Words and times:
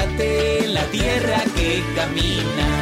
En 0.00 0.74
la 0.74 0.84
tierra 0.92 1.42
que 1.56 1.82
camina. 1.96 2.77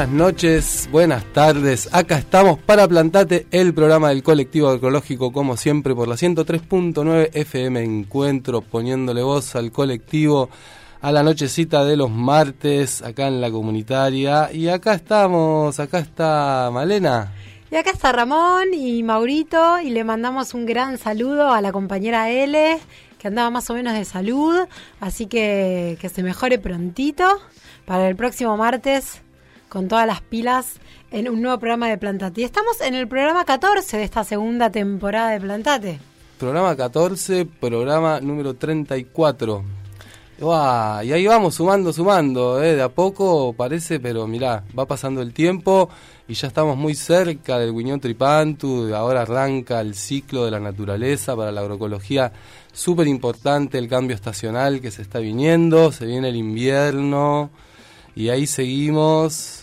Buenas 0.00 0.16
noches, 0.16 0.88
buenas 0.90 1.24
tardes. 1.34 1.86
Acá 1.92 2.16
estamos 2.16 2.58
para 2.58 2.88
Plantate, 2.88 3.46
el 3.50 3.74
programa 3.74 4.08
del 4.08 4.22
colectivo 4.22 4.68
agroecológico, 4.68 5.30
como 5.30 5.58
siempre, 5.58 5.94
por 5.94 6.08
la 6.08 6.14
103.9 6.14 7.28
FM 7.34 7.84
Encuentro, 7.84 8.62
poniéndole 8.62 9.22
voz 9.22 9.56
al 9.56 9.70
colectivo 9.70 10.48
a 11.02 11.12
la 11.12 11.22
nochecita 11.22 11.84
de 11.84 11.98
los 11.98 12.10
martes, 12.10 13.02
acá 13.02 13.28
en 13.28 13.42
la 13.42 13.50
comunitaria. 13.50 14.50
Y 14.50 14.68
acá 14.68 14.94
estamos, 14.94 15.78
acá 15.78 15.98
está 15.98 16.70
Malena. 16.72 17.34
Y 17.70 17.76
acá 17.76 17.90
está 17.90 18.10
Ramón 18.10 18.72
y 18.72 19.02
Maurito 19.02 19.80
y 19.80 19.90
le 19.90 20.02
mandamos 20.02 20.54
un 20.54 20.64
gran 20.64 20.96
saludo 20.96 21.52
a 21.52 21.60
la 21.60 21.72
compañera 21.72 22.30
L, 22.30 22.78
que 23.18 23.28
andaba 23.28 23.50
más 23.50 23.68
o 23.68 23.74
menos 23.74 23.92
de 23.92 24.06
salud, 24.06 24.66
así 24.98 25.26
que 25.26 25.98
que 26.00 26.08
se 26.08 26.22
mejore 26.22 26.58
prontito 26.58 27.26
para 27.84 28.08
el 28.08 28.16
próximo 28.16 28.56
martes 28.56 29.20
con 29.70 29.88
todas 29.88 30.06
las 30.06 30.20
pilas 30.20 30.74
en 31.10 31.30
un 31.30 31.40
nuevo 31.40 31.58
programa 31.58 31.88
de 31.88 31.96
Plantate. 31.96 32.42
Y 32.42 32.44
estamos 32.44 32.80
en 32.82 32.94
el 32.94 33.08
programa 33.08 33.46
14 33.46 33.96
de 33.96 34.04
esta 34.04 34.24
segunda 34.24 34.68
temporada 34.70 35.30
de 35.30 35.40
Plantate. 35.40 36.00
Programa 36.38 36.76
14, 36.76 37.46
programa 37.46 38.20
número 38.20 38.54
34. 38.54 39.64
Uah, 40.40 41.04
y 41.04 41.12
ahí 41.12 41.26
vamos 41.26 41.54
sumando, 41.54 41.92
sumando, 41.92 42.62
¿eh? 42.62 42.74
de 42.74 42.82
a 42.82 42.88
poco 42.88 43.52
parece, 43.52 44.00
pero 44.00 44.26
mirá, 44.26 44.64
va 44.76 44.86
pasando 44.86 45.20
el 45.20 45.34
tiempo 45.34 45.90
y 46.26 46.34
ya 46.34 46.48
estamos 46.48 46.78
muy 46.78 46.94
cerca 46.94 47.58
del 47.58 47.74
Guiñón 47.74 48.00
Tripantu, 48.00 48.94
ahora 48.94 49.22
arranca 49.22 49.82
el 49.82 49.94
ciclo 49.94 50.46
de 50.46 50.50
la 50.50 50.58
naturaleza 50.58 51.36
para 51.36 51.52
la 51.52 51.60
agroecología, 51.60 52.32
súper 52.72 53.06
importante 53.06 53.76
el 53.76 53.88
cambio 53.88 54.14
estacional 54.14 54.80
que 54.80 54.90
se 54.90 55.02
está 55.02 55.18
viniendo, 55.18 55.92
se 55.92 56.06
viene 56.06 56.30
el 56.30 56.36
invierno 56.36 57.50
y 58.14 58.30
ahí 58.30 58.46
seguimos, 58.46 59.59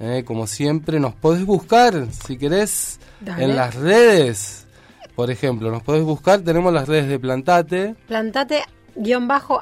¿eh? 0.00 0.24
como 0.26 0.46
siempre, 0.46 1.00
nos 1.00 1.14
podés 1.14 1.44
buscar 1.44 2.06
si 2.10 2.36
querés 2.36 2.98
Dale. 3.20 3.44
en 3.44 3.56
las 3.56 3.74
redes. 3.74 4.66
Por 5.14 5.30
ejemplo, 5.30 5.70
nos 5.70 5.82
podés 5.82 6.02
buscar, 6.02 6.40
tenemos 6.40 6.72
las 6.72 6.88
redes 6.88 7.08
de 7.08 7.18
Plantate, 7.18 7.94
Plantate 8.06 8.62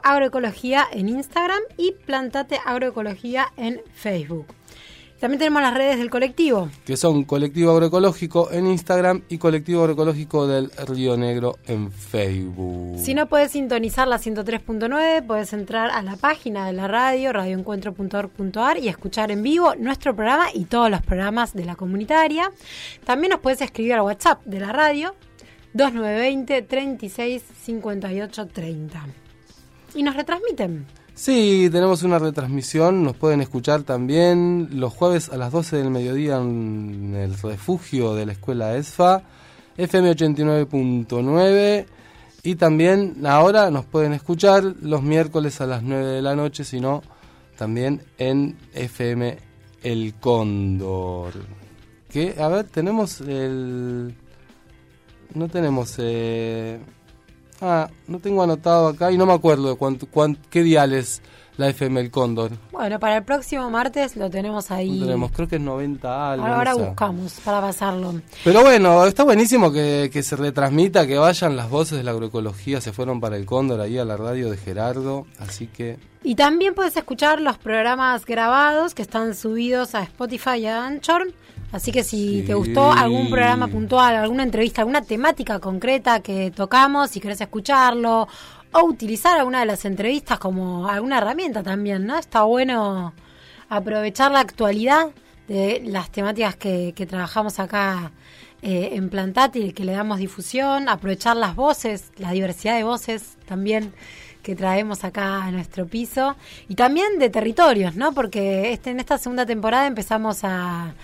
agroecología 0.02 0.86
en 0.92 1.08
Instagram 1.08 1.60
y 1.76 1.92
Plantate 1.92 2.58
agroecología 2.64 3.46
en 3.56 3.80
Facebook. 3.94 4.46
También 5.24 5.38
tenemos 5.38 5.62
las 5.62 5.72
redes 5.72 5.96
del 5.96 6.10
colectivo. 6.10 6.68
que 6.84 6.98
son 6.98 7.24
Colectivo 7.24 7.70
Agroecológico 7.70 8.52
en 8.52 8.66
Instagram 8.66 9.22
y 9.30 9.38
Colectivo 9.38 9.80
Agroecológico 9.80 10.46
del 10.46 10.70
Río 10.86 11.16
Negro 11.16 11.56
en 11.66 11.90
Facebook. 11.90 12.98
Si 12.98 13.14
no 13.14 13.26
puedes 13.26 13.52
sintonizar 13.52 14.06
la 14.06 14.18
103.9, 14.18 15.26
puedes 15.26 15.54
entrar 15.54 15.90
a 15.90 16.02
la 16.02 16.16
página 16.16 16.66
de 16.66 16.74
la 16.74 16.88
radio, 16.88 17.32
radioencuentro.org.ar 17.32 18.76
y 18.76 18.88
escuchar 18.88 19.30
en 19.30 19.42
vivo 19.42 19.74
nuestro 19.76 20.14
programa 20.14 20.48
y 20.52 20.66
todos 20.66 20.90
los 20.90 21.00
programas 21.00 21.54
de 21.54 21.64
la 21.64 21.74
comunitaria. 21.74 22.52
También 23.06 23.30
nos 23.30 23.40
puedes 23.40 23.62
escribir 23.62 23.94
al 23.94 24.02
WhatsApp 24.02 24.44
de 24.44 24.60
la 24.60 24.72
radio 24.72 25.14
2920 25.72 26.60
36 26.60 27.42
58 27.62 28.46
30. 28.48 29.06
Y 29.94 30.02
nos 30.02 30.16
retransmiten. 30.16 30.84
Sí, 31.16 31.68
tenemos 31.70 32.02
una 32.02 32.18
retransmisión, 32.18 33.04
nos 33.04 33.16
pueden 33.16 33.40
escuchar 33.40 33.84
también 33.84 34.68
los 34.72 34.92
jueves 34.92 35.28
a 35.28 35.36
las 35.36 35.52
12 35.52 35.76
del 35.76 35.90
mediodía 35.90 36.38
en 36.38 37.14
el 37.14 37.38
refugio 37.38 38.16
de 38.16 38.26
la 38.26 38.32
escuela 38.32 38.76
ESFA, 38.76 39.22
FM 39.76 40.10
89.9 40.10 41.86
y 42.42 42.56
también 42.56 43.24
ahora 43.26 43.70
nos 43.70 43.84
pueden 43.84 44.12
escuchar 44.12 44.64
los 44.82 45.04
miércoles 45.04 45.60
a 45.60 45.66
las 45.66 45.84
9 45.84 46.04
de 46.04 46.20
la 46.20 46.34
noche, 46.34 46.64
si 46.64 46.80
no, 46.80 47.00
también 47.56 48.02
en 48.18 48.56
FM 48.74 49.38
El 49.84 50.14
Cóndor. 50.18 51.32
Que, 52.10 52.34
a 52.40 52.48
ver, 52.48 52.66
tenemos 52.66 53.20
el... 53.20 54.16
No 55.32 55.48
tenemos... 55.48 55.94
Eh, 55.98 56.80
Ah, 57.60 57.88
no 58.08 58.18
tengo 58.18 58.42
anotado 58.42 58.88
acá 58.88 59.10
y 59.12 59.16
no 59.18 59.26
me 59.26 59.32
acuerdo 59.32 59.68
de 59.70 59.76
cuánto, 59.76 60.06
cuán- 60.06 60.36
qué 60.50 60.62
dial 60.62 60.92
es 60.92 61.22
la 61.56 61.68
FM 61.68 62.00
El 62.00 62.10
Cóndor. 62.10 62.50
Bueno, 62.72 62.98
para 62.98 63.18
el 63.18 63.22
próximo 63.22 63.70
martes 63.70 64.16
lo 64.16 64.28
tenemos 64.28 64.72
ahí. 64.72 64.98
No 64.98 65.06
tenemos, 65.06 65.30
creo 65.30 65.46
que 65.46 65.54
es 65.56 65.62
90 65.62 66.32
algo. 66.32 66.44
Ahora, 66.46 66.74
buscamos 66.74 67.34
para 67.44 67.60
pasarlo. 67.60 68.20
Pero 68.42 68.62
bueno, 68.62 69.04
está 69.06 69.22
buenísimo 69.22 69.70
que, 69.72 70.10
que 70.12 70.24
se 70.24 70.34
retransmita, 70.34 71.06
que 71.06 71.16
vayan 71.16 71.54
las 71.56 71.70
voces 71.70 71.96
de 71.98 72.02
la 72.04 72.10
agroecología, 72.10 72.80
se 72.80 72.92
fueron 72.92 73.20
para 73.20 73.36
El 73.36 73.46
Cóndor 73.46 73.80
ahí 73.80 73.98
a 73.98 74.04
la 74.04 74.16
radio 74.16 74.50
de 74.50 74.56
Gerardo, 74.56 75.26
así 75.38 75.68
que 75.68 75.96
Y 76.24 76.34
también 76.34 76.74
puedes 76.74 76.96
escuchar 76.96 77.40
los 77.40 77.56
programas 77.58 78.24
grabados 78.26 78.92
que 78.94 79.02
están 79.02 79.36
subidos 79.36 79.94
a 79.94 80.02
Spotify 80.02 80.56
y 80.58 80.66
a 80.66 80.84
Anchor. 80.84 81.32
Así 81.74 81.90
que 81.90 82.04
si 82.04 82.40
Sí. 82.40 82.46
te 82.46 82.54
gustó 82.54 82.92
algún 82.92 83.28
programa 83.28 83.66
puntual, 83.66 84.14
alguna 84.14 84.44
entrevista, 84.44 84.82
alguna 84.82 85.02
temática 85.02 85.58
concreta 85.58 86.20
que 86.20 86.52
tocamos, 86.52 87.10
si 87.10 87.18
querés 87.20 87.40
escucharlo 87.40 88.28
o 88.70 88.84
utilizar 88.84 89.36
alguna 89.38 89.58
de 89.58 89.66
las 89.66 89.84
entrevistas 89.84 90.38
como 90.38 90.88
alguna 90.88 91.18
herramienta 91.18 91.64
también, 91.64 92.06
¿no? 92.06 92.16
Está 92.16 92.44
bueno 92.44 93.12
aprovechar 93.68 94.30
la 94.30 94.38
actualidad 94.38 95.08
de 95.48 95.82
las 95.84 96.10
temáticas 96.10 96.54
que, 96.54 96.92
que 96.94 97.06
trabajamos 97.06 97.58
acá 97.58 98.12
eh, 98.62 98.90
en 98.92 99.10
Plantate 99.10 99.58
y 99.58 99.72
que 99.72 99.84
le 99.84 99.92
damos 99.92 100.18
difusión, 100.18 100.88
aprovechar 100.88 101.36
las 101.36 101.56
voces, 101.56 102.12
la 102.18 102.30
diversidad 102.30 102.76
de 102.76 102.84
voces 102.84 103.36
también 103.46 103.92
que 104.44 104.54
traemos 104.54 105.02
acá 105.02 105.42
a 105.42 105.50
nuestro 105.50 105.86
piso 105.86 106.36
y 106.68 106.76
también 106.76 107.18
de 107.18 107.30
territorios, 107.30 107.96
¿no? 107.96 108.12
Porque 108.12 108.72
este, 108.72 108.90
en 108.90 109.00
esta 109.00 109.18
segunda 109.18 109.44
temporada 109.44 109.86
empezamos 109.88 110.44
a, 110.44 110.94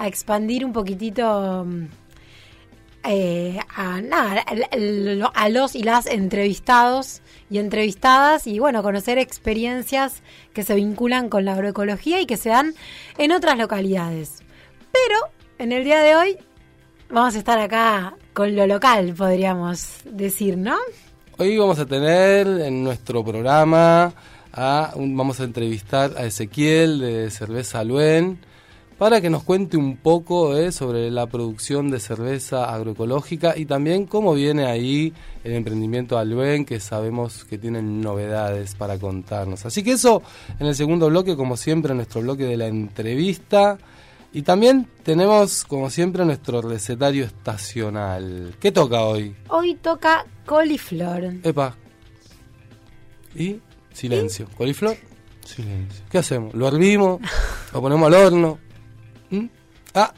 a 0.00 0.06
expandir 0.08 0.64
un 0.64 0.72
poquitito 0.72 1.64
mm, 1.66 1.84
eh, 3.04 3.58
a, 3.74 4.00
nada, 4.02 4.44
a- 5.32 5.48
los 5.48 5.74
y 5.74 5.82
las 5.82 6.06
entrevistados 6.06 7.22
y 7.50 7.58
entrevistadas 7.58 8.46
y 8.46 8.58
bueno, 8.58 8.82
conocer 8.82 9.18
experiencias 9.18 10.22
que 10.52 10.62
se 10.62 10.74
vinculan 10.74 11.28
con 11.28 11.44
la 11.44 11.52
agroecología 11.54 12.20
y 12.20 12.26
que 12.26 12.36
se 12.36 12.50
dan 12.50 12.74
en 13.18 13.32
otras 13.32 13.56
localidades. 13.58 14.42
Pero 14.92 15.16
en 15.58 15.72
el 15.72 15.84
día 15.84 16.00
de 16.00 16.14
hoy 16.16 16.36
vamos 17.08 17.34
a 17.34 17.38
estar 17.38 17.58
acá 17.58 18.14
con 18.34 18.54
lo 18.54 18.66
local, 18.66 19.14
podríamos 19.16 19.86
decir, 20.04 20.56
¿no? 20.56 20.76
hoy 21.38 21.56
vamos 21.56 21.78
a 21.78 21.86
tener 21.86 22.46
en 22.46 22.84
nuestro 22.84 23.24
programa, 23.24 24.12
a 24.52 24.92
un- 24.94 25.16
vamos 25.16 25.40
a 25.40 25.44
entrevistar 25.44 26.12
a 26.18 26.24
Ezequiel 26.26 27.00
de 27.00 27.30
Cerveza 27.30 27.82
Luen, 27.82 28.38
para 29.00 29.22
que 29.22 29.30
nos 29.30 29.44
cuente 29.44 29.78
un 29.78 29.96
poco 29.96 30.54
eh, 30.58 30.72
sobre 30.72 31.10
la 31.10 31.26
producción 31.26 31.90
de 31.90 31.98
cerveza 32.00 32.66
agroecológica 32.66 33.56
y 33.56 33.64
también 33.64 34.04
cómo 34.04 34.34
viene 34.34 34.66
ahí 34.66 35.14
el 35.42 35.54
emprendimiento 35.54 36.18
Alben, 36.18 36.66
que 36.66 36.80
sabemos 36.80 37.46
que 37.46 37.56
tienen 37.56 38.02
novedades 38.02 38.74
para 38.74 38.98
contarnos. 38.98 39.64
Así 39.64 39.82
que 39.82 39.92
eso 39.92 40.22
en 40.58 40.66
el 40.66 40.74
segundo 40.74 41.08
bloque, 41.08 41.34
como 41.34 41.56
siempre, 41.56 41.92
en 41.92 41.96
nuestro 41.96 42.20
bloque 42.20 42.44
de 42.44 42.58
la 42.58 42.66
entrevista. 42.66 43.78
Y 44.34 44.42
también 44.42 44.86
tenemos, 45.02 45.64
como 45.64 45.88
siempre, 45.88 46.26
nuestro 46.26 46.60
recetario 46.60 47.24
estacional. 47.24 48.54
¿Qué 48.60 48.70
toca 48.70 49.04
hoy? 49.04 49.34
Hoy 49.48 49.76
toca 49.76 50.26
coliflor. 50.44 51.36
Epa. 51.42 51.74
Y 53.34 53.60
silencio. 53.94 54.46
¿Coliflor? 54.58 54.94
Silencio. 55.46 56.04
¿Qué 56.10 56.18
hacemos? 56.18 56.52
¿Lo 56.52 56.68
hervimos? 56.68 57.18
¿Lo 57.72 57.80
ponemos 57.80 58.06
al 58.06 58.14
horno? 58.26 58.69
¿Mm? 59.30 59.46
Ah, 59.94 60.12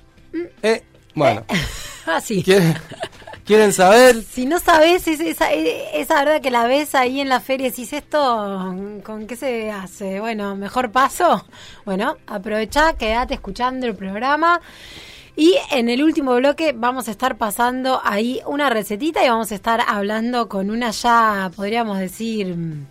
eh. 0.63 0.83
Bueno, 1.15 1.45
Así. 2.07 2.43
¿quieren, 2.43 2.75
¿quieren 3.45 3.73
saber? 3.73 4.23
Si 4.33 4.47
no 4.47 4.59
sabes, 4.59 5.07
es 5.09 5.21
esa, 5.21 5.53
eh, 5.53 6.01
esa 6.01 6.25
verdad 6.25 6.41
que 6.41 6.51
la 6.51 6.67
ves 6.67 6.95
ahí 6.95 7.21
en 7.21 7.29
la 7.29 7.41
feria 7.41 7.67
y 7.67 7.71
decís 7.71 7.93
esto, 7.93 8.75
¿con 9.05 9.27
qué 9.27 9.37
se 9.37 9.71
hace? 9.71 10.21
Bueno, 10.21 10.57
mejor 10.57 10.91
paso. 10.91 11.45
Bueno, 11.85 12.17
aprovecha, 12.27 12.95
quédate 12.95 13.35
escuchando 13.35 13.87
el 13.87 13.95
programa. 13.95 14.61
Y 15.35 15.55
en 15.71 15.89
el 15.89 16.03
último 16.03 16.35
bloque 16.37 16.75
vamos 16.77 17.09
a 17.09 17.11
estar 17.11 17.39
pasando 17.39 18.01
ahí 18.05 18.41
una 18.47 18.69
recetita 18.69 19.25
y 19.25 19.29
vamos 19.29 19.51
a 19.51 19.55
estar 19.55 19.81
hablando 19.87 20.47
con 20.49 20.71
una 20.71 20.91
ya, 20.91 21.51
podríamos 21.57 21.99
decir, 21.99 22.55
mm, 22.55 22.87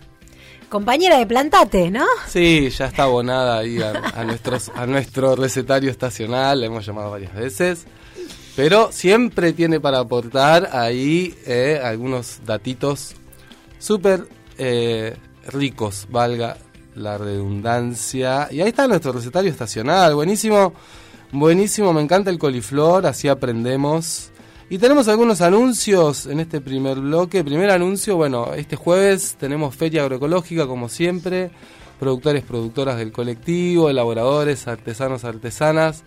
compañera 0.72 1.18
de 1.18 1.26
Plantate, 1.26 1.90
¿no? 1.90 2.06
Sí, 2.26 2.70
ya 2.70 2.86
está 2.86 3.02
abonada 3.02 3.58
ahí 3.58 3.78
a, 3.82 3.90
a 3.90 4.82
a 4.82 4.86
nuestro 4.86 5.36
recetario 5.36 5.90
estacional, 5.90 6.60
le 6.60 6.66
hemos 6.66 6.86
llamado 6.86 7.10
varias 7.10 7.34
veces. 7.34 7.86
Pero 8.56 8.90
siempre 8.90 9.52
tiene 9.52 9.80
para 9.80 9.98
aportar 9.98 10.70
ahí 10.72 11.34
eh, 11.46 11.78
algunos 11.82 12.40
datitos 12.46 13.14
súper 13.78 14.26
eh, 14.56 15.14
ricos, 15.48 16.06
valga 16.10 16.56
la 16.94 17.18
redundancia. 17.18 18.48
Y 18.50 18.62
ahí 18.62 18.68
está 18.68 18.88
nuestro 18.88 19.12
recetario 19.12 19.50
estacional, 19.50 20.14
buenísimo, 20.14 20.72
buenísimo, 21.32 21.92
me 21.92 22.00
encanta 22.00 22.30
el 22.30 22.38
coliflor, 22.38 23.06
así 23.06 23.28
aprendemos. 23.28 24.31
Y 24.70 24.78
tenemos 24.78 25.08
algunos 25.08 25.40
anuncios 25.42 26.26
en 26.26 26.40
este 26.40 26.60
primer 26.60 26.98
bloque. 27.00 27.44
Primer 27.44 27.70
anuncio, 27.70 28.16
bueno, 28.16 28.54
este 28.54 28.76
jueves 28.76 29.36
tenemos 29.38 29.74
Feria 29.74 30.02
Agroecológica 30.02 30.66
como 30.66 30.88
siempre, 30.88 31.50
productores, 32.00 32.42
productoras 32.42 32.96
del 32.96 33.12
colectivo, 33.12 33.90
elaboradores, 33.90 34.66
artesanos, 34.68 35.24
artesanas, 35.24 36.04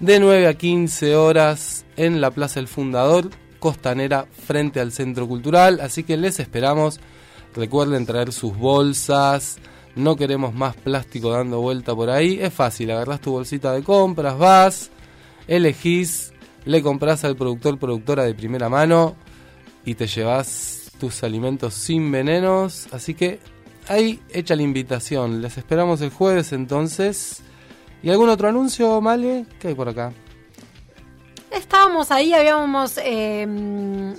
de 0.00 0.18
9 0.20 0.46
a 0.46 0.54
15 0.54 1.14
horas 1.16 1.84
en 1.96 2.20
la 2.20 2.30
Plaza 2.30 2.60
El 2.60 2.68
Fundador, 2.68 3.30
Costanera, 3.58 4.26
frente 4.46 4.80
al 4.80 4.92
Centro 4.92 5.28
Cultural. 5.28 5.80
Así 5.80 6.02
que 6.02 6.16
les 6.16 6.40
esperamos. 6.40 7.00
Recuerden 7.54 8.06
traer 8.06 8.32
sus 8.32 8.56
bolsas. 8.56 9.58
No 9.94 10.16
queremos 10.16 10.54
más 10.54 10.76
plástico 10.76 11.30
dando 11.30 11.60
vuelta 11.60 11.94
por 11.94 12.10
ahí. 12.10 12.38
Es 12.40 12.52
fácil, 12.52 12.90
agarrás 12.90 13.20
tu 13.20 13.32
bolsita 13.32 13.72
de 13.72 13.82
compras, 13.82 14.36
vas, 14.36 14.90
elegís, 15.48 16.32
le 16.66 16.82
compras 16.82 17.24
al 17.24 17.36
productor, 17.36 17.78
productora 17.78 18.24
de 18.24 18.34
primera 18.34 18.68
mano 18.68 19.14
y 19.84 19.94
te 19.94 20.06
llevas 20.06 20.90
tus 20.98 21.22
alimentos 21.22 21.74
sin 21.74 22.10
venenos. 22.10 22.88
Así 22.92 23.14
que 23.14 23.38
ahí 23.88 24.20
hecha 24.30 24.56
la 24.56 24.62
invitación. 24.62 25.40
Les 25.40 25.56
esperamos 25.56 26.00
el 26.00 26.10
jueves 26.10 26.52
entonces. 26.52 27.42
¿Y 28.02 28.10
algún 28.10 28.28
otro 28.28 28.48
anuncio, 28.48 29.00
Male? 29.00 29.46
¿Qué 29.60 29.68
hay 29.68 29.74
por 29.74 29.88
acá? 29.88 30.12
Estábamos 31.50 32.10
ahí, 32.10 32.34
habíamos... 32.34 32.96
bueno, 32.96 34.16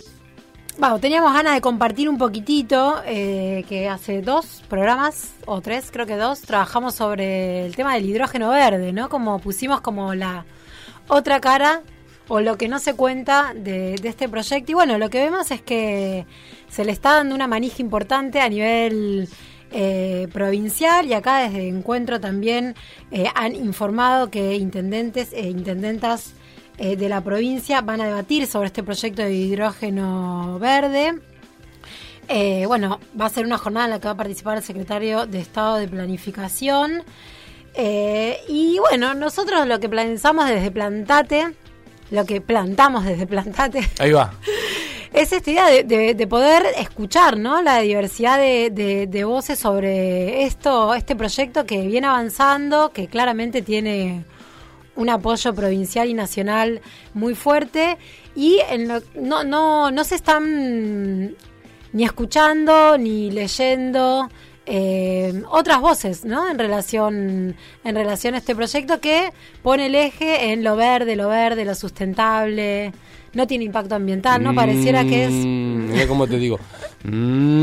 teníamos 1.00 1.34
ganas 1.34 1.54
de 1.54 1.62
compartir 1.62 2.10
un 2.10 2.18
poquitito, 2.18 3.02
eh, 3.06 3.66
que 3.68 3.90
hace 3.90 4.22
dos 4.22 4.64
programas, 4.70 5.34
o 5.46 5.62
tres, 5.62 5.90
creo 5.92 6.06
que 6.06 6.16
dos, 6.16 6.42
trabajamos 6.42 6.96
sobre 6.96 7.66
el 7.66 7.76
tema 7.76 7.94
del 7.94 8.06
hidrógeno 8.06 8.50
verde, 8.50 8.94
¿no? 8.94 9.10
Como 9.10 9.40
pusimos 9.40 9.82
como 9.82 10.16
la 10.16 10.46
otra 11.08 11.40
cara, 11.40 11.84
o 12.28 12.42
lo 12.42 12.58
que 12.58 12.68
no 12.68 12.80
se 12.80 12.94
cuenta 12.94 13.54
de, 13.56 13.96
este 14.04 14.28
proyecto. 14.30 14.72
Y 14.72 14.76
bueno, 14.76 14.98
lo 14.98 15.10
que 15.10 15.20
vemos 15.20 15.52
es 15.52 15.62
que 15.62 16.26
se 16.70 16.86
le 16.86 16.92
está 16.92 17.14
dando 17.14 17.36
una 17.36 17.48
manija 17.48 17.82
importante 17.82 18.40
a 18.42 18.50
nivel 18.50 19.30
eh, 19.72 20.28
provincial 20.32 21.06
y 21.08 21.14
acá 21.14 21.40
desde 21.40 21.68
Encuentro 21.68 22.20
también 22.20 22.76
eh, 23.12 23.28
han 23.36 23.56
informado 23.56 24.30
que 24.30 24.56
intendentes 24.56 25.34
e 25.34 25.50
intendentas 25.50 26.34
eh, 26.78 26.96
de 26.96 27.10
la 27.10 27.22
provincia 27.22 27.82
van 27.82 28.02
a 28.02 28.06
debatir 28.06 28.48
sobre 28.48 28.68
este 28.68 28.84
proyecto 28.84 29.22
de 29.22 29.34
hidrógeno 29.34 30.58
verde. 30.60 31.20
Bueno, 32.68 33.00
va 33.20 33.28
a 33.28 33.30
ser 33.30 33.46
una 33.46 33.58
jornada 33.58 33.86
en 33.86 33.92
la 33.92 34.00
que 34.02 34.08
va 34.08 34.12
a 34.12 34.18
participar 34.18 34.58
el 34.58 34.64
secretario 34.64 35.26
de 35.26 35.40
Estado 35.40 35.78
de 35.78 35.88
Planificación. 35.88 37.04
Y 38.50 38.78
bueno, 38.80 39.14
nosotros 39.14 39.66
lo 39.66 39.80
que 39.80 39.88
pensamos 39.88 40.50
desde 40.50 40.70
Plantate, 40.70 41.56
lo 42.12 42.26
que 42.26 42.42
plantamos 42.42 43.06
desde 43.06 43.28
Plantate, 43.28 43.82
Ahí 44.00 44.12
va. 44.12 44.34
es 45.14 45.32
esta 45.34 45.52
idea 45.52 45.68
de, 45.68 45.84
de- 45.84 46.14
de 46.14 46.28
poder 46.28 46.64
escuchar 46.78 47.38
¿no? 47.38 47.62
la 47.62 47.80
diversidad 47.80 48.38
de, 48.38 48.70
de- 48.72 49.08
de 49.08 49.24
voces 49.24 49.60
sobre 49.60 50.44
esto, 50.44 50.94
este 50.94 51.16
proyecto 51.16 51.66
que 51.66 51.82
viene 51.88 52.08
avanzando, 52.08 52.92
que 52.92 53.08
claramente 53.08 53.62
tiene 53.62 54.24
un 54.96 55.10
apoyo 55.10 55.54
provincial 55.54 56.10
y 56.10 56.14
nacional 56.14 56.82
muy 57.14 57.36
fuerte 57.36 57.98
y 58.36 58.60
en 58.70 58.88
lo- 58.88 59.02
no, 59.16 59.44
no, 59.44 59.92
no 59.92 60.04
se 60.04 60.16
están 60.16 61.36
ni 61.94 62.04
escuchando 62.04 62.98
ni 62.98 63.32
leyendo 63.32 64.30
eh, 64.68 65.44
otras 65.50 65.80
voces 65.80 66.26
¿no? 66.26 66.50
en 66.50 66.60
relación 66.60 67.56
en 67.84 67.96
relación 67.96 68.36
a 68.36 68.40
este 68.40 68.54
proyecto 68.54 69.00
que 69.00 69.32
pone 69.64 69.86
el 69.88 69.96
eje 69.96 70.52
en 70.52 70.64
lo 70.64 70.76
verde, 70.76 71.16
lo 71.16 71.30
verde, 71.30 71.64
lo 71.64 71.74
sustentable, 71.74 72.92
no 73.34 73.48
tiene 73.48 73.64
impacto 73.64 73.96
ambiental, 73.96 74.44
no 74.44 74.54
pareciera 74.54 75.06
que 75.06 75.26
es 75.26 75.32
Mm, 75.32 75.92
Mira 75.92 76.08
cómo 76.08 76.28
te 76.28 76.38
digo. 76.38 76.60
Mm, 77.04 77.60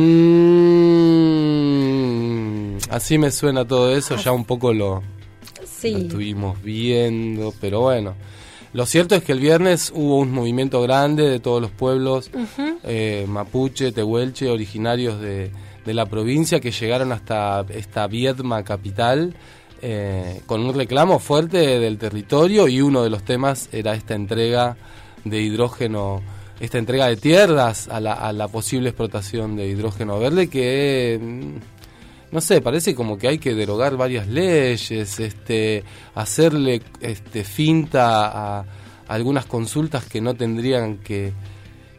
así 2.88 3.18
me 3.18 3.30
suena 3.30 3.66
todo 3.66 3.94
eso, 3.94 4.16
ya 4.16 4.32
un 4.32 4.44
poco 4.44 4.72
lo, 4.72 5.02
estuvimos 5.82 6.62
viendo, 6.62 7.52
pero 7.60 7.80
bueno. 7.80 8.14
Lo 8.72 8.86
cierto 8.86 9.16
es 9.16 9.24
que 9.24 9.32
el 9.32 9.40
viernes 9.40 9.92
hubo 9.94 10.18
un 10.18 10.32
movimiento 10.32 10.80
grande 10.80 11.28
de 11.28 11.40
todos 11.40 11.60
los 11.60 11.72
pueblos 11.72 12.30
eh, 12.84 13.26
mapuche, 13.28 13.92
tehuelche, 13.92 14.48
originarios 14.48 15.20
de, 15.20 15.50
de 15.84 15.94
la 15.94 16.06
provincia 16.06 16.60
que 16.60 16.70
llegaron 16.70 17.12
hasta 17.12 17.64
esta 17.70 18.06
Viedma 18.06 18.62
capital 18.62 19.34
eh, 19.82 20.40
con 20.46 20.62
un 20.64 20.74
reclamo 20.74 21.18
fuerte 21.18 21.78
del 21.78 21.98
territorio 21.98 22.68
y 22.68 22.80
uno 22.80 23.02
de 23.02 23.10
los 23.10 23.22
temas 23.22 23.68
era 23.72 23.94
esta 23.94 24.14
entrega 24.14 24.76
de 25.24 25.40
hidrógeno, 25.42 26.22
esta 26.58 26.78
entrega 26.78 27.08
de 27.08 27.16
tierras 27.16 27.88
a 27.88 28.00
la, 28.00 28.14
a 28.14 28.32
la 28.32 28.48
posible 28.48 28.88
explotación 28.88 29.56
de 29.56 29.66
hidrógeno 29.68 30.18
verde 30.18 30.48
que... 30.48 31.18
mm, 31.20 31.74
no 32.34 32.40
sé, 32.40 32.60
parece 32.60 32.96
como 32.96 33.16
que 33.16 33.28
hay 33.28 33.38
que 33.38 33.54
derogar 33.54 33.96
varias 33.96 34.26
leyes, 34.26 35.20
este, 35.20 35.84
hacerle 36.16 36.82
este, 37.00 37.44
finta 37.44 38.58
a, 38.58 38.64
algunas 39.06 39.46
consultas 39.46 40.04
que 40.06 40.20
no 40.20 40.34
tendrían 40.34 40.98
que, 40.98 41.32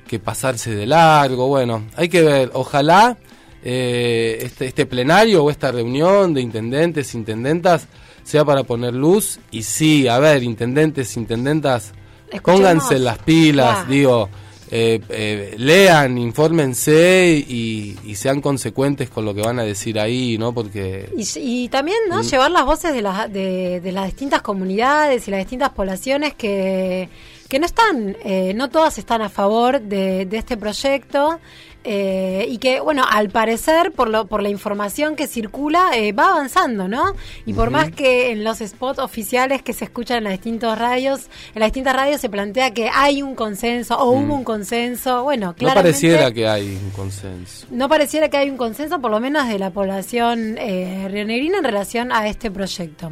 que 0.06 0.20
pasarse 0.20 0.76
de 0.76 0.88
largo. 0.88 1.48
Bueno, 1.48 1.86
hay 1.96 2.10
que 2.10 2.22
ver, 2.22 2.52
ojalá 2.54 3.18
eh, 3.66 4.38
este, 4.44 4.68
este 4.68 4.86
plenario 4.86 5.44
o 5.44 5.50
esta 5.50 5.72
reunión 5.72 6.34
de 6.34 6.42
intendentes, 6.42 7.14
intendentas, 7.16 7.88
sea 8.24 8.46
para 8.46 8.64
poner 8.64 8.94
luz. 8.94 9.40
Y 9.52 9.64
sí, 9.64 10.08
a 10.08 10.20
ver, 10.20 10.44
intendentes, 10.44 11.18
intendentas, 11.18 11.92
Escuchemos. 12.32 12.42
pónganse 12.44 13.00
las 13.00 13.18
pilas, 13.20 13.88
digo, 13.90 14.30
eh, 14.72 15.00
eh, 15.10 15.56
lean, 15.58 16.18
infórmense 16.18 17.44
y, 17.48 17.98
y 18.04 18.16
sean 18.16 18.42
consecuentes 18.42 19.10
con 19.10 19.24
lo 19.26 19.34
que 19.34 19.42
van 19.42 19.60
a 19.60 19.64
decir 19.64 20.00
ahí, 20.00 20.38
¿no? 20.38 20.54
Porque 20.54 21.10
Y, 21.18 21.26
y 21.66 21.70
también 21.70 21.98
¿no? 22.10 22.22
llevar 22.24 22.52
las 22.52 22.66
voces 22.66 22.94
de, 22.94 23.02
las 23.02 23.32
de, 23.32 23.80
de 23.82 23.92
las 23.92 24.06
distintas 24.06 24.42
comunidades 24.42 25.28
y 25.28 25.32
las 25.32 25.40
distintas 25.42 25.70
poblaciones 25.70 26.34
que, 26.34 27.10
que 27.48 27.60
no 27.60 27.66
están, 27.68 28.18
eh, 28.24 28.54
no 28.56 28.70
todas 28.70 28.98
están 28.98 29.22
a 29.22 29.30
favor 29.30 29.82
de, 29.82 30.26
de 30.26 30.38
este 30.38 30.58
proyecto 30.58 31.40
eh, 31.88 32.48
y 32.50 32.58
que, 32.58 32.80
bueno, 32.80 33.04
al 33.08 33.30
parecer, 33.30 33.92
por, 33.92 34.10
lo, 34.10 34.26
por 34.26 34.42
la 34.42 34.50
información 34.50 35.16
que 35.16 35.28
circula, 35.28 35.92
eh, 35.96 36.14
va 36.14 36.30
avanzando, 36.32 36.88
¿no? 36.88 37.14
Y 37.46 37.54
por 37.54 37.70
más 37.70 37.92
que 37.92 38.32
en 38.32 38.44
los 38.44 38.58
spots 38.58 38.98
oficiales 38.98 39.62
que 39.62 39.72
se 39.72 39.86
escuchan 39.86 40.18
en 40.18 40.24
las 40.24 40.34
distintas 40.34 40.80
radios, 40.80 41.28
en 41.54 41.60
las 41.60 41.68
distintas 41.68 41.96
radios 41.96 42.22
se 42.22 42.30
plantea 42.30 42.72
que 42.72 42.90
hay 42.92 43.22
un 43.22 43.36
consenso 43.36 44.00
o 44.00 44.10
hubo 44.10 44.34
un 44.34 44.44
consenso, 44.44 45.24
bueno, 45.24 45.54
no 45.60 45.74
pareciera 45.76 46.32
que 46.32 46.48
hay 46.48 46.76
un 46.84 46.90
consenso. 46.90 47.68
No 47.70 47.88
pareciera 47.88 48.30
que 48.30 48.38
hay 48.38 48.50
un 48.50 48.58
consenso, 48.58 49.00
por 49.00 49.12
lo 49.12 49.20
menos 49.20 49.48
de 49.48 49.60
la 49.60 49.70
población 49.70 50.58
eh, 50.58 51.08
rionegrina, 51.12 51.60
en 51.60 51.64
relación 51.64 52.12
a 52.12 52.28
este 52.28 52.50
proyecto. 52.50 53.12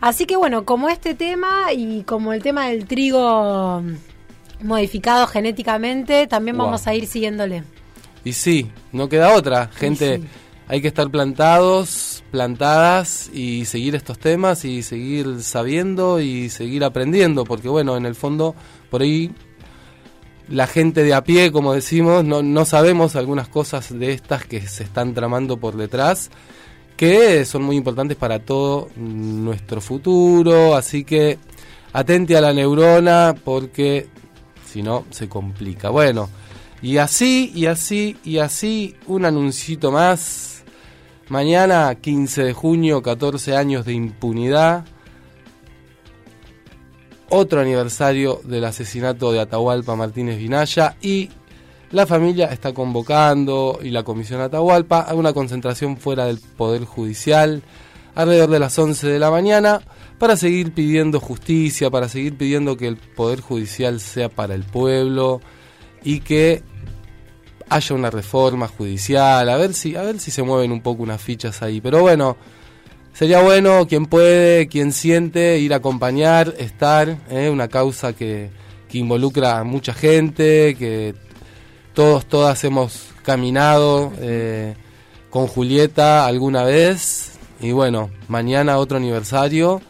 Así 0.00 0.24
que 0.24 0.36
bueno, 0.36 0.64
como 0.64 0.88
este 0.88 1.14
tema 1.14 1.72
y 1.74 2.04
como 2.04 2.32
el 2.32 2.42
tema 2.42 2.68
del 2.68 2.86
trigo 2.86 3.82
modificado 4.62 5.26
genéticamente, 5.26 6.26
también 6.26 6.56
Wow. 6.56 6.66
vamos 6.66 6.86
a 6.86 6.94
ir 6.94 7.06
siguiéndole. 7.06 7.64
Y 8.28 8.34
sí, 8.34 8.70
no 8.92 9.08
queda 9.08 9.32
otra. 9.32 9.68
Gente, 9.68 10.18
sí. 10.18 10.24
hay 10.66 10.82
que 10.82 10.88
estar 10.88 11.08
plantados, 11.08 12.22
plantadas 12.30 13.30
y 13.32 13.64
seguir 13.64 13.94
estos 13.94 14.18
temas 14.18 14.66
y 14.66 14.82
seguir 14.82 15.42
sabiendo 15.42 16.20
y 16.20 16.50
seguir 16.50 16.84
aprendiendo, 16.84 17.46
porque 17.46 17.70
bueno, 17.70 17.96
en 17.96 18.04
el 18.04 18.14
fondo, 18.14 18.54
por 18.90 19.00
ahí 19.00 19.30
la 20.46 20.66
gente 20.66 21.04
de 21.04 21.14
a 21.14 21.24
pie, 21.24 21.50
como 21.52 21.72
decimos, 21.72 22.22
no, 22.22 22.42
no 22.42 22.66
sabemos 22.66 23.16
algunas 23.16 23.48
cosas 23.48 23.98
de 23.98 24.12
estas 24.12 24.44
que 24.44 24.60
se 24.60 24.84
están 24.84 25.14
tramando 25.14 25.56
por 25.56 25.78
detrás, 25.78 26.30
que 26.98 27.46
son 27.46 27.62
muy 27.62 27.76
importantes 27.76 28.18
para 28.18 28.40
todo 28.40 28.90
nuestro 28.96 29.80
futuro, 29.80 30.76
así 30.76 31.02
que 31.02 31.38
atente 31.94 32.36
a 32.36 32.42
la 32.42 32.52
neurona 32.52 33.34
porque 33.42 34.06
si 34.66 34.82
no 34.82 35.06
se 35.08 35.30
complica. 35.30 35.88
Bueno, 35.88 36.28
y 36.80 36.98
así, 36.98 37.50
y 37.54 37.66
así, 37.66 38.16
y 38.24 38.38
así, 38.38 38.96
un 39.06 39.24
anuncito 39.24 39.90
más. 39.90 40.62
Mañana, 41.28 41.94
15 41.94 42.44
de 42.44 42.52
junio, 42.52 43.02
14 43.02 43.56
años 43.56 43.84
de 43.84 43.92
impunidad. 43.92 44.84
Otro 47.30 47.60
aniversario 47.60 48.40
del 48.44 48.64
asesinato 48.64 49.32
de 49.32 49.40
Atahualpa 49.40 49.94
Martínez 49.96 50.38
Vinaya 50.38 50.96
y 51.02 51.28
la 51.90 52.06
familia 52.06 52.46
está 52.46 52.72
convocando 52.72 53.80
y 53.82 53.90
la 53.90 54.02
Comisión 54.02 54.40
Atahualpa 54.40 55.00
a 55.00 55.14
una 55.14 55.32
concentración 55.32 55.98
fuera 55.98 56.26
del 56.26 56.38
Poder 56.38 56.84
Judicial 56.84 57.62
alrededor 58.14 58.50
de 58.50 58.58
las 58.58 58.78
11 58.78 59.08
de 59.08 59.18
la 59.18 59.30
mañana 59.30 59.80
para 60.18 60.36
seguir 60.36 60.72
pidiendo 60.72 61.20
justicia, 61.20 61.90
para 61.90 62.08
seguir 62.08 62.36
pidiendo 62.36 62.76
que 62.76 62.88
el 62.88 62.96
Poder 62.96 63.40
Judicial 63.40 64.00
sea 64.00 64.28
para 64.28 64.54
el 64.54 64.64
pueblo 64.64 65.40
y 66.02 66.20
que 66.20 66.62
haya 67.70 67.94
una 67.94 68.10
reforma 68.10 68.68
judicial, 68.68 69.48
a 69.48 69.56
ver 69.56 69.74
si 69.74 69.96
a 69.96 70.02
ver 70.02 70.20
si 70.20 70.30
se 70.30 70.42
mueven 70.42 70.72
un 70.72 70.80
poco 70.80 71.02
unas 71.02 71.20
fichas 71.20 71.62
ahí, 71.62 71.80
pero 71.80 72.00
bueno, 72.00 72.36
sería 73.12 73.40
bueno 73.42 73.86
quien 73.86 74.06
puede, 74.06 74.68
quien 74.68 74.92
siente 74.92 75.58
ir 75.58 75.72
a 75.72 75.76
acompañar, 75.76 76.54
estar, 76.58 77.16
¿eh? 77.30 77.50
una 77.50 77.68
causa 77.68 78.12
que, 78.12 78.50
que 78.88 78.98
involucra 78.98 79.58
a 79.58 79.64
mucha 79.64 79.92
gente, 79.92 80.74
que 80.78 81.14
todos, 81.94 82.26
todas 82.26 82.62
hemos 82.64 83.08
caminado 83.24 84.12
eh, 84.20 84.74
con 85.30 85.46
Julieta 85.46 86.26
alguna 86.26 86.62
vez. 86.62 87.38
Y 87.60 87.72
bueno, 87.72 88.10
mañana 88.28 88.78
otro 88.78 88.96
aniversario. 88.96 89.82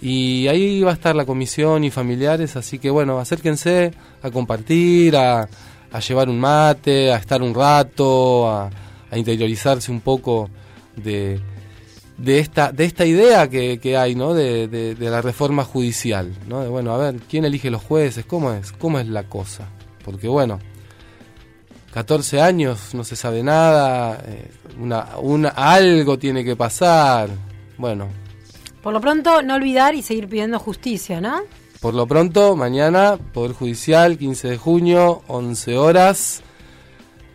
Y 0.00 0.46
ahí 0.48 0.82
va 0.82 0.90
a 0.90 0.94
estar 0.94 1.16
la 1.16 1.24
comisión 1.24 1.84
y 1.84 1.90
familiares. 1.90 2.56
Así 2.56 2.78
que 2.78 2.90
bueno, 2.90 3.18
acérquense 3.18 3.92
a 4.22 4.30
compartir, 4.30 5.16
a, 5.16 5.48
a 5.94 6.00
llevar 6.00 6.28
un 6.28 6.38
mate, 6.40 7.12
a 7.12 7.16
estar 7.16 7.40
un 7.42 7.54
rato, 7.54 8.50
a, 8.50 8.70
interiorizarse 9.16 9.92
un 9.92 10.00
poco 10.00 10.50
de, 10.96 11.40
de 12.18 12.38
esta 12.40 12.72
de 12.72 12.84
esta 12.84 13.06
idea 13.06 13.48
que, 13.48 13.78
que 13.78 13.96
hay 13.96 14.14
no 14.16 14.34
de, 14.34 14.66
de- 14.66 14.94
de 14.96 15.10
la 15.10 15.22
reforma 15.22 15.62
judicial 15.64 16.32
no 16.48 16.62
de 16.62 16.68
bueno 16.68 16.92
a 16.92 16.98
ver 16.98 17.20
quién 17.30 17.44
elige 17.44 17.70
los 17.70 17.80
jueces 17.82 18.24
cómo 18.26 18.52
es 18.52 18.72
cómo 18.72 18.98
es 18.98 19.06
la 19.06 19.22
cosa 19.28 19.68
porque 20.04 20.26
bueno 20.26 20.58
14 21.92 22.40
años 22.40 22.92
no 22.94 23.04
se 23.04 23.14
sabe 23.14 23.42
nada 23.44 24.20
eh, 24.26 24.50
una, 24.80 25.06
una 25.22 25.50
algo 25.50 26.18
tiene 26.18 26.42
que 26.44 26.56
pasar. 26.56 27.28
Bueno. 27.78 28.08
Por 28.82 28.92
lo 28.92 29.00
pronto, 29.00 29.42
no 29.42 29.54
olvidar 29.54 29.94
y 29.94 30.02
seguir 30.02 30.28
pidiendo 30.28 30.58
justicia, 30.58 31.20
¿no? 31.20 31.42
Por 31.84 31.92
lo 31.92 32.06
pronto 32.06 32.56
mañana 32.56 33.18
poder 33.34 33.52
judicial 33.52 34.16
15 34.16 34.48
de 34.48 34.56
junio 34.56 35.20
11 35.26 35.76
horas 35.76 36.42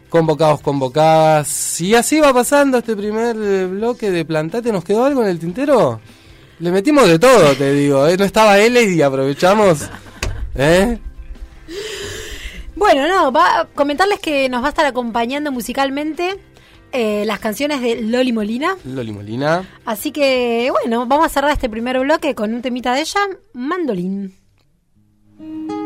convocados 0.10 0.62
convocadas 0.62 1.80
y 1.82 1.94
así 1.94 2.20
va 2.20 2.34
pasando 2.34 2.80
este 2.80 2.96
primer 2.96 3.38
eh, 3.40 3.68
bloque 3.68 4.10
de 4.10 4.26
plantate 4.26 4.72
nos 4.72 4.84
quedó 4.84 5.06
algo 5.06 5.22
en 5.22 5.30
el 5.30 5.38
tintero 5.38 6.02
le 6.58 6.72
metimos 6.72 7.08
de 7.08 7.20
todo 7.20 7.54
te 7.54 7.74
digo 7.74 8.08
¿eh? 8.08 8.18
no 8.18 8.26
estaba 8.26 8.58
él 8.58 8.76
y 8.78 9.04
aprovechamos 9.04 9.88
¿eh? 10.56 10.98
Bueno, 12.76 13.08
no, 13.08 13.32
va 13.32 13.60
a 13.60 13.66
comentarles 13.66 14.20
que 14.20 14.50
nos 14.50 14.64
va 14.64 14.68
a 14.68 14.70
estar 14.70 14.86
acompañando 14.88 15.52
musicalmente 15.52 16.40
eh, 16.92 17.24
las 17.26 17.40
canciones 17.40 17.82
de 17.82 18.02
Loli 18.02 18.32
Molina. 18.32 18.76
Loli 18.86 19.12
Molina 19.12 19.68
Así 19.86 20.12
que, 20.12 20.72
bueno, 20.72 21.06
vamos 21.06 21.26
a 21.26 21.30
cerrar 21.30 21.52
este 21.52 21.70
primer 21.70 22.00
bloque 22.00 22.34
con 22.34 22.54
un 22.54 22.62
temita 22.64 22.96
de 22.96 23.02
ella, 23.02 23.20
Mandolín. 23.54 24.39
Tiene 25.40 25.79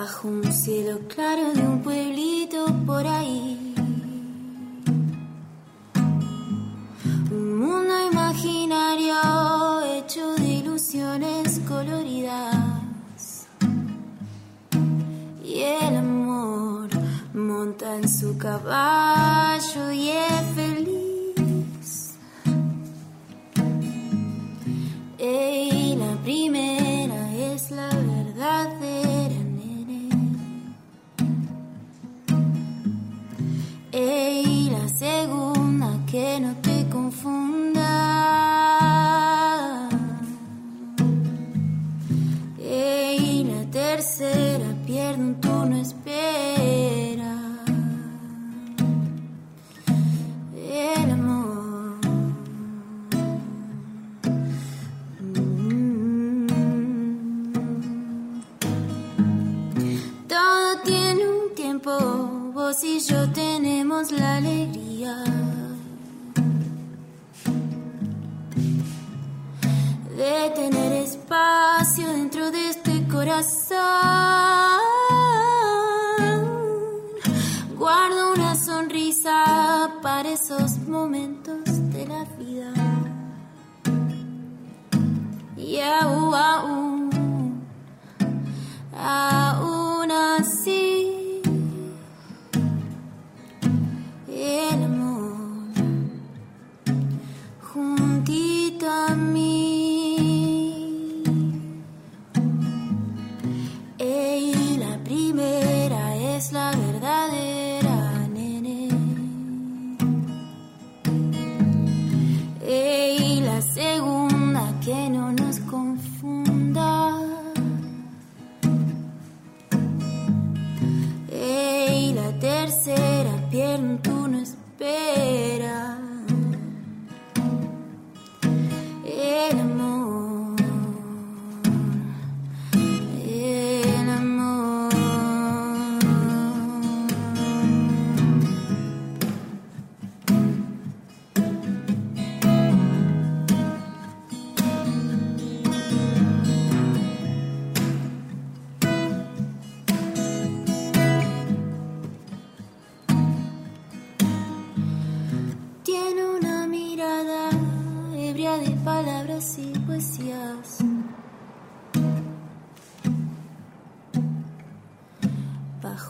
Bajo 0.00 0.28
un 0.28 0.52
cielo 0.52 1.00
claro 1.08 1.52
de 1.54 1.62
un 1.62 1.82
pueblito 1.82 2.27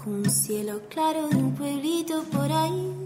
un 0.09 0.31
cielo 0.31 0.81
claro 0.89 1.29
de 1.29 1.37
un 1.37 1.55
pueblito 1.55 2.23
por 2.33 2.51
ahí. 2.51 2.98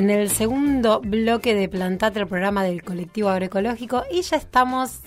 En 0.00 0.08
el 0.08 0.30
segundo 0.30 1.02
bloque 1.02 1.54
de 1.54 1.68
Plantate, 1.68 2.20
el 2.20 2.26
programa 2.26 2.64
del 2.64 2.82
colectivo 2.82 3.28
agroecológico, 3.28 4.04
y 4.10 4.22
ya 4.22 4.38
estamos 4.38 5.00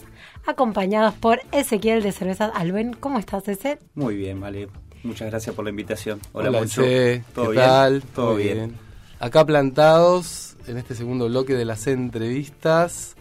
acompañados 0.46 1.16
por 1.16 1.42
Ezequiel 1.52 2.04
de 2.04 2.12
Cervezas 2.12 2.52
Alben. 2.54 2.94
¿Cómo 2.94 3.18
estás, 3.18 3.48
Eze? 3.48 3.80
Muy 3.96 4.16
bien, 4.16 4.40
vale. 4.40 4.68
Muchas 5.02 5.32
gracias 5.32 5.56
por 5.56 5.66
la 5.66 5.72
invitación. 5.72 6.20
Hola, 6.32 6.50
Hola, 6.50 6.60
Moncho. 6.60 6.84
Ece. 6.84 7.24
¿Todo 7.34 7.46
¿Qué 7.46 7.52
bien? 7.54 7.66
tal? 7.66 8.04
Todo 8.14 8.36
bien. 8.36 8.76
Acá 9.20 9.44
plantados 9.44 10.58
en 10.68 10.78
este 10.78 10.94
segundo 10.94 11.28
bloque 11.28 11.56
de 11.56 11.66
las 11.66 11.88
entrevistas. 11.88 13.16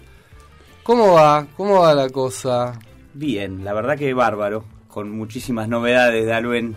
¿Cómo 0.83 1.15
va? 1.15 1.47
¿Cómo 1.57 1.81
va 1.81 1.95
la 1.95 2.11
cosa? 2.11 2.79
Bien, 3.15 3.65
la 3.65 3.73
verdad 3.73 3.97
que 3.97 4.13
bárbaro. 4.13 4.67
Con 4.89 5.11
muchísimas 5.11 5.71
novedades 5.71 6.27
de 6.27 6.35
Aluen, 6.35 6.77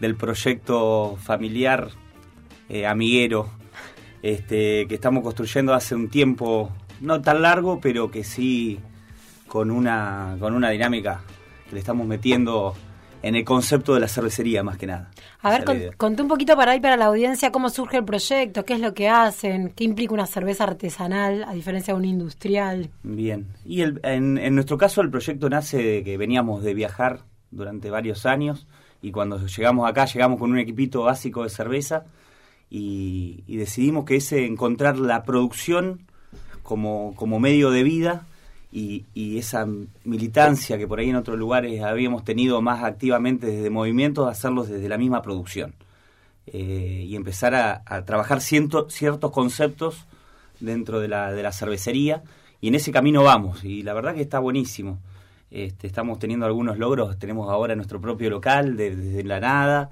del 0.00 0.16
proyecto 0.16 1.18
familiar 1.20 1.90
eh, 2.70 2.86
amiguero 2.86 3.59
este, 4.22 4.86
que 4.86 4.94
estamos 4.94 5.22
construyendo 5.22 5.74
hace 5.74 5.94
un 5.94 6.08
tiempo, 6.08 6.70
no 7.00 7.20
tan 7.20 7.42
largo, 7.42 7.80
pero 7.80 8.10
que 8.10 8.24
sí 8.24 8.78
con 9.46 9.70
una, 9.70 10.36
con 10.38 10.54
una 10.54 10.70
dinámica 10.70 11.22
que 11.68 11.74
le 11.74 11.80
estamos 11.80 12.06
metiendo 12.06 12.74
en 13.22 13.34
el 13.34 13.44
concepto 13.44 13.92
de 13.92 14.00
la 14.00 14.08
cervecería 14.08 14.62
más 14.62 14.78
que 14.78 14.86
nada. 14.86 15.10
A 15.42 15.50
ver, 15.50 15.64
con- 15.64 15.78
conté 15.98 16.22
un 16.22 16.28
poquito 16.28 16.56
para 16.56 16.72
ahí, 16.72 16.80
para 16.80 16.96
la 16.96 17.06
audiencia, 17.06 17.52
cómo 17.52 17.68
surge 17.68 17.98
el 17.98 18.04
proyecto, 18.04 18.64
qué 18.64 18.74
es 18.74 18.80
lo 18.80 18.94
que 18.94 19.08
hacen, 19.10 19.72
qué 19.76 19.84
implica 19.84 20.14
una 20.14 20.26
cerveza 20.26 20.64
artesanal 20.64 21.44
a 21.44 21.52
diferencia 21.52 21.92
de 21.92 21.98
una 21.98 22.06
industrial. 22.06 22.88
Bien. 23.02 23.46
Y 23.66 23.82
el- 23.82 24.00
en, 24.04 24.38
en 24.38 24.54
nuestro 24.54 24.78
caso 24.78 25.02
el 25.02 25.10
proyecto 25.10 25.50
nace 25.50 25.76
de 25.82 26.02
que 26.04 26.16
veníamos 26.16 26.62
de 26.62 26.72
viajar 26.72 27.20
durante 27.50 27.90
varios 27.90 28.24
años 28.24 28.66
y 29.02 29.10
cuando 29.10 29.44
llegamos 29.44 29.88
acá 29.90 30.06
llegamos 30.06 30.38
con 30.38 30.52
un 30.52 30.58
equipito 30.58 31.02
básico 31.02 31.42
de 31.42 31.50
cerveza 31.50 32.04
y, 32.70 33.42
y 33.46 33.56
decidimos 33.56 34.04
que 34.04 34.16
ese 34.16 34.46
encontrar 34.46 34.98
la 34.98 35.24
producción 35.24 36.00
como, 36.62 37.14
como 37.16 37.40
medio 37.40 37.70
de 37.70 37.82
vida 37.82 38.26
y, 38.72 39.04
esa 39.36 39.66
militancia 40.04 40.78
que 40.78 40.86
por 40.86 41.00
ahí 41.00 41.10
en 41.10 41.16
otros 41.16 41.36
lugares 41.38 41.82
habíamos 41.82 42.24
tenido 42.24 42.62
más 42.62 42.84
activamente 42.84 43.46
desde 43.48 43.70
movimientos, 43.70 44.28
hacerlos 44.30 44.68
desde 44.68 44.88
la 44.88 44.96
misma 44.98 45.22
producción. 45.22 45.74
Eh, 46.46 47.04
y 47.06 47.16
empezar 47.16 47.54
a, 47.54 48.04
trabajar 48.04 48.40
ciento- 48.40 48.88
ciertos 48.90 49.30
conceptos 49.30 50.06
dentro 50.58 50.98
de 51.00 51.08
la, 51.08 51.32
de 51.32 51.42
la 51.42 51.52
cervecería 51.52 52.22
y 52.60 52.68
en 52.68 52.74
ese 52.74 52.90
camino 52.92 53.22
vamos 53.22 53.62
y 53.64 53.82
la 53.82 53.92
verdad 53.94 54.14
que 54.14 54.22
está 54.22 54.38
buenísimo. 54.40 54.98
Este, 55.50 55.86
estamos 55.86 56.18
teniendo 56.18 56.46
algunos 56.46 56.78
logros, 56.78 57.18
tenemos 57.18 57.50
ahora 57.50 57.74
nuestro 57.76 58.00
propio 58.00 58.30
local 58.30 58.76
de- 58.76 58.94
desde 58.96 59.24
la 59.24 59.40
nada, 59.40 59.90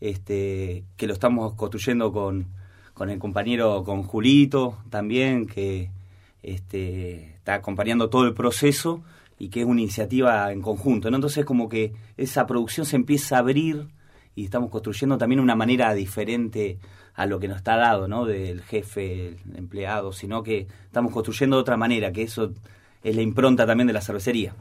este, 0.00 0.84
que 0.96 1.06
lo 1.06 1.12
estamos 1.12 1.54
construyendo 1.54 2.12
con, 2.12 2.46
con 2.94 3.10
el 3.10 3.18
compañero, 3.18 3.84
con 3.84 4.02
Julito 4.02 4.78
también, 4.90 5.46
que 5.46 5.90
este, 6.42 7.34
está 7.36 7.54
acompañando 7.54 8.08
todo 8.08 8.24
el 8.24 8.34
proceso 8.34 9.02
y 9.38 9.48
que 9.48 9.60
es 9.60 9.66
una 9.66 9.80
iniciativa 9.80 10.52
en 10.52 10.60
conjunto. 10.62 11.10
¿no? 11.10 11.16
Entonces 11.16 11.44
como 11.44 11.68
que 11.68 11.92
esa 12.16 12.46
producción 12.46 12.86
se 12.86 12.96
empieza 12.96 13.36
a 13.36 13.40
abrir 13.40 13.88
y 14.34 14.44
estamos 14.44 14.70
construyendo 14.70 15.18
también 15.18 15.40
una 15.40 15.56
manera 15.56 15.92
diferente 15.94 16.78
a 17.14 17.26
lo 17.26 17.38
que 17.38 17.48
nos 17.48 17.58
está 17.58 17.76
dado, 17.76 18.08
¿no? 18.08 18.24
Del 18.24 18.62
jefe, 18.62 19.28
el 19.28 19.56
empleado, 19.56 20.12
sino 20.12 20.42
que 20.42 20.66
estamos 20.84 21.12
construyendo 21.12 21.56
de 21.56 21.62
otra 21.62 21.76
manera, 21.76 22.12
que 22.12 22.22
eso 22.22 22.52
es 23.02 23.16
la 23.16 23.22
impronta 23.22 23.66
también 23.66 23.88
de 23.88 23.92
la 23.92 24.00
cervecería. 24.00 24.54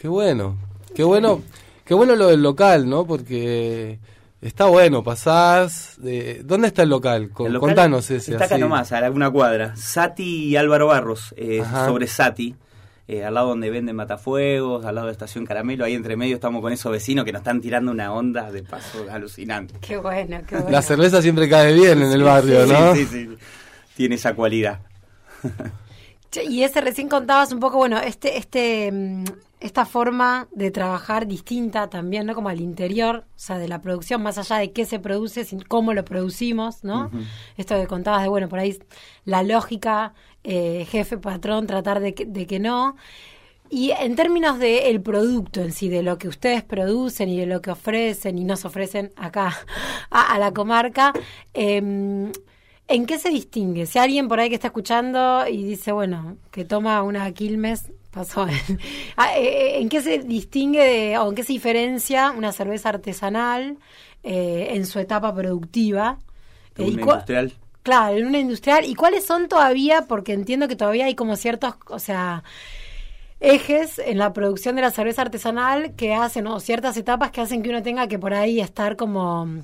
Qué 0.00 0.08
bueno, 0.08 0.56
qué 0.94 1.02
bueno, 1.02 1.42
qué 1.88 1.94
bueno 1.94 2.14
lo 2.16 2.26
del 2.26 2.42
local, 2.42 2.86
¿no? 2.86 3.06
Porque 3.06 3.98
está 4.42 4.66
bueno, 4.66 5.02
pasás... 5.02 5.94
De... 5.96 6.42
¿Dónde 6.44 6.68
está 6.68 6.82
el 6.82 6.90
local? 6.90 7.30
Con- 7.30 7.46
El 7.46 7.54
local 7.54 7.70
Contanos 7.70 8.10
ese. 8.10 8.32
Está 8.32 8.44
acá 8.44 8.56
así. 8.56 8.60
nomás, 8.60 8.92
a 8.92 9.10
una 9.10 9.30
cuadra. 9.30 9.74
Sati 9.74 10.44
y 10.48 10.56
Álvaro 10.56 10.88
Barros, 10.88 11.34
eh, 11.38 11.62
sobre 11.86 12.06
Sati, 12.06 12.54
eh, 13.08 13.24
al 13.24 13.32
lado 13.32 13.48
donde 13.48 13.70
venden 13.70 13.96
matafuegos, 13.96 14.84
al 14.84 14.96
lado 14.96 15.06
de 15.06 15.12
estación 15.14 15.46
Caramelo, 15.46 15.86
ahí 15.86 15.94
entre 15.94 16.14
medio 16.14 16.34
estamos 16.34 16.60
con 16.60 16.74
esos 16.74 16.92
vecinos 16.92 17.24
que 17.24 17.32
nos 17.32 17.40
están 17.40 17.62
tirando 17.62 17.90
una 17.90 18.12
onda 18.12 18.52
de 18.52 18.62
paso 18.62 19.06
alucinante. 19.10 19.72
Qué 19.80 19.96
bueno, 19.96 20.42
qué 20.46 20.56
bueno. 20.56 20.70
La 20.70 20.82
cerveza 20.82 21.22
siempre 21.22 21.48
cae 21.48 21.72
bien 21.72 22.02
en 22.02 22.12
el 22.12 22.22
barrio, 22.22 22.66
Sí, 22.66 22.72
¿no? 22.72 22.94
Sí, 22.94 23.06
sí, 23.06 23.28
tiene 23.96 24.16
esa 24.16 24.34
cualidad. 24.34 24.80
Che, 26.30 26.44
Y 26.44 26.62
ese 26.62 26.82
recién 26.82 27.08
contabas 27.08 27.50
un 27.52 27.60
poco, 27.60 27.78
bueno, 27.78 27.98
este, 27.98 28.36
este, 28.36 28.92
mm, 28.92 29.24
esta 29.60 29.84
forma 29.84 30.48
de 30.52 30.70
trabajar 30.70 31.26
distinta 31.26 31.90
también, 31.90 32.26
¿no? 32.26 32.34
Como 32.34 32.48
al 32.48 32.60
interior, 32.60 33.24
o 33.28 33.38
sea, 33.38 33.58
de 33.58 33.68
la 33.68 33.80
producción, 33.80 34.22
más 34.22 34.38
allá 34.38 34.56
de 34.56 34.72
qué 34.72 34.84
se 34.84 34.98
produce, 34.98 35.44
sin 35.44 35.60
cómo 35.60 35.94
lo 35.94 36.04
producimos, 36.04 36.84
¿no? 36.84 37.10
Esto 37.56 37.74
que 37.76 37.86
contabas 37.86 38.22
de, 38.22 38.28
bueno, 38.28 38.48
por 38.48 38.60
ahí 38.60 38.78
la 39.24 39.42
lógica, 39.42 40.14
eh, 40.44 40.86
jefe, 40.88 41.18
patrón, 41.18 41.66
tratar 41.66 42.00
de 42.00 42.14
que, 42.14 42.24
de 42.24 42.46
que 42.46 42.60
no. 42.60 42.96
Y 43.70 43.90
en 43.90 44.16
términos 44.16 44.58
del 44.58 45.02
producto 45.02 45.60
en 45.60 45.72
sí, 45.72 45.88
de 45.88 46.02
lo 46.02 46.16
que 46.18 46.28
ustedes 46.28 46.62
producen 46.62 47.28
y 47.28 47.38
de 47.38 47.46
lo 47.46 47.60
que 47.60 47.70
ofrecen 47.70 48.38
y 48.38 48.44
nos 48.44 48.64
ofrecen 48.64 49.12
acá 49.16 49.54
a, 50.10 50.34
a 50.34 50.38
la 50.38 50.52
comarca, 50.52 51.12
em, 51.52 52.32
¿en 52.88 53.06
qué 53.06 53.18
se 53.18 53.30
distingue? 53.30 53.86
Si 53.86 53.98
alguien 53.98 54.28
por 54.28 54.40
ahí 54.40 54.48
que 54.48 54.54
está 54.56 54.68
escuchando 54.68 55.46
y 55.46 55.62
dice, 55.64 55.92
bueno, 55.92 56.36
que 56.50 56.64
toma 56.64 57.02
una 57.02 57.30
Quilmes, 57.32 57.92
pasó. 58.10 58.46
Ah, 59.16 59.36
eh, 59.36 59.80
¿En 59.80 59.88
qué 59.88 60.00
se 60.00 60.18
distingue 60.18 60.82
de- 60.84 61.18
o 61.18 61.28
en 61.28 61.34
qué 61.34 61.42
se 61.44 61.52
diferencia 61.52 62.30
una 62.30 62.52
cerveza 62.52 62.88
artesanal 62.90 63.78
eh, 64.22 64.68
en 64.72 64.86
su 64.86 64.98
etapa 64.98 65.34
productiva? 65.34 66.18
Eh, 66.76 66.82
una 66.82 67.02
industrial. 67.02 67.52
Claro, 67.82 68.16
en 68.16 68.26
una 68.26 68.38
industrial. 68.38 68.84
¿Y 68.84 68.94
cuáles 68.94 69.24
son 69.24 69.48
todavía? 69.48 70.02
Porque 70.08 70.32
entiendo 70.32 70.68
que 70.68 70.76
todavía 70.76 71.06
hay 71.06 71.14
como 71.14 71.36
ciertos, 71.36 71.74
o 71.88 71.98
sea, 71.98 72.42
ejes 73.40 73.98
en 73.98 74.18
la 74.18 74.32
producción 74.32 74.76
de 74.76 74.82
la 74.82 74.90
cerveza 74.90 75.22
artesanal 75.22 75.94
que 75.94 76.14
hacen, 76.14 76.46
o 76.46 76.60
ciertas 76.60 76.96
etapas 76.96 77.30
que 77.30 77.40
hacen 77.40 77.62
que 77.62 77.70
uno 77.70 77.82
tenga 77.82 78.08
que 78.08 78.18
por 78.18 78.34
ahí 78.34 78.60
estar 78.60 78.96
como 78.96 79.62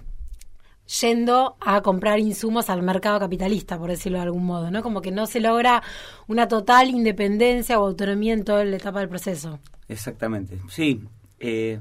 yendo 1.01 1.57
a 1.61 1.81
comprar 1.83 2.19
insumos 2.19 2.69
al 2.71 2.83
mercado 2.83 3.19
capitalista, 3.19 3.79
por 3.79 3.91
decirlo 3.91 4.19
de 4.19 4.25
algún 4.25 4.45
modo, 4.45 4.71
¿no? 4.71 4.83
Como 4.83 5.01
que 5.01 5.11
no 5.11 5.27
se 5.27 5.41
logra 5.41 5.83
una 6.27 6.47
total 6.49 6.91
independencia 6.91 7.79
o 7.81 7.87
autonomía 7.87 8.35
en 8.35 8.45
toda 8.45 8.65
la 8.65 8.77
etapa 8.77 9.01
del 9.01 9.09
proceso. 9.09 9.59
Exactamente, 9.89 10.59
sí. 10.69 11.03
eh, 11.41 11.81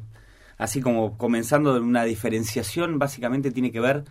así 0.58 0.82
como 0.82 1.18
comenzando 1.18 1.74
de 1.74 1.80
una 1.82 2.04
diferenciación, 2.04 3.00
básicamente 3.00 3.52
tiene 3.52 3.72
que 3.72 3.80
ver 3.80 4.04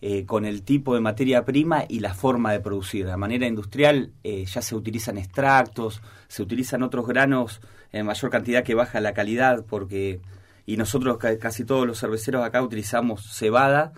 eh, 0.00 0.24
con 0.26 0.44
el 0.44 0.62
tipo 0.62 0.94
de 0.94 1.00
materia 1.00 1.44
prima 1.44 1.84
y 1.88 2.00
la 2.00 2.14
forma 2.14 2.52
de 2.52 2.60
producir. 2.60 3.06
De 3.06 3.16
manera 3.16 3.46
industrial 3.46 4.12
eh, 4.22 4.44
ya 4.44 4.62
se 4.62 4.76
utilizan 4.76 5.18
extractos, 5.18 6.00
se 6.28 6.42
utilizan 6.42 6.84
otros 6.84 7.06
granos 7.06 7.60
en 7.90 8.06
mayor 8.06 8.30
cantidad 8.30 8.62
que 8.62 8.74
baja 8.74 9.00
la 9.00 9.14
calidad, 9.14 9.64
porque 9.68 10.20
y 10.66 10.76
nosotros 10.76 11.16
ca- 11.18 11.38
casi 11.38 11.64
todos 11.64 11.86
los 11.86 11.98
cerveceros 11.98 12.44
acá 12.44 12.62
utilizamos 12.62 13.26
cebada 13.34 13.92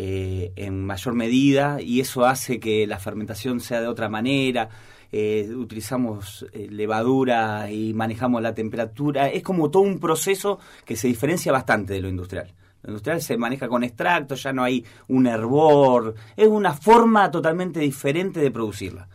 eh, 0.00 0.52
en 0.54 0.84
mayor 0.86 1.14
medida 1.14 1.82
y 1.82 1.98
eso 1.98 2.24
hace 2.24 2.60
que 2.60 2.86
la 2.86 3.00
fermentación 3.00 3.58
sea 3.58 3.80
de 3.80 3.88
otra 3.88 4.08
manera. 4.08 4.68
eh, 5.10 5.52
utilizamos 5.56 6.46
eh, 6.52 6.68
levadura 6.70 7.68
y 7.68 7.94
manejamos 7.94 8.40
la 8.40 8.54
temperatura. 8.54 9.28
Es 9.28 9.42
como 9.42 9.72
todo 9.72 9.82
un 9.82 9.98
proceso 9.98 10.60
que 10.84 10.94
se 10.94 11.08
diferencia 11.08 11.50
bastante 11.50 11.94
de 11.94 12.00
lo 12.00 12.08
industrial. 12.08 12.54
Lo 12.82 12.90
industrial 12.90 13.20
se 13.20 13.36
maneja 13.36 13.66
con 13.66 13.82
extractos, 13.82 14.44
ya 14.44 14.52
no 14.52 14.62
hay 14.62 14.84
un 15.08 15.26
hervor. 15.26 16.14
Es 16.36 16.46
una 16.46 16.74
forma 16.74 17.28
totalmente 17.32 17.80
diferente 17.80 18.38
de 18.38 18.52
producirla. 18.52 19.08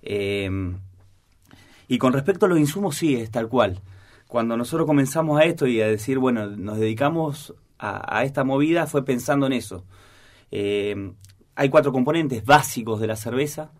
Eh, 0.00 0.48
y 1.86 1.98
con 1.98 2.14
respecto 2.14 2.46
a 2.46 2.48
los 2.48 2.58
insumos, 2.58 2.96
sí, 2.96 3.14
es 3.16 3.30
tal 3.30 3.48
cual. 3.48 3.82
Cuando 4.26 4.56
nosotros 4.56 4.86
comenzamos 4.86 5.38
a 5.38 5.44
esto 5.44 5.66
y 5.66 5.82
a 5.82 5.88
decir, 5.88 6.18
bueno, 6.18 6.46
nos 6.46 6.78
dedicamos 6.78 7.52
a 7.82 8.24
esta 8.24 8.44
movida, 8.44 8.86
fue 8.86 9.04
pensando 9.04 9.46
en 9.46 9.54
eso. 9.54 9.84
Eh, 10.50 11.12
hay 11.60 11.68
cuatro 11.68 11.92
componentes 11.92 12.44
básicos 12.44 13.00
de 13.00 13.06
la 13.06 13.16
cerveza, 13.16 13.70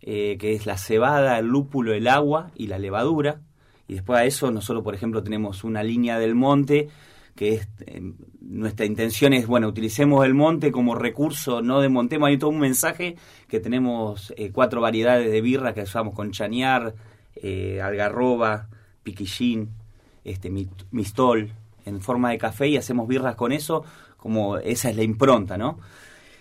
eh, 0.00 0.36
que 0.38 0.54
es 0.54 0.66
la 0.66 0.78
cebada, 0.78 1.38
el 1.38 1.46
lúpulo, 1.46 1.92
el 1.92 2.06
agua 2.06 2.52
y 2.54 2.68
la 2.68 2.78
levadura. 2.78 3.40
Y 3.88 3.94
después 3.94 4.18
a 4.18 4.24
eso 4.24 4.50
nosotros, 4.52 4.84
por 4.84 4.94
ejemplo, 4.94 5.24
tenemos 5.24 5.64
una 5.64 5.82
línea 5.82 6.20
del 6.20 6.36
monte, 6.36 6.88
que 7.34 7.54
es, 7.54 7.68
eh, 7.86 8.12
nuestra 8.40 8.86
intención 8.86 9.32
es, 9.32 9.48
bueno, 9.48 9.66
utilicemos 9.66 10.24
el 10.24 10.34
monte 10.34 10.70
como 10.70 10.94
recurso, 10.94 11.62
no 11.62 11.80
desmontemos, 11.80 12.28
hay 12.28 12.38
todo 12.38 12.50
un 12.50 12.60
mensaje 12.60 13.16
que 13.48 13.58
tenemos 13.58 14.32
eh, 14.36 14.52
cuatro 14.52 14.80
variedades 14.80 15.30
de 15.30 15.40
birra 15.40 15.74
que 15.74 15.82
usamos 15.82 16.14
con 16.14 16.30
chañar, 16.30 16.94
algarroba, 17.82 18.68
piquillín, 19.02 19.70
este, 20.24 20.50
mistol, 20.90 21.50
en 21.84 22.00
forma 22.00 22.30
de 22.30 22.38
café 22.38 22.68
y 22.68 22.76
hacemos 22.76 23.08
birras 23.08 23.34
con 23.34 23.52
eso, 23.52 23.84
como 24.16 24.58
esa 24.58 24.90
es 24.90 24.96
la 24.96 25.02
impronta, 25.02 25.58
¿no? 25.58 25.78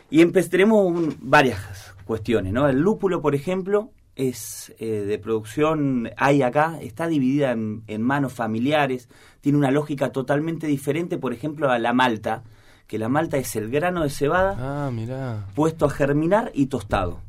Y 0.10 0.22
empe- 0.22 0.48
tenemos 0.50 0.86
un- 0.86 1.16
varias 1.22 1.60
cuestiones, 2.06 2.54
¿no? 2.54 2.68
El 2.68 2.80
lúpulo, 2.80 3.22
por 3.22 3.36
ejemplo, 3.36 3.90
es 4.16 4.74
eh, 4.80 4.86
de 5.06 5.20
producción, 5.20 6.10
hay 6.18 6.42
acá, 6.42 6.78
está 6.82 7.08
dividida 7.08 7.52
en, 7.52 7.84
en 7.88 8.02
manos 8.02 8.34
familiares, 8.34 9.10
tiene 9.42 9.58
una 9.58 9.72
lógica 9.72 10.12
totalmente 10.12 10.68
diferente, 10.68 11.18
por 11.18 11.34
ejemplo, 11.34 11.70
a 11.70 11.80
la 11.80 11.92
malta, 11.94 12.44
que 12.88 12.98
la 13.00 13.10
malta 13.10 13.38
es 13.38 13.56
el 13.56 13.70
grano 13.72 14.04
de 14.04 14.10
cebada 14.10 14.56
Ah, 14.88 14.92
mirá. 14.92 15.48
puesto 15.56 15.86
a 15.86 15.90
germinar 15.90 16.52
y 16.54 16.68
tostado. 16.68 17.20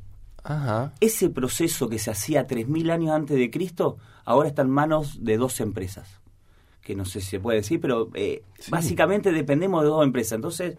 Ajá. 0.44 0.92
Ese 1.00 1.28
proceso 1.30 1.88
que 1.88 1.98
se 1.98 2.10
hacía 2.12 2.46
3.000 2.46 2.90
años 2.92 3.10
antes 3.10 3.36
de 3.36 3.50
Cristo, 3.50 3.96
ahora 4.24 4.48
está 4.48 4.62
en 4.62 4.70
manos 4.70 5.24
de 5.24 5.38
dos 5.38 5.60
empresas. 5.60 6.20
Que 6.82 6.94
no 6.94 7.04
sé 7.04 7.20
si 7.20 7.30
se 7.30 7.40
puede 7.40 7.58
decir, 7.58 7.80
pero 7.80 8.10
eh, 8.14 8.42
básicamente 8.68 9.32
dependemos 9.32 9.82
de 9.82 9.88
dos 9.88 10.04
empresas. 10.04 10.36
Entonces, 10.36 10.76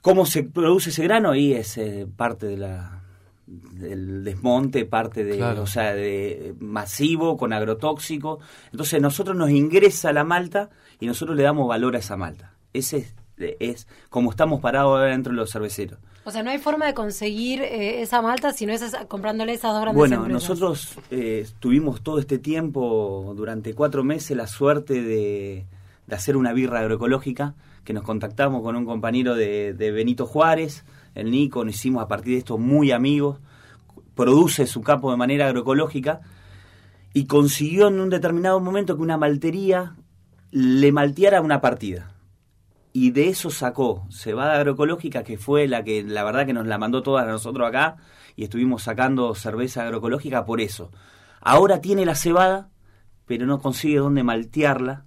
¿cómo 0.00 0.26
se 0.26 0.42
produce 0.42 0.90
ese 0.90 1.02
grano? 1.04 1.34
Y 1.34 1.52
es 1.54 1.76
eh, 1.78 2.06
parte 2.16 2.46
de 2.46 2.56
la 2.56 2.96
del 3.46 4.22
desmonte, 4.22 4.84
parte 4.84 5.24
de, 5.24 5.36
Claro. 5.36 5.62
o 5.62 5.66
sea, 5.66 5.92
de 5.94 6.54
masivo, 6.60 7.36
con 7.36 7.52
agrotóxico. 7.52 8.38
Entonces, 8.70 9.00
nosotros 9.02 9.36
nos 9.36 9.50
ingresa 9.50 10.12
la 10.12 10.22
malta 10.22 10.70
y 11.00 11.06
nosotros 11.06 11.36
le 11.36 11.42
damos 11.42 11.66
valor 11.68 11.96
a 11.96 11.98
esa 11.98 12.16
malta. 12.16 12.52
Ese 12.72 12.98
es, 12.98 13.14
es 13.58 13.88
como 14.08 14.30
estamos 14.30 14.60
parados 14.60 14.90
ahora 14.98 15.06
dentro 15.10 15.32
de 15.32 15.36
los 15.36 15.50
cerveceros. 15.50 15.98
O 16.24 16.30
sea, 16.30 16.42
no 16.44 16.50
hay 16.50 16.58
forma 16.58 16.86
de 16.86 16.94
conseguir 16.94 17.60
eh, 17.62 18.02
esa 18.02 18.22
malta 18.22 18.52
si 18.52 18.66
no 18.66 18.72
es 18.72 18.82
esa- 18.82 19.08
comprándole 19.08 19.54
esas 19.54 19.72
dos 19.72 19.80
grandes 19.80 19.96
Bueno, 19.98 20.16
empresas. 20.16 20.42
nosotros 20.50 20.98
eh, 21.10 21.48
tuvimos 21.58 22.02
todo 22.02 22.20
este 22.20 22.38
tiempo, 22.38 23.32
durante 23.36 23.74
cuatro 23.74 24.04
meses, 24.04 24.36
la 24.36 24.46
suerte 24.46 25.02
de, 25.02 25.64
de 26.06 26.14
hacer 26.14 26.36
una 26.36 26.52
birra 26.52 26.80
agroecológica, 26.80 27.54
que 27.90 27.94
nos 27.94 28.04
contactamos 28.04 28.62
con 28.62 28.76
un 28.76 28.84
compañero 28.84 29.34
de, 29.34 29.72
Benito 29.92 30.24
Juárez, 30.24 30.84
el 31.16 31.32
Nico, 31.32 31.64
nos 31.64 31.74
hicimos 31.74 32.04
a 32.04 32.06
partir 32.06 32.34
de 32.34 32.38
esto 32.38 32.56
muy 32.56 32.92
amigos, 32.92 33.40
produce 34.14 34.68
su 34.68 34.80
capo 34.80 35.10
de 35.10 35.16
manera 35.16 35.48
agroecológica 35.48 36.20
y 37.12 37.26
consiguió 37.26 37.88
en 37.88 37.98
un 37.98 38.08
determinado 38.08 38.60
momento 38.60 38.94
que 38.94 39.02
una 39.02 39.16
maltería 39.16 39.96
le 40.52 40.92
malteara 40.92 41.40
una 41.40 41.60
partida. 41.60 42.14
Y 42.92 43.10
de 43.10 43.28
eso 43.28 43.50
sacó 43.50 44.06
cebada 44.08 44.54
agroecológica, 44.54 45.24
que 45.24 45.36
fue 45.36 45.66
la 45.66 45.82
que 45.82 46.04
la 46.04 46.22
verdad 46.22 46.46
que 46.46 46.52
nos 46.52 46.68
la 46.68 46.78
mandó 46.78 47.02
todas 47.02 47.26
a 47.26 47.30
nosotros 47.32 47.66
acá, 47.66 47.96
y 48.36 48.44
estuvimos 48.44 48.84
sacando 48.84 49.34
cerveza 49.34 49.82
agroecológica 49.82 50.44
por 50.44 50.60
eso. 50.60 50.92
Ahora 51.40 51.80
tiene 51.80 52.06
la 52.06 52.14
cebada, 52.14 52.70
pero 53.26 53.46
no 53.46 53.58
consigue 53.58 53.98
dónde 53.98 54.22
maltearla. 54.22 55.06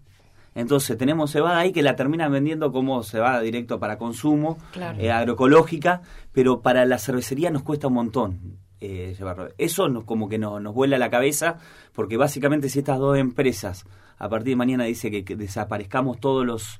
Entonces 0.55 0.97
tenemos 0.97 1.31
cebada 1.31 1.59
ahí 1.59 1.71
que 1.71 1.81
la 1.81 1.95
terminan 1.95 2.31
vendiendo 2.31 2.71
como 2.71 3.01
cebada 3.03 3.41
directo 3.41 3.79
para 3.79 3.97
consumo, 3.97 4.57
Claro. 4.71 4.99
eh, 4.99 5.11
agroecológica, 5.11 6.01
pero 6.31 6.61
para 6.61 6.85
la 6.85 6.97
cervecería 6.99 7.49
nos 7.49 7.63
cuesta 7.63 7.87
un 7.87 7.93
montón 7.95 8.57
eh, 8.79 9.15
llevarlo. 9.17 9.47
Eso 9.57 9.87
nos, 9.89 10.03
como 10.03 10.27
que 10.29 10.37
nos, 10.37 10.61
nos 10.61 10.73
vuela 10.73 10.97
la 10.97 11.09
cabeza, 11.09 11.57
porque 11.93 12.17
básicamente 12.17 12.69
si 12.69 12.79
estas 12.79 12.99
dos 12.99 13.17
empresas 13.17 13.85
a 14.17 14.29
partir 14.29 14.49
de 14.51 14.55
mañana 14.57 14.83
dice 14.83 15.09
que, 15.09 15.23
que 15.25 15.35
desaparezcamos 15.35 16.19
todos 16.19 16.45
los 16.45 16.79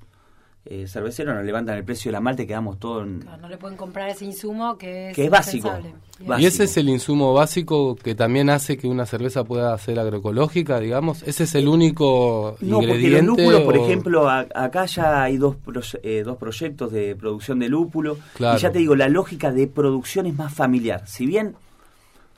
eh, 0.66 0.88
cerveceros, 0.88 1.36
nos 1.36 1.44
levantan 1.44 1.78
el 1.78 1.84
precio 1.84 2.10
de 2.10 2.14
la 2.14 2.22
malta 2.22 2.44
y 2.44 2.48
quedamos 2.48 2.80
todos 2.80 3.06
en... 3.06 3.20
Claro, 3.20 3.42
no 3.42 3.50
le 3.50 3.58
pueden 3.58 3.76
comprar 3.78 4.10
ese 4.10 4.24
insumo 4.26 4.78
que 4.78 5.10
es, 5.10 5.16
Que 5.16 5.26
es 5.26 5.30
básico. 5.30 5.72
Y 6.38 6.46
ese 6.46 6.64
es 6.64 6.78
el 6.78 6.88
insumo 6.88 7.34
básico 7.34 7.96
que 7.96 8.16
también 8.16 8.50
hace 8.50 8.78
que 8.78 8.88
una 8.88 9.06
cerveza 9.06 9.44
pueda 9.44 9.78
ser 9.78 10.00
agroecológica, 10.00 10.80
digamos. 10.80 11.22
Ese 11.24 11.44
es 11.44 11.56
el 11.56 11.68
único 11.68 12.56
No, 12.62 12.78
porque 12.78 12.94
ingrediente. 12.94 13.22
los 13.26 13.38
lúpulos, 13.38 13.62
por 13.64 13.78
o- 13.78 13.84
ejemplo, 13.86 14.30
a- 14.30 14.48
acá 14.56 14.86
ya 14.86 15.24
hay 15.24 15.36
dos, 15.38 15.58
proye- 15.58 16.00
eh, 16.04 16.24
dos 16.24 16.38
proyectos 16.38 16.92
de 16.94 17.16
producción 17.18 17.60
de 17.60 17.68
lúpulo. 17.68 18.18
Claro. 18.36 18.58
Y 18.58 18.62
ya 18.62 18.72
te 18.72 18.80
digo, 18.80 18.96
la 18.96 19.10
lógica 19.10 19.52
de 19.52 19.68
producción 19.68 20.28
es 20.28 20.36
más 20.38 20.54
familiar. 20.54 21.04
Si 21.08 21.26
bien 21.26 21.56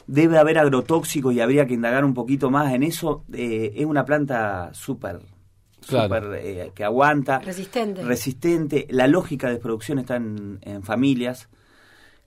debe 0.08 0.38
haber 0.40 0.58
agrotóxicos 0.58 1.34
y 1.34 1.42
habría 1.42 1.68
que 1.68 1.74
indagar 1.76 2.06
un 2.06 2.14
poquito 2.16 2.50
más 2.50 2.74
en 2.74 2.82
eso, 2.84 3.24
eh, 3.34 3.74
es 3.76 3.86
una 3.86 4.04
planta 4.06 4.70
súper, 4.74 5.20
Claro. 5.88 6.16
súper, 6.26 6.40
eh, 6.44 6.72
que 6.74 6.84
aguanta. 6.84 7.40
Resistente. 7.40 8.04
resistente. 8.04 8.88
La 8.90 9.08
lógica 9.08 9.50
de 9.50 9.58
producción 9.58 10.00
está 10.00 10.16
en, 10.16 10.60
en 10.62 10.84
familias. 10.84 11.48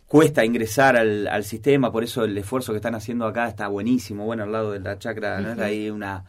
Cuesta 0.06 0.44
ingresar 0.44 0.96
al, 0.96 1.26
al 1.26 1.44
sistema, 1.44 1.92
por 1.92 2.02
eso 2.02 2.24
el 2.24 2.36
esfuerzo 2.38 2.72
que 2.72 2.76
están 2.76 2.94
haciendo 2.94 3.26
acá 3.26 3.46
está 3.48 3.68
buenísimo. 3.68 4.24
Bueno, 4.24 4.44
al 4.44 4.52
lado 4.52 4.72
de 4.72 4.80
la 4.80 4.98
chacra 4.98 5.40
¿no? 5.40 5.62
hay 5.62 5.90
una 5.90 6.24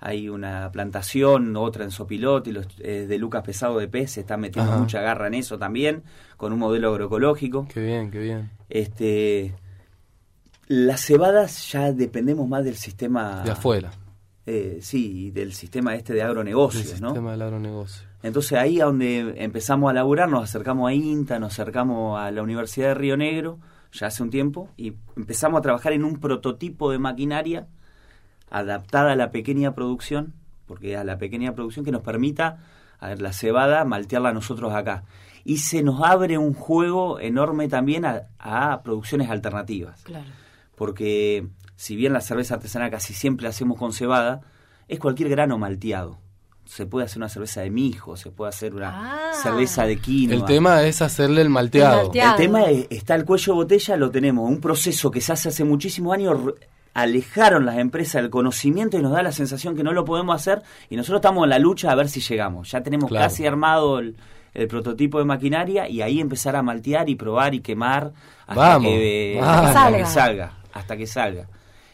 hay 0.00 0.28
una 0.28 0.70
plantación, 0.70 1.56
otra 1.56 1.84
en 1.84 1.90
Sopilote, 1.90 2.50
y 2.50 2.52
los 2.52 2.66
eh, 2.78 3.06
de 3.08 3.18
Lucas 3.18 3.42
Pesado 3.42 3.78
de 3.78 3.88
Pez 3.88 4.12
se 4.12 4.20
están 4.20 4.40
metiendo 4.40 4.70
Ajá. 4.70 4.80
mucha 4.80 5.00
garra 5.00 5.26
en 5.26 5.34
eso 5.34 5.58
también, 5.58 6.04
con 6.36 6.52
un 6.52 6.58
modelo 6.60 6.90
agroecológico. 6.90 7.66
Qué 7.72 7.80
bien, 7.80 8.10
qué 8.10 8.20
bien. 8.20 8.50
Este, 8.68 9.54
las 10.68 11.04
cebadas 11.04 11.72
ya 11.72 11.92
dependemos 11.92 12.48
más 12.48 12.64
del 12.64 12.76
sistema 12.76 13.42
De 13.42 13.50
afuera, 13.50 13.90
eh, 14.50 14.78
sí, 14.80 15.30
del 15.30 15.52
sistema 15.52 15.94
este 15.94 16.14
de 16.14 16.20
del 16.20 16.28
agronegocios, 16.28 17.00
¿no? 17.02 17.08
sistema 17.10 17.32
del 17.32 17.42
agronegocio. 17.42 18.06
Entonces 18.22 18.58
ahí 18.58 18.80
a 18.80 18.86
donde 18.86 19.34
empezamos 19.44 19.90
a 19.90 19.92
laburar, 19.92 20.28
nos 20.28 20.42
acercamos 20.44 20.88
a 20.88 20.94
INTA, 20.94 21.38
nos 21.38 21.52
acercamos 21.52 22.18
a 22.18 22.30
la 22.30 22.42
Universidad 22.42 22.88
de 22.88 22.94
Río 22.94 23.16
Negro, 23.18 23.58
ya 23.92 24.06
hace 24.06 24.22
un 24.22 24.30
tiempo, 24.30 24.70
y 24.78 24.94
empezamos 25.16 25.58
a 25.58 25.62
trabajar 25.62 25.92
en 25.92 26.02
un 26.02 26.18
prototipo 26.18 26.90
de 26.90 26.98
maquinaria 26.98 27.66
adaptada 28.50 29.12
a 29.12 29.16
la 29.16 29.30
pequeña 29.30 29.74
producción, 29.74 30.32
porque 30.66 30.96
a 30.96 31.04
la 31.04 31.18
pequeña 31.18 31.54
producción 31.54 31.84
que 31.84 31.92
nos 31.92 32.02
permita, 32.02 32.58
a 32.98 33.08
ver, 33.08 33.20
la 33.20 33.32
cebada, 33.32 33.84
maltearla 33.84 34.32
nosotros 34.32 34.72
acá. 34.72 35.04
Y 35.44 35.58
se 35.58 35.82
nos 35.82 36.02
abre 36.02 36.38
un 36.38 36.54
juego 36.54 37.20
enorme 37.20 37.68
también 37.68 38.04
a, 38.06 38.28
a 38.38 38.82
producciones 38.82 39.30
alternativas 39.30 40.02
Claro. 40.02 40.26
porque 40.74 41.48
si 41.78 41.94
bien 41.94 42.12
la 42.12 42.20
cerveza 42.20 42.54
artesanal 42.54 42.90
casi 42.90 43.14
siempre 43.14 43.44
la 43.44 43.50
hacemos 43.50 43.78
con 43.78 43.92
cebada, 43.92 44.40
es 44.88 44.98
cualquier 44.98 45.28
grano 45.28 45.58
malteado. 45.58 46.18
Se 46.64 46.86
puede 46.86 47.06
hacer 47.06 47.18
una 47.18 47.28
cerveza 47.28 47.60
de 47.60 47.70
mijo, 47.70 48.16
se 48.16 48.30
puede 48.32 48.48
hacer 48.48 48.74
una 48.74 48.90
Ah. 49.30 49.32
cerveza 49.32 49.84
de 49.86 49.98
quinoa. 50.00 50.34
El 50.34 50.44
tema 50.44 50.82
es 50.82 51.00
hacerle 51.02 51.40
el 51.42 51.50
malteado. 51.50 51.98
El 52.00 52.02
malteado. 52.06 52.30
El 52.32 52.36
tema 52.42 52.64
es- 52.64 52.86
está 52.90 53.14
el 53.14 53.24
cuello 53.24 53.52
de 53.52 53.56
botella, 53.56 53.96
lo 53.96 54.10
tenemos, 54.10 54.50
un 54.50 54.60
proceso 54.60 55.08
que 55.10 55.20
se 55.20 55.32
hace 55.32 55.50
hace 55.50 55.62
muchísimos 55.62 56.12
años, 56.14 56.36
alejaron 56.94 57.64
las 57.64 57.78
empresas 57.78 58.22
del 58.22 58.30
conocimiento 58.30 58.98
y 58.98 59.02
nos 59.02 59.12
da 59.12 59.22
la 59.22 59.30
sensación 59.32 59.76
que 59.76 59.84
no 59.84 59.92
lo 59.92 60.04
podemos 60.04 60.34
hacer 60.34 60.62
y 60.90 60.96
nosotros 60.96 61.18
estamos 61.20 61.44
en 61.44 61.50
la 61.50 61.58
lucha 61.60 61.92
a 61.92 61.94
ver 61.94 62.08
si 62.08 62.20
llegamos. 62.20 62.70
Ya 62.72 62.82
tenemos 62.82 63.08
Claro. 63.08 63.26
casi 63.26 63.46
armado 63.46 64.00
el, 64.00 64.16
el 64.52 64.66
prototipo 64.66 65.18
de 65.20 65.24
maquinaria 65.24 65.88
y 65.88 66.02
ahí 66.02 66.18
empezar 66.20 66.56
a 66.56 66.62
maltear 66.62 67.08
y 67.08 67.14
probar 67.14 67.54
y 67.54 67.60
quemar 67.60 68.12
hasta 68.46 68.54
Vamos, 68.60 68.88
que, 68.90 69.38
vamos. 69.40 69.56
hasta 69.56 69.72
Salga. 69.72 69.98
que 69.98 70.04
salga, 70.06 70.52
hasta 70.72 70.96
que 70.96 71.06
salga. 71.06 71.48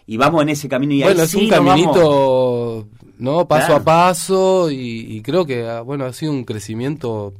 Y 0.07 0.17
vamos 0.19 0.43
en 0.43 0.51
ese 0.51 0.69
camino 0.69 0.93
y 0.93 1.03
bueno, 1.03 1.21
ahí 1.21 1.25
es 1.25 1.31
sí 1.31 1.37
un 1.39 1.49
nos 1.49 1.59
vamos- 1.59 1.71
caminito, 1.97 2.89
¿no? 3.19 3.49
Paso 3.49 3.67
Claro. 3.69 3.81
a 3.81 3.85
paso 3.85 4.71
y, 4.71 5.07
y 5.17 5.23
creo 5.23 5.47
que, 5.47 5.67
ah, 5.67 5.81
bueno, 5.81 6.05
ha 6.05 6.13
sido 6.13 6.33
un 6.33 6.45
crecimiento 6.45 7.33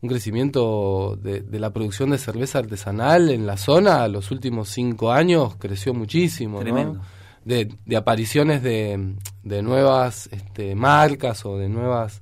un 0.00 0.08
crecimiento 0.08 1.16
de, 1.22 1.42
de 1.42 1.60
la 1.60 1.72
producción 1.72 2.10
de 2.10 2.18
cerveza 2.18 2.58
artesanal 2.58 3.30
en 3.30 3.46
la 3.46 3.56
zona 3.56 4.08
los 4.08 4.32
últimos 4.32 4.68
cinco 4.68 5.12
años 5.12 5.54
creció 5.60 5.94
muchísimo, 5.94 6.58
¿no? 6.58 6.64
Tremendo. 6.64 7.00
De, 7.44 7.72
de 7.86 7.96
apariciones 7.96 8.62
de, 8.64 9.14
de 9.44 9.62
nuevas 9.62 10.28
este, 10.32 10.74
marcas 10.74 11.44
o 11.46 11.56
de 11.56 11.68
nuevas 11.68 12.20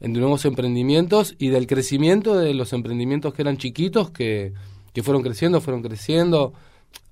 de 0.00 0.08
nuevos 0.08 0.44
emprendimientos 0.44 1.34
y 1.38 1.48
del 1.48 1.66
crecimiento 1.66 2.36
de 2.38 2.52
los 2.52 2.72
emprendimientos 2.74 3.32
que 3.32 3.40
eran 3.42 3.56
chiquitos 3.56 4.10
que, 4.10 4.52
que 4.92 5.02
fueron 5.02 5.22
creciendo, 5.22 5.60
fueron 5.62 5.82
creciendo. 5.82 6.52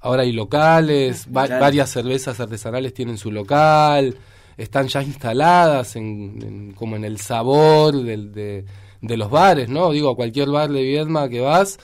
Ahora 0.05 0.23
hay 0.23 0.33
locales, 0.33 1.27
va- 1.35 1.47
varias 1.61 1.89
cervezas 1.91 2.39
artesanales 2.39 2.93
tienen 2.93 3.17
su 3.17 3.33
local, 3.33 4.15
están 4.59 4.87
ya 4.89 5.03
instaladas 5.03 5.97
en, 5.97 6.39
en- 6.43 6.73
como 6.73 6.97
en 6.97 7.05
el 7.05 7.19
sabor 7.19 8.03
del- 8.03 8.31
de, 8.33 8.65
de 9.01 9.17
los 9.17 9.31
bares, 9.31 9.69
¿no? 9.69 9.91
Digo, 9.93 10.11
a 10.11 10.15
cualquier 10.17 10.51
bar 10.51 10.71
de 10.71 10.83
Viedma 10.83 11.29
que 11.31 11.41
vas, 11.41 11.79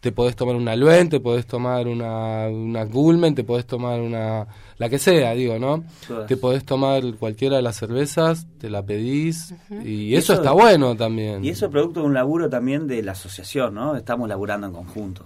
te 0.00 0.10
podés 0.12 0.34
tomar 0.36 0.56
una 0.56 0.74
Luen, 0.76 1.08
te 1.08 1.20
podés 1.20 1.46
tomar 1.46 1.86
una, 1.88 2.48
una 2.48 2.84
Gulmen, 2.84 3.34
te 3.36 3.44
podés 3.44 3.66
tomar 3.66 4.00
una... 4.00 4.46
la 4.76 4.88
que 4.88 4.98
sea, 4.98 5.32
digo, 5.32 5.58
¿no? 5.60 5.84
Todas. 6.08 6.26
Te 6.26 6.36
podés 6.36 6.64
tomar 6.64 7.02
cualquiera 7.20 7.56
de 7.56 7.62
las 7.62 7.76
cervezas, 7.76 8.46
te 8.58 8.68
la 8.68 8.82
pedís 8.84 9.54
y 9.84 10.14
Eso- 10.16 10.32
eso, 10.34 10.42
está 10.42 10.52
bueno 10.52 10.96
también. 10.96 11.44
Y 11.44 11.50
eso 11.50 11.66
es 11.66 11.70
producto 11.72 12.00
de 12.00 12.06
un 12.06 12.14
laburo 12.14 12.50
también 12.50 12.86
de 12.88 13.00
la 13.02 13.12
asociación, 13.12 13.74
¿no? 13.74 13.94
Estamos 13.96 14.28
laburando 14.28 14.66
en 14.66 14.72
conjunto. 14.72 15.24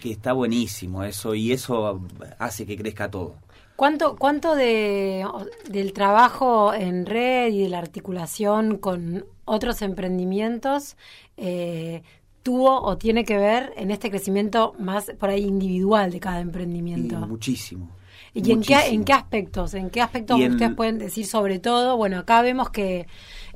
Que 0.00 0.10
está 0.12 0.32
buenísimo 0.32 1.02
eso 1.04 1.34
y 1.34 1.52
eso 1.52 2.00
hace 2.38 2.66
que 2.66 2.76
crezca 2.76 3.10
todo. 3.10 3.34
¿Cuánto, 3.76 4.16
cuánto 4.16 4.54
de, 4.56 5.24
del 5.70 5.92
trabajo 5.92 6.74
en 6.74 7.06
red 7.06 7.52
y 7.52 7.62
de 7.62 7.68
la 7.68 7.78
articulación 7.78 8.78
con 8.78 9.24
otros 9.44 9.82
emprendimientos 9.82 10.96
eh, 11.36 12.02
tuvo 12.42 12.80
o 12.80 12.98
tiene 12.98 13.24
que 13.24 13.36
ver 13.38 13.72
en 13.76 13.90
este 13.90 14.10
crecimiento 14.10 14.74
más 14.78 15.12
por 15.18 15.28
ahí 15.30 15.44
individual 15.44 16.10
de 16.10 16.18
cada 16.20 16.38
Y 16.38 16.42
emprendimiento? 16.42 17.18
muchísimo. 17.26 17.90
¿Y 18.34 18.52
en 18.52 18.60
qué, 18.62 18.74
en 18.88 19.04
qué 19.04 19.12
aspectos? 19.12 19.74
¿En 19.74 19.90
qué 19.90 20.00
aspectos 20.00 20.38
en- 20.40 20.52
ustedes 20.52 20.74
pueden 20.74 20.98
decir 20.98 21.26
sobre 21.26 21.58
todo? 21.58 21.96
Bueno, 21.96 22.18
acá 22.18 22.42
vemos 22.42 22.70
que 22.70 23.06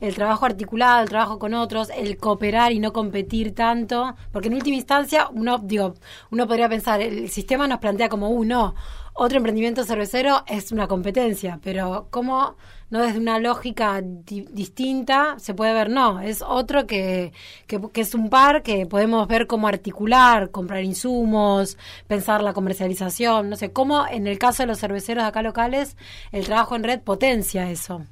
el 0.02 0.16
trabajo 0.16 0.44
articulado, 0.46 1.00
el 1.02 1.08
trabajo 1.08 1.38
con 1.38 1.54
otros, 1.54 1.88
el 1.96 2.16
cooperar 2.16 2.72
y 2.72 2.80
no 2.80 2.92
competir 2.92 3.54
tanto, 3.54 4.16
porque 4.32 4.48
en 4.48 4.54
última 4.54 4.76
instancia 4.76 5.28
uno, 5.32 5.58
digo, 5.58 5.94
uno 6.32 6.46
podría 6.48 6.68
pensar, 6.68 7.00
el 7.00 7.30
sistema 7.30 7.68
nos 7.68 7.78
plantea 7.78 8.08
como 8.08 8.28
uno, 8.30 8.74
otro 9.14 9.36
emprendimiento 9.36 9.84
cervecero 9.84 10.42
es 10.48 10.72
una 10.72 10.88
competencia, 10.88 11.60
pero 11.62 12.08
cómo 12.10 12.56
no 12.90 13.00
desde 13.00 13.18
una 13.20 13.38
lógica 13.38 14.00
di- 14.02 14.46
distinta 14.50 15.36
se 15.38 15.54
puede 15.54 15.72
ver, 15.72 15.88
no, 15.88 16.20
es 16.20 16.42
otro 16.42 16.86
que, 16.86 17.32
que, 17.68 17.80
es 17.94 18.14
un 18.16 18.28
par 18.28 18.62
que 18.62 18.86
podemos 18.86 19.28
ver 19.28 19.46
cómo 19.46 19.68
articular, 19.68 20.50
comprar 20.50 20.82
insumos, 20.82 21.78
pensar 22.08 22.42
la 22.42 22.54
comercialización, 22.54 23.50
no 23.50 23.56
sé, 23.56 23.70
cómo 23.70 24.06
en 24.08 24.26
el 24.26 24.38
caso 24.38 24.64
de 24.64 24.66
los 24.66 24.80
cerveceros 24.80 25.22
acá 25.24 25.42
locales, 25.42 25.96
el 26.32 26.44
trabajo 26.44 26.74
en 26.74 26.82
red 26.82 27.00
potencia 27.00 27.70
eso. 27.70 28.02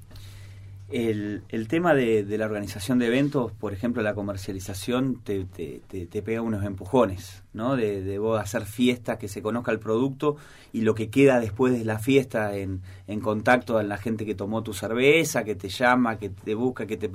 El, 0.92 1.44
el 1.50 1.68
tema 1.68 1.94
de, 1.94 2.24
de 2.24 2.36
la 2.36 2.46
organización 2.46 2.98
de 2.98 3.06
eventos, 3.06 3.52
por 3.52 3.72
ejemplo, 3.72 4.02
la 4.02 4.14
comercialización, 4.14 5.20
te, 5.22 5.44
te, 5.44 5.80
te- 5.88 6.22
pega 6.22 6.42
unos 6.42 6.64
empujones, 6.64 7.44
¿no? 7.52 7.76
De, 7.76 8.02
de 8.02 8.18
vos 8.18 8.40
hacer 8.40 8.66
fiestas, 8.66 9.16
que 9.18 9.28
se 9.28 9.40
conozca 9.40 9.70
el 9.70 9.78
producto 9.78 10.36
y 10.72 10.80
lo 10.80 10.96
que 10.96 11.08
queda 11.08 11.38
después 11.38 11.72
de 11.78 11.84
la 11.84 12.00
fiesta 12.00 12.56
en, 12.56 12.82
en 13.06 13.20
contacto 13.20 13.78
a 13.78 13.84
la 13.84 13.98
gente 13.98 14.26
que 14.26 14.34
tomó 14.34 14.64
tu 14.64 14.72
cerveza, 14.74 15.44
que 15.44 15.54
te 15.54 15.68
llama, 15.68 16.18
que 16.18 16.28
te 16.30 16.56
busca, 16.56 16.86
que 16.86 16.96
te... 16.96 17.08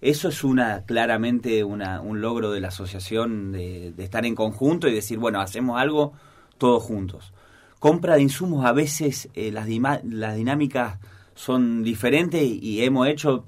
Eso 0.00 0.28
es 0.28 0.44
una 0.44 0.84
claramente 0.84 1.64
una, 1.64 2.00
un 2.00 2.20
logro 2.20 2.52
de 2.52 2.60
la 2.60 2.68
asociación 2.68 3.50
de, 3.50 3.92
estar 3.98 4.26
en 4.26 4.36
conjunto 4.36 4.86
y 4.86 4.94
decir, 4.94 5.18
bueno, 5.18 5.40
hacemos 5.40 5.80
algo 5.80 6.12
todos 6.56 6.84
juntos. 6.84 7.32
Compra 7.80 8.14
de 8.14 8.22
insumos, 8.22 8.64
a 8.64 8.72
veces 8.72 9.28
eh, 9.34 9.50
las 9.50 9.66
dinámicas 9.66 10.98
son 11.38 11.84
diferentes 11.84 12.42
y 12.42 12.82
hemos 12.82 13.06
hecho 13.06 13.44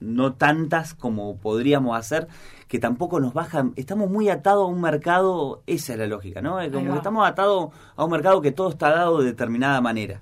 no 0.00 0.32
tantas 0.32 0.94
como 0.94 1.36
podríamos 1.36 1.96
hacer, 1.96 2.26
que 2.68 2.78
tampoco 2.78 3.20
nos 3.20 3.34
bajan. 3.34 3.74
Estamos 3.76 4.10
muy 4.10 4.30
atados 4.30 4.64
a 4.64 4.72
un 4.72 4.80
mercado, 4.80 5.62
esa 5.66 5.92
es 5.92 5.98
la 5.98 6.06
lógica, 6.06 6.40
¿no? 6.40 6.56
Como 6.72 6.92
que 6.92 6.96
estamos 6.96 7.28
atados 7.28 7.70
a 7.96 8.04
un 8.04 8.10
mercado 8.10 8.40
que 8.40 8.50
todo 8.50 8.70
está 8.70 8.88
dado 8.90 9.20
de 9.20 9.26
determinada 9.26 9.80
manera. 9.82 10.20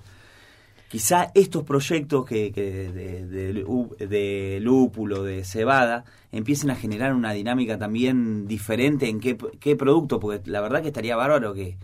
Quizá 0.89 1.31
estos 1.35 1.63
proyectos 1.63 2.27
que, 2.27 2.51
que 2.51 2.91
de, 2.91 3.27
de 3.27 4.07
de 4.07 4.59
lúpulo, 4.61 5.23
de 5.23 5.45
cebada, 5.45 6.05
empiecen 6.33 6.71
a 6.71 6.75
generar 6.75 7.15
una 7.15 7.33
dinámica 7.33 7.79
también 7.79 8.49
diferente 8.49 9.09
en 9.09 9.21
qué, 9.21 9.39
qué 9.61 9.77
producto, 9.77 10.19
porque 10.19 10.51
la 10.51 10.61
verdad 10.61 10.83
que 10.83 10.89
estaría 10.89 11.15
bárbaro 11.15 11.55
que, 11.55 11.77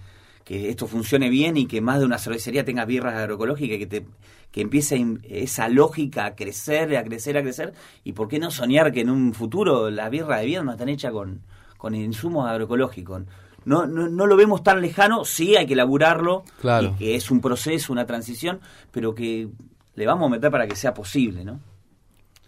que 0.49 0.71
esto 0.71 0.87
funcione 0.87 1.29
bien 1.29 1.59
y 1.59 1.67
que 1.67 1.83
más 1.83 2.01
de 2.01 2.07
una 2.07 2.19
cervecería 2.19 2.65
tenga 2.65 2.87
birras 2.87 3.15
agroecológicas 3.15 3.77
y 3.77 3.79
que, 3.81 3.87
te, 3.87 4.07
que 4.51 4.61
empiece 4.63 5.05
esa 5.25 5.69
lógica 5.69 6.25
a 6.27 6.35
crecer, 6.35 6.97
a 6.97 7.05
crecer, 7.05 7.37
a 7.37 7.43
crecer. 7.43 7.75
Y 8.05 8.13
por 8.13 8.29
qué 8.29 8.39
no 8.39 8.51
soñar 8.51 8.93
que 8.93 9.01
en 9.03 9.11
un 9.11 9.35
futuro 9.35 9.91
las 9.91 10.11
birras 10.11 10.41
de 10.41 10.47
Viedma 10.47 10.73
están 10.73 10.89
hechas 10.89 11.13
con, 11.13 11.43
con 11.77 11.95
insumos 11.95 12.49
agroecológicos. 12.49 13.23
No, 13.65 13.87
no, 13.87 14.09
no 14.09 14.27
lo 14.27 14.37
vemos 14.37 14.63
tan 14.63 14.81
lejano, 14.81 15.25
sí 15.27 15.57
hay 15.57 15.67
que 15.67 15.77
laburarlo, 15.77 16.45
Claro. 16.61 16.95
y 16.95 16.99
que 16.99 17.15
es 17.17 17.31
un 17.31 17.41
proceso, 17.41 17.93
una 17.93 18.07
transición, 18.07 18.61
pero 18.91 19.15
que 19.15 19.49
le 19.95 20.07
vamos 20.07 20.27
a 20.29 20.31
meter 20.31 20.51
para 20.51 20.67
que 20.67 20.77
sea 20.77 20.95
posible, 20.95 21.45
¿no? 21.45 21.61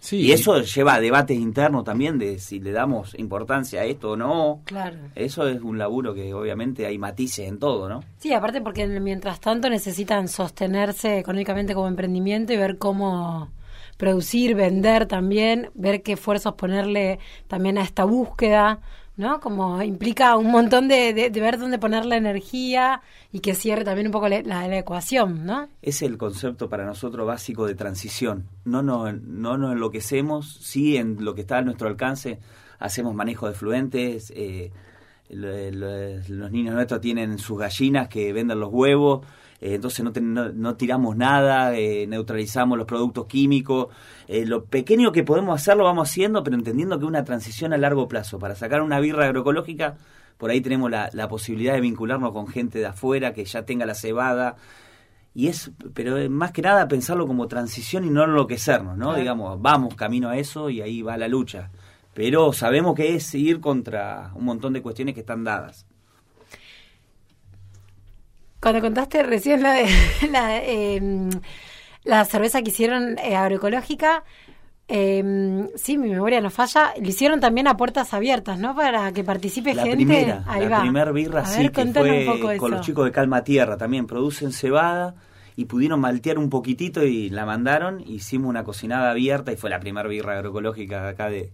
Sí. 0.01 0.17
Y 0.17 0.33
eso 0.33 0.61
lleva 0.63 0.95
a 0.95 1.01
debates 1.01 1.39
internos 1.39 1.85
también 1.85 2.19
de 2.19 2.39
si 2.39 2.59
le 2.59 2.73
damos 2.73 3.15
importancia 3.19 3.83
a 3.83 3.85
esto 3.85 4.13
o 4.13 4.17
no. 4.17 4.63
Claro. 4.65 4.97
Eso 5.15 5.47
es 5.47 5.61
un 5.61 5.79
laburo 5.79 6.15
que 6.15 6.35
obviamente 6.35 6.87
hay 6.87 6.99
matices 6.99 7.47
en 7.47 7.59
todo, 7.59 7.89
¿no? 7.89 8.03
Sí, 8.19 8.33
aparte 8.33 8.61
porque 8.61 8.87
mientras 8.87 9.41
tanto 9.41 9.69
necesitan 9.69 10.27
sostenerse 10.29 11.19
económicamente 11.19 11.75
como 11.75 11.87
emprendimiento 11.87 12.53
y 12.53 12.57
ver 12.57 12.79
cómo 12.79 13.51
producir, 14.01 14.55
vender 14.55 15.05
también, 15.05 15.71
ver 15.75 16.03
qué 16.03 16.13
esfuerzos 16.13 16.55
ponerle 16.55 17.19
también 17.49 17.77
a 17.77 17.83
esta 17.83 18.05
búsqueda, 18.05 18.81
¿no? 19.20 19.38
Como 19.40 19.80
implica 19.83 20.37
un 20.37 20.50
montón 20.50 20.88
de, 20.88 21.12
de- 21.14 21.30
ver 21.40 21.59
dónde 21.59 21.78
poner 21.78 22.04
la 22.06 22.16
energía 22.16 23.02
y 23.30 23.38
que 23.38 23.54
cierre 23.54 23.85
también 23.85 24.09
un 24.09 24.12
poco 24.12 24.28
la, 24.28 24.42
la- 24.42 24.76
ecuación, 24.78 25.46
¿no? 25.46 25.68
Es 25.83 26.02
el 26.02 26.18
concepto 26.18 26.68
para 26.68 26.85
nosotros 26.85 27.26
básico 27.26 27.66
de 27.66 27.74
transición. 27.76 28.46
No 28.64 28.83
nos, 28.83 29.14
no 29.22 29.56
nos 29.56 29.72
enloquecemos, 29.74 30.54
sí 30.61 30.96
en 30.96 31.24
lo 31.24 31.35
que 31.35 31.42
está 31.42 31.59
a 31.59 31.62
nuestro 31.62 31.87
alcance 31.87 32.40
hacemos 32.80 33.14
manejo 33.14 33.46
de 33.46 33.52
fluentes, 33.54 34.33
eh, 34.35 34.72
lo- 35.28 35.70
lo- 35.70 36.16
los 36.28 36.50
niños 36.50 36.74
nuestros 36.74 37.00
tienen 37.00 37.38
sus 37.38 37.59
gallinas 37.59 38.09
que 38.09 38.33
venden 38.33 38.59
los 38.59 38.70
huevos, 38.72 39.24
eh, 39.61 39.75
entonces 39.75 40.05
no, 40.05 40.12
ten- 40.12 40.33
no, 40.35 40.51
no 40.51 40.77
tiramos 40.77 41.16
nada, 41.16 41.77
eh, 41.77 42.07
neutralizamos 42.07 42.77
los 42.79 42.87
productos 42.87 43.27
químicos. 43.27 43.88
Eh, 44.29 44.46
lo 44.46 44.64
pequeño 44.64 45.12
que 45.12 45.23
podemos 45.25 45.61
hacer 45.61 45.77
lo 45.77 45.85
vamos 45.85 46.09
haciendo, 46.09 46.42
pero 46.42 46.57
entendiendo 46.57 46.99
que 46.99 47.05
es 47.05 47.09
una 47.09 47.25
transición 47.25 47.73
a 47.73 47.77
largo 47.79 48.09
plazo. 48.09 48.38
Para 48.38 48.55
sacar 48.55 48.83
una 48.83 49.01
birra 49.01 49.27
agroecológica, 49.27 49.96
por 50.38 50.51
ahí 50.51 50.61
tenemos 50.61 50.90
la, 50.90 51.11
la 51.12 51.29
posibilidad 51.29 51.75
de 51.75 51.81
vincularnos 51.81 52.33
con 52.33 52.46
gente 52.46 52.79
de 52.79 52.87
afuera 52.87 53.33
que 53.33 53.44
ya 53.44 53.64
tenga 53.64 53.85
la 53.87 53.94
cebada. 53.94 54.57
Y 55.35 55.46
es, 55.46 55.70
pero 55.94 56.29
más 56.29 56.51
que 56.51 56.62
nada 56.62 56.88
pensarlo 56.88 57.27
como 57.27 57.46
transición 57.46 58.05
y 58.05 58.11
no 58.11 58.25
enloquecernos, 58.25 58.96
¿no? 58.96 59.07
Claro. 59.09 59.20
Digamos, 59.20 59.62
vamos 59.62 59.94
camino 59.94 60.29
a 60.29 60.37
eso 60.38 60.70
y 60.70 60.81
ahí 60.81 61.03
va 61.03 61.16
la 61.16 61.29
lucha. 61.29 61.70
Pero 62.14 62.53
sabemos 62.53 62.96
que 62.96 63.14
es 63.14 63.33
ir 63.37 63.61
contra 63.61 64.33
un 64.35 64.44
montón 64.44 64.73
de 64.73 64.83
cuestiones 64.83 65.14
que 65.14 65.20
están 65.20 65.44
dadas. 65.44 65.87
Cuando 68.61 68.81
contaste 68.81 69.23
recién 69.23 69.62
la, 69.62 69.73
de- 69.75 69.88
la, 70.31 70.59
eh, 70.59 71.01
la 72.05 72.25
cerveza 72.25 72.62
que 72.62 72.70
hicieron 72.70 73.18
eh, 73.18 73.37
agroecológica, 73.37 74.25
eh, 74.88 75.68
sí, 75.77 75.96
mi 75.99 76.11
memoria 76.11 76.40
no 76.40 76.51
falla, 76.51 76.92
lo 77.01 77.09
hicieron 77.09 77.38
también 77.40 77.68
a 77.68 77.77
puertas 77.77 78.12
abiertas, 78.12 78.59
¿no? 78.59 78.75
Para 78.75 79.12
que 79.12 79.23
participe 79.25 79.73
La 79.75 79.83
gente. 79.83 79.96
primera, 79.99 80.44
Ahí 80.49 80.62
la 80.64 80.68
va. 80.79 80.81
primer 80.83 81.12
birra 81.12 81.40
A 81.42 81.46
sí 81.46 81.62
ver, 81.62 81.73
que 81.73 81.85
fue 81.87 82.18
un 82.20 82.27
poco 82.27 82.40
con 82.46 82.53
eso. 82.55 82.68
los 82.68 82.81
chicos 82.87 83.05
de 83.05 83.12
Calma 83.12 83.44
Tierra 83.44 83.77
también. 83.77 84.07
Producen 84.07 84.53
cebada 84.53 85.14
y 85.57 85.66
pudieron 85.66 86.01
maltear 86.01 86.38
un 86.38 86.51
poquitito 86.51 87.05
y 87.05 87.31
la 87.31 87.46
mandaron. 87.46 88.01
Hicimos 88.07 88.49
una 88.49 88.64
cocinada 88.64 89.11
abierta 89.12 89.53
y 89.53 89.57
fue 89.57 89.70
la 89.70 89.79
primera 89.79 90.09
birra 90.09 90.35
agroecológica 90.35 91.07
acá 91.09 91.29
de, 91.31 91.53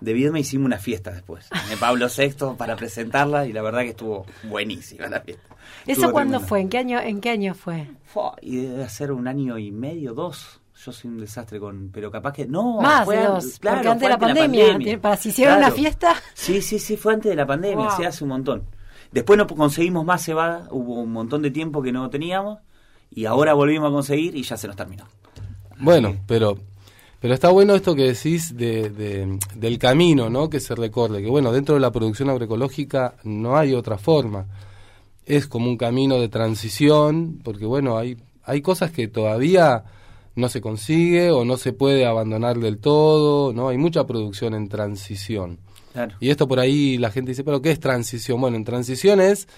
de 0.00 0.12
Viedma. 0.12 0.38
Hicimos 0.38 0.66
una 0.66 0.78
fiesta 0.78 1.10
después 1.10 1.48
de 1.68 1.76
Pablo 1.76 2.06
VI 2.16 2.54
para 2.56 2.76
presentarla 2.76 3.46
y 3.46 3.52
la 3.52 3.62
verdad 3.62 3.80
que 3.82 3.90
estuvo 3.90 4.26
buenísima 4.44 5.06
la 5.08 5.20
fiesta. 5.20 5.42
¿Eso 5.82 5.92
Estuvo 6.00 6.12
cuándo 6.12 6.40
fue? 6.40 6.60
¿En 6.60 6.68
qué 6.68 6.78
año, 6.78 6.98
en 7.00 7.20
qué 7.20 7.30
año 7.30 7.54
fue? 7.54 7.88
Y 8.42 8.56
debe 8.56 8.88
ser 8.88 9.12
un 9.12 9.28
año 9.28 9.58
y 9.58 9.70
medio, 9.70 10.14
dos. 10.14 10.60
Yo 10.84 10.92
soy 10.92 11.10
un 11.10 11.18
desastre 11.18 11.58
con, 11.58 11.90
pero 11.92 12.08
capaz 12.10 12.32
que 12.32 12.46
no. 12.46 12.80
Más 12.80 13.04
fue 13.04 13.16
de 13.16 13.22
an- 13.24 13.28
dos, 13.34 13.58
claro, 13.58 13.76
porque 13.78 13.88
antes 13.88 14.00
fue 14.00 14.08
de 14.08 14.14
la 14.14 14.18
pandemia, 14.44 15.00
para 15.00 15.16
si 15.16 15.30
hicieron 15.30 15.58
una 15.58 15.70
fiesta. 15.72 16.14
Sí, 16.34 16.62
sí, 16.62 16.78
sí, 16.78 16.96
fue 16.96 17.14
antes 17.14 17.30
de 17.30 17.36
la 17.36 17.46
pandemia, 17.46 17.86
Wow. 17.88 17.96
se 17.96 18.06
hace 18.06 18.22
un 18.24 18.30
montón. 18.30 18.62
Después 19.10 19.36
no 19.38 19.46
conseguimos 19.48 20.04
más 20.04 20.24
cebada, 20.24 20.68
hubo 20.70 21.00
un 21.00 21.10
montón 21.12 21.42
de 21.42 21.50
tiempo 21.50 21.82
que 21.82 21.90
no 21.90 22.08
teníamos 22.10 22.60
y 23.10 23.24
ahora 23.24 23.54
volvimos 23.54 23.88
a 23.88 23.92
conseguir 23.92 24.36
y 24.36 24.42
ya 24.44 24.56
se 24.56 24.68
nos 24.68 24.76
terminó. 24.76 25.04
Bueno, 25.80 26.14
pero 26.26 26.58
pero 27.20 27.34
está 27.34 27.50
bueno 27.50 27.74
esto 27.74 27.94
que 27.94 28.04
decís 28.12 28.56
de, 28.56 28.90
de- 28.90 29.38
del 29.54 29.78
camino, 29.78 30.30
¿no? 30.30 30.48
Que 30.48 30.60
se 30.60 30.74
recorre, 30.74 31.22
que 31.22 31.28
bueno, 31.28 31.52
dentro 31.52 31.74
de 31.74 31.80
la 31.80 31.90
producción 31.92 32.30
agroecológica 32.30 33.14
no 33.24 33.56
hay 33.56 33.74
otra 33.74 33.98
forma. 33.98 34.46
Es 35.26 35.46
como 35.46 35.68
un 35.68 35.76
camino 35.76 36.18
de 36.20 36.28
transición, 36.28 37.40
porque 37.44 37.66
bueno, 37.66 37.98
hay 37.98 38.16
hay 38.44 38.62
cosas 38.62 38.90
que 38.90 39.08
todavía 39.08 39.84
no 40.34 40.48
se 40.48 40.62
consigue 40.62 41.30
o 41.30 41.44
no 41.44 41.58
se 41.58 41.74
puede 41.74 42.06
abandonar 42.06 42.58
del 42.58 42.78
todo, 42.78 43.52
¿no? 43.52 43.68
Hay 43.68 43.76
mucha 43.76 44.06
producción 44.06 44.54
en 44.54 44.68
transición. 44.70 45.58
Claro. 45.92 46.14
Y 46.20 46.30
esto 46.30 46.48
por 46.48 46.58
ahí 46.60 46.96
la 46.96 47.10
gente 47.10 47.32
dice, 47.32 47.44
pero 47.44 47.60
¿qué 47.60 47.72
es 47.72 47.80
transición? 47.80 48.40
Bueno, 48.40 48.56
en 48.56 48.64
transición 48.64 49.20
es 49.20 49.48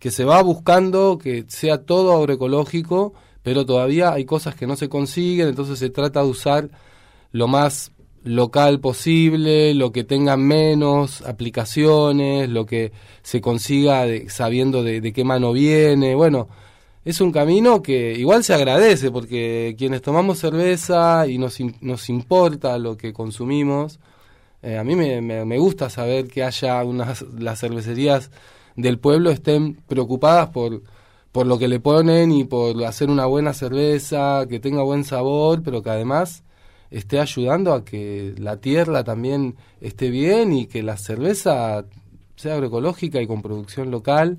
que 0.00 0.10
se 0.10 0.24
va 0.24 0.42
buscando 0.42 1.16
que 1.18 1.44
sea 1.46 1.84
todo 1.84 2.16
agroecológico, 2.16 3.12
pero 3.42 3.64
todavía 3.66 4.12
hay 4.12 4.24
cosas 4.24 4.54
que 4.56 4.66
no 4.66 4.74
se 4.76 4.88
consiguen, 4.88 5.46
entonces 5.48 5.78
se 5.78 5.90
trata 5.90 6.22
de 6.22 6.28
usar 6.28 6.70
lo 7.32 7.48
más 7.48 7.92
local 8.24 8.80
posible, 8.80 9.74
lo 9.74 9.92
que 9.92 10.04
tenga 10.04 10.36
menos 10.36 11.22
aplicaciones, 11.22 12.48
lo 12.50 12.66
que 12.66 12.92
se 13.22 13.40
consiga 13.40 14.04
de- 14.06 14.28
sabiendo 14.28 14.82
de, 14.82 15.00
de 15.00 15.12
qué 15.12 15.24
mano 15.24 15.52
viene. 15.52 16.14
Bueno, 16.14 16.48
es 17.04 17.20
un 17.20 17.32
camino 17.32 17.82
que 17.82 18.12
igual 18.18 18.44
se 18.44 18.54
agradece 18.54 19.10
porque 19.10 19.74
quienes 19.78 20.02
tomamos 20.02 20.38
cerveza 20.38 21.26
y 21.26 21.38
nos, 21.38 21.58
nos 21.80 22.08
importa 22.10 22.78
lo 22.78 22.96
que 22.96 23.12
consumimos, 23.12 23.98
eh, 24.62 24.76
a 24.78 24.84
mí 24.84 24.96
me, 24.96 25.20
me- 25.22 25.44
me 25.44 25.58
gusta 25.58 25.88
saber 25.90 26.28
que 26.28 26.42
haya 26.44 26.82
unas 26.84 27.22
las 27.38 27.60
cervecerías 27.60 28.30
del 28.76 28.98
pueblo 28.98 29.30
estén 29.30 29.74
preocupadas 29.88 30.50
por 30.50 30.82
por 31.32 31.46
lo 31.46 31.58
que 31.60 31.68
le 31.68 31.78
ponen 31.78 32.32
y 32.32 32.42
por 32.44 32.82
hacer 32.84 33.08
una 33.08 33.24
buena 33.26 33.52
cerveza, 33.54 34.46
que 34.48 34.58
tenga 34.58 34.82
buen 34.82 35.04
sabor, 35.04 35.62
pero 35.62 35.80
que 35.80 35.90
además 35.90 36.42
esté 36.90 37.20
ayudando 37.20 37.72
a 37.72 37.84
que 37.84 38.34
la 38.38 38.56
tierra 38.56 39.04
también 39.04 39.56
esté 39.80 40.10
bien 40.10 40.52
y 40.52 40.66
que 40.66 40.82
la 40.82 40.96
cerveza 40.96 41.84
sea 42.36 42.54
agroecológica 42.54 43.20
y 43.20 43.26
con 43.26 43.42
producción 43.42 43.90
local. 43.90 44.38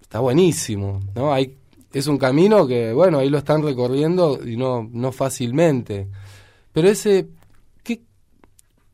Está 0.00 0.20
buenísimo, 0.20 1.00
¿no? 1.14 1.32
Hay 1.32 1.56
es 1.92 2.08
un 2.08 2.18
camino 2.18 2.66
que, 2.66 2.92
bueno, 2.92 3.18
ahí 3.18 3.30
lo 3.30 3.38
están 3.38 3.62
recorriendo 3.62 4.38
y 4.46 4.56
no 4.56 4.88
no 4.92 5.12
fácilmente. 5.12 6.08
Pero 6.72 6.88
ese 6.88 7.28
¿qué 7.82 8.02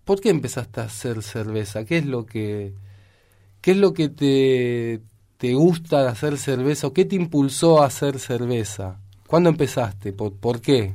¿Por 0.05 0.21
qué 0.21 0.31
empezaste 0.31 0.81
a 0.81 0.85
hacer 0.85 1.23
cerveza? 1.23 1.85
¿Qué 1.85 1.99
es 1.99 2.07
lo 2.07 2.25
que 2.27 2.75
qué 3.61 3.73
es 3.73 3.77
lo 3.77 3.93
que 3.93 4.09
te 4.09 5.03
te 5.37 5.55
gusta 5.55 6.03
de 6.03 6.09
hacer 6.09 6.39
cerveza 6.39 6.87
o 6.87 6.93
qué 6.93 7.05
te 7.05 7.17
impulsó 7.17 7.83
a 7.83 7.87
hacer 7.87 8.19
cerveza? 8.19 9.01
¿Cuándo 9.27 9.51
empezaste? 9.51 10.13
¿Por, 10.13 10.35
por 10.35 10.61
qué? 10.61 10.95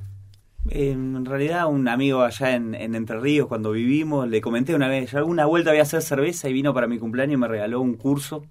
En 0.70 1.24
realidad, 1.26 1.68
un 1.68 1.88
amigo 1.88 2.22
allá 2.24 2.54
en, 2.56 2.76
en 2.76 2.94
Entre 2.96 3.20
Ríos, 3.20 3.48
cuando 3.48 3.72
vivimos, 3.72 4.28
le 4.28 4.42
comenté 4.42 4.76
una 4.76 4.90
vez, 4.90 5.12
yo 5.12 5.18
alguna 5.18 5.46
vuelta 5.46 5.72
voy 5.72 5.80
a 5.80 5.84
hacer 5.84 6.02
cerveza 6.02 6.50
y 6.50 6.54
vino 6.54 6.74
para 6.74 6.88
mi 6.88 7.00
cumpleaños 7.00 7.36
y 7.36 7.38
me 7.38 7.48
regaló 7.48 7.80
un 7.80 7.94
curso. 7.94 8.46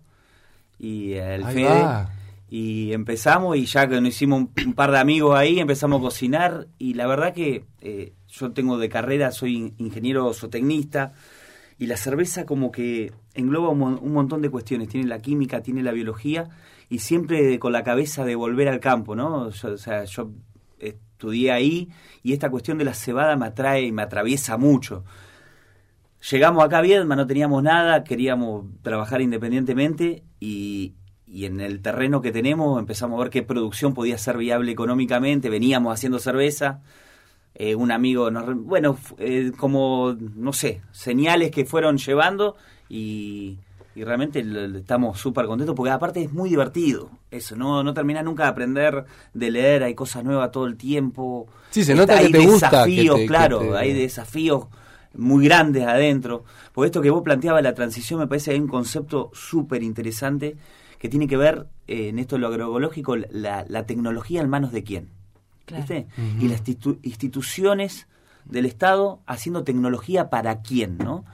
Y 0.79 1.13
el 1.15 1.45
Ahí 1.45 1.55
Fede. 1.55 1.69
va. 1.69 2.11
Y 2.49 2.93
empezamos 2.93 3.57
y 3.57 3.67
ya 3.67 3.89
que 3.89 4.01
nos 4.01 4.11
hicimos 4.11 4.41
un, 4.41 4.51
un 4.67 4.75
par 4.75 4.93
de 4.93 4.99
amigos 4.99 5.37
ahí, 5.37 5.59
empezamos 5.59 5.99
a 5.99 6.03
cocinar. 6.05 6.69
Y 6.79 6.95
la 6.95 7.07
verdad 7.07 7.35
que 7.35 7.65
eh, 7.81 8.13
yo 8.29 8.53
tengo 8.53 8.79
de 8.79 8.89
carrera, 8.89 9.31
soy 9.31 9.57
in- 9.57 9.75
ingeniero 9.79 10.33
zootecnista. 10.33 11.13
Y 11.79 11.87
la 11.87 11.99
cerveza 11.99 12.47
como 12.47 12.73
que 12.73 13.13
engloba 13.35 13.69
un, 13.69 13.83
un 13.83 14.13
montón 14.13 14.41
de 14.41 14.49
cuestiones. 14.49 14.89
Tiene 14.89 15.07
la 15.07 15.19
química, 15.21 15.61
tiene 15.61 15.83
la 15.83 15.93
biología. 15.93 16.49
Y 16.89 17.01
siempre 17.01 17.59
con 17.59 17.73
la 17.73 17.83
cabeza 17.83 18.25
de 18.25 18.37
volver 18.37 18.69
al 18.69 18.81
campo, 18.81 19.15
¿no? 19.17 19.51
Yo, 19.51 19.73
o 19.73 19.77
sea, 19.77 20.05
yo 20.05 20.31
estudié 21.17 21.51
ahí 21.51 21.89
y 22.23 22.35
esta 22.35 22.51
cuestión 22.51 22.77
de 22.77 22.85
la 22.85 22.93
cebada 22.93 23.37
me 23.37 23.47
atrae 23.47 23.83
y 23.83 23.93
me 23.93 24.03
atraviesa 24.03 24.59
mucho. 24.59 25.05
Llegamos 26.31 26.63
acá 26.63 26.79
a 26.79 26.83
Viedma, 26.83 27.17
no 27.17 27.27
teníamos 27.27 27.63
nada, 27.63 28.05
queríamos 28.05 28.67
trabajar 28.83 29.23
independientemente 29.23 30.25
y, 30.41 30.95
y 31.27 31.47
en 31.47 31.61
el 31.61 31.81
terreno 31.81 32.21
que 32.21 32.33
tenemos 32.33 32.79
empezamos 32.79 33.19
a 33.19 33.23
ver 33.23 33.31
qué 33.31 33.43
producción 33.43 33.95
podía 33.95 34.19
ser 34.19 34.37
viable 34.37 34.73
económicamente. 34.73 35.49
Veníamos 35.49 35.95
haciendo 35.95 36.19
cerveza, 36.19 36.83
eh, 37.55 37.75
un 37.75 37.91
amigo, 37.91 38.31
nos 38.31 38.55
bueno, 38.55 38.99
eh, 39.19 39.53
como, 39.57 40.15
no 40.35 40.53
sé, 40.53 40.83
señales 40.93 41.51
que 41.51 41.65
fueron 41.65 41.97
llevando 41.97 42.57
y, 42.91 43.59
y 43.97 44.05
realmente 44.05 44.45
estamos 44.79 45.19
súper 45.19 45.47
contentos 45.47 45.75
porque 45.75 45.91
aparte 45.91 46.23
es 46.23 46.33
muy 46.33 46.51
divertido 46.51 47.11
eso, 47.31 47.57
no, 47.57 47.83
no 47.83 47.95
termina 47.95 48.23
nunca 48.23 48.45
de 48.45 48.51
aprender, 48.51 49.05
de 49.35 49.51
leer, 49.51 49.83
hay 49.83 49.95
cosas 49.95 50.23
nuevas 50.23 50.53
todo 50.53 50.67
el 50.67 50.77
tiempo. 50.77 51.49
Sí, 51.71 51.83
se 51.83 51.95
nota 51.95 52.19
hay 52.19 52.27
que 52.31 52.39
te 52.39 52.47
gusta, 52.47 52.71
que 52.71 52.77
desafíos, 52.77 53.17
que 53.17 53.27
claro, 53.27 53.59
te- 53.59 53.77
hay 53.79 53.93
desafíos 53.95 54.67
muy 55.15 55.47
grandes 55.47 55.85
adentro. 55.87 56.45
Por 56.73 56.85
esto 56.87 57.01
que 57.01 57.11
vos 57.11 57.23
planteabas 57.23 57.63
la 57.63 57.75
transición, 57.75 58.21
me 58.21 58.27
parece 58.27 58.51
que 58.51 58.55
hay 58.57 58.61
un 58.61 58.69
concepto 58.69 59.31
súper 59.35 59.83
interesante 59.83 60.57
que 60.99 61.09
tiene 61.09 61.27
que 61.27 61.37
ver 61.39 61.67
eh, 61.89 62.09
en 62.09 62.19
esto 62.19 62.37
de 62.37 62.41
lo 62.41 62.49
agroecológico, 62.49 63.17
la, 63.17 63.65
la 63.69 63.87
tecnología 63.87 64.41
en 64.43 64.49
manos 64.51 64.73
de 64.73 64.85
quién. 64.85 65.09
¿Viste? 65.75 66.07
Y 66.41 66.49
las 66.49 66.63
institu- 66.65 66.99
instituciones 67.03 68.07
del 68.47 68.67
Estado 68.67 69.21
haciendo 69.27 69.65
tecnología 69.65 70.31
para 70.31 70.63
quién, 70.63 70.99
¿no? 70.99 71.25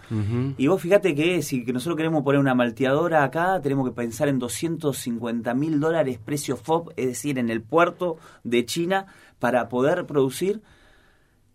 Y 0.58 0.66
vos 0.66 0.80
fíjate 0.80 1.14
que 1.14 1.42
si 1.42 1.64
que 1.64 1.72
nosotros 1.72 1.96
queremos 1.96 2.22
poner 2.22 2.40
una 2.40 2.54
malteadora 2.54 3.24
acá, 3.24 3.60
tenemos 3.62 3.86
que 3.88 3.94
pensar 3.94 4.28
en 4.28 4.38
250 4.38 5.54
mil 5.54 5.80
dólares 5.80 6.18
precio 6.24 6.56
FOB, 6.56 6.92
es 6.96 7.06
decir, 7.06 7.38
en 7.38 7.50
el 7.50 7.62
puerto 7.62 8.16
de 8.44 8.64
China, 8.64 9.06
para 9.38 9.68
poder 9.68 10.06
producir 10.06 10.62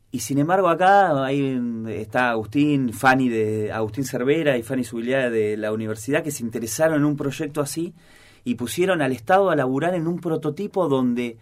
y 0.10 0.20
sin 0.20 0.38
embargo 0.38 0.70
acá 0.70 1.26
hay, 1.26 1.60
está 1.90 2.32
Agustín, 2.32 2.94
Fanny 2.94 3.30
de 3.30 3.72
Agustín 3.72 4.06
Cervera 4.06 4.58
y 4.58 4.64
Fanny 4.64 4.84
Subiliá 4.84 5.30
de 5.30 5.58
la 5.58 5.74
universidad 5.74 6.24
que 6.24 6.32
se 6.32 6.44
interesaron 6.44 6.98
en 6.98 7.06
un 7.06 7.18
proyecto 7.18 7.62
así 7.62 7.94
y 8.46 8.56
pusieron 8.56 9.02
al 9.02 9.12
Estado 9.12 9.50
a 9.50 9.56
laburar 9.56 9.96
en 9.96 10.08
un 10.08 10.20
prototipo 10.20 10.88
donde 10.88 11.38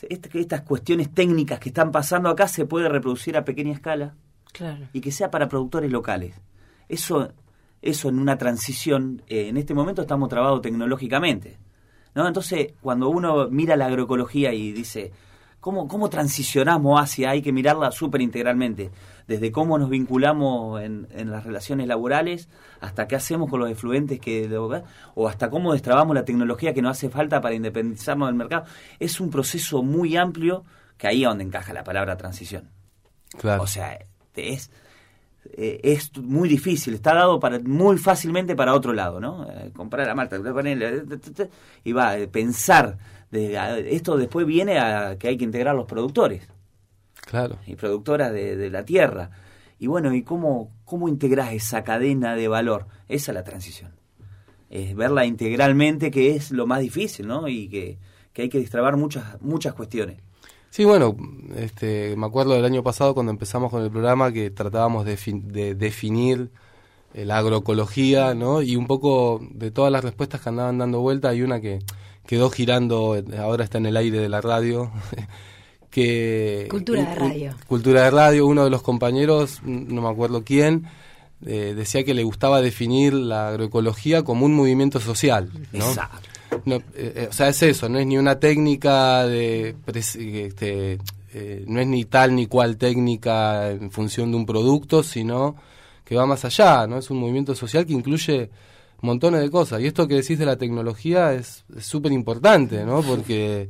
estas 0.00 0.62
cuestiones 0.62 1.12
técnicas 1.12 1.58
que 1.60 1.68
están 1.68 1.90
pasando 1.92 2.28
acá 2.30 2.48
se 2.48 2.64
puede 2.66 2.88
reproducir 2.88 3.36
a 3.36 3.44
pequeña 3.44 3.72
escala 3.72 4.14
Claro. 4.52 4.86
y 4.92 5.00
que 5.00 5.12
sea 5.12 5.30
para 5.30 5.48
productores 5.48 5.90
locales. 5.90 6.34
Eso, 6.88 7.32
eso 7.80 8.08
en 8.08 8.18
una 8.18 8.36
transición, 8.38 9.22
eh, 9.28 9.48
en 9.48 9.56
este 9.56 9.74
momento 9.74 10.02
estamos 10.02 10.28
trabados 10.28 10.60
tecnológicamente. 10.62 11.58
¿no? 12.14 12.26
Entonces, 12.26 12.72
cuando 12.80 13.08
uno 13.08 13.48
mira 13.48 13.76
la 13.76 13.86
agroecología 13.86 14.52
y 14.52 14.72
dice, 14.72 15.12
¿cómo, 15.62 15.86
cómo 15.86 16.10
transicionamos 16.10 17.00
hacia? 17.00 17.30
Hay 17.30 17.40
que 17.40 17.52
mirarla 17.52 17.92
súper 17.92 18.20
integralmente. 18.20 18.90
Desde 19.28 19.52
cómo 19.52 19.78
nos 19.78 19.88
vinculamos 19.88 20.82
en, 20.82 21.06
en 21.12 21.30
las 21.30 21.44
relaciones 21.44 21.86
laborales, 21.86 22.48
hasta 22.80 23.06
qué 23.06 23.14
hacemos 23.14 23.48
con 23.48 23.60
los 23.60 23.70
efluentes, 23.70 24.18
que 24.20 24.50
o 25.14 25.28
hasta 25.28 25.48
cómo 25.48 25.72
destrabamos 25.72 26.14
la 26.14 26.24
tecnología 26.24 26.74
que 26.74 26.82
nos 26.82 26.98
hace 26.98 27.08
falta 27.08 27.40
para 27.40 27.54
independizarnos 27.54 28.28
del 28.28 28.34
mercado. 28.34 28.64
Es 28.98 29.20
un 29.20 29.30
proceso 29.30 29.82
muy 29.82 30.16
amplio 30.16 30.64
que 30.98 31.06
ahí 31.06 31.22
es 31.22 31.28
donde 31.28 31.44
encaja 31.44 31.72
la 31.72 31.84
palabra 31.84 32.16
transición. 32.16 32.68
Claro. 33.38 33.62
O 33.62 33.66
sea, 33.68 33.96
es, 34.34 34.70
eh, 35.56 35.80
es 35.84 36.16
muy 36.18 36.48
difícil, 36.48 36.94
está 36.94 37.14
dado 37.14 37.38
para 37.38 37.60
muy 37.60 37.98
fácilmente 37.98 38.56
para 38.56 38.74
otro 38.74 38.92
lado, 38.92 39.20
¿no? 39.20 39.46
Eh, 39.48 39.70
comprar 39.72 40.08
a 40.08 40.14
Marta, 40.14 40.42
ponerle, 40.42 41.02
t- 41.02 41.18
t- 41.18 41.30
t- 41.30 41.50
y 41.84 41.92
va, 41.92 42.18
eh, 42.18 42.26
pensar, 42.26 42.98
de, 43.32 43.58
a- 43.58 43.78
esto 43.78 44.16
después 44.16 44.46
viene 44.46 44.78
a 44.78 45.16
que 45.18 45.26
hay 45.28 45.36
que 45.36 45.44
integrar 45.44 45.74
los 45.74 45.86
productores 45.86 46.46
Claro. 47.26 47.56
y 47.66 47.74
productoras 47.74 48.32
de, 48.32 48.56
de 48.56 48.70
la 48.70 48.84
tierra. 48.84 49.30
Y 49.78 49.88
bueno, 49.88 50.14
¿y 50.14 50.22
cómo, 50.22 50.70
cómo 50.84 51.08
integrás 51.08 51.52
esa 51.52 51.82
cadena 51.82 52.36
de 52.36 52.46
valor? 52.46 52.86
Esa 53.08 53.32
es 53.32 53.34
la 53.34 53.42
transición. 53.42 53.90
Es 54.70 54.94
verla 54.94 55.26
integralmente, 55.26 56.10
que 56.10 56.36
es 56.36 56.50
lo 56.52 56.66
más 56.66 56.80
difícil, 56.80 57.26
¿no? 57.26 57.48
Y 57.48 57.68
que, 57.68 57.98
que 58.32 58.42
hay 58.42 58.48
que 58.48 58.58
destrabar 58.58 58.96
muchas, 58.96 59.40
muchas 59.42 59.74
cuestiones. 59.74 60.18
Sí, 60.70 60.84
bueno, 60.84 61.14
este, 61.56 62.16
me 62.16 62.26
acuerdo 62.26 62.54
del 62.54 62.64
año 62.64 62.82
pasado 62.82 63.12
cuando 63.12 63.30
empezamos 63.32 63.70
con 63.70 63.82
el 63.82 63.90
programa 63.90 64.32
que 64.32 64.50
tratábamos 64.50 65.04
de, 65.04 65.18
de 65.44 65.74
definir 65.74 66.50
eh, 67.12 67.26
la 67.26 67.38
agroecología, 67.38 68.34
¿no? 68.34 68.62
Y 68.62 68.76
un 68.76 68.86
poco 68.86 69.40
de 69.50 69.70
todas 69.70 69.92
las 69.92 70.02
respuestas 70.02 70.40
que 70.40 70.48
andaban 70.48 70.78
dando 70.78 71.00
vuelta, 71.00 71.28
hay 71.28 71.42
una 71.42 71.60
que 71.60 71.80
quedó 72.26 72.50
girando, 72.50 73.16
ahora 73.38 73.64
está 73.64 73.78
en 73.78 73.86
el 73.86 73.96
aire 73.96 74.18
de 74.18 74.28
la 74.28 74.40
radio, 74.40 74.90
que... 75.90 76.66
Cultura 76.70 77.04
de 77.04 77.14
radio. 77.14 77.54
Cultura 77.66 78.02
de 78.02 78.10
radio, 78.10 78.46
uno 78.46 78.64
de 78.64 78.70
los 78.70 78.82
compañeros, 78.82 79.60
no 79.64 80.02
me 80.02 80.08
acuerdo 80.08 80.44
quién, 80.44 80.86
eh, 81.44 81.74
decía 81.76 82.04
que 82.04 82.14
le 82.14 82.22
gustaba 82.22 82.60
definir 82.60 83.14
la 83.14 83.48
agroecología 83.48 84.22
como 84.22 84.46
un 84.46 84.54
movimiento 84.54 85.00
social, 85.00 85.50
¿no? 85.72 85.86
Exacto. 85.86 86.28
No, 86.64 86.76
eh, 86.76 86.82
eh, 86.94 87.26
o 87.30 87.32
sea, 87.32 87.48
es 87.48 87.62
eso, 87.62 87.88
no 87.88 87.98
es 87.98 88.06
ni 88.06 88.18
una 88.18 88.38
técnica 88.38 89.26
de... 89.26 89.74
este, 89.86 90.98
eh, 91.34 91.64
no 91.66 91.80
es 91.80 91.86
ni 91.86 92.04
tal 92.04 92.34
ni 92.34 92.46
cual 92.46 92.76
técnica 92.76 93.70
en 93.70 93.90
función 93.90 94.30
de 94.30 94.36
un 94.36 94.46
producto, 94.46 95.02
sino 95.02 95.56
que 96.04 96.14
va 96.14 96.26
más 96.26 96.44
allá, 96.44 96.86
¿no? 96.86 96.98
Es 96.98 97.10
un 97.10 97.18
movimiento 97.18 97.54
social 97.54 97.86
que 97.86 97.94
incluye 97.94 98.50
montones 99.02 99.42
de 99.42 99.50
cosas. 99.50 99.80
Y 99.82 99.86
esto 99.86 100.08
que 100.08 100.14
decís 100.14 100.38
de 100.38 100.46
la 100.46 100.56
tecnología 100.56 101.34
es 101.34 101.64
súper 101.78 102.12
importante, 102.12 102.84
¿no? 102.84 103.02
Porque, 103.02 103.68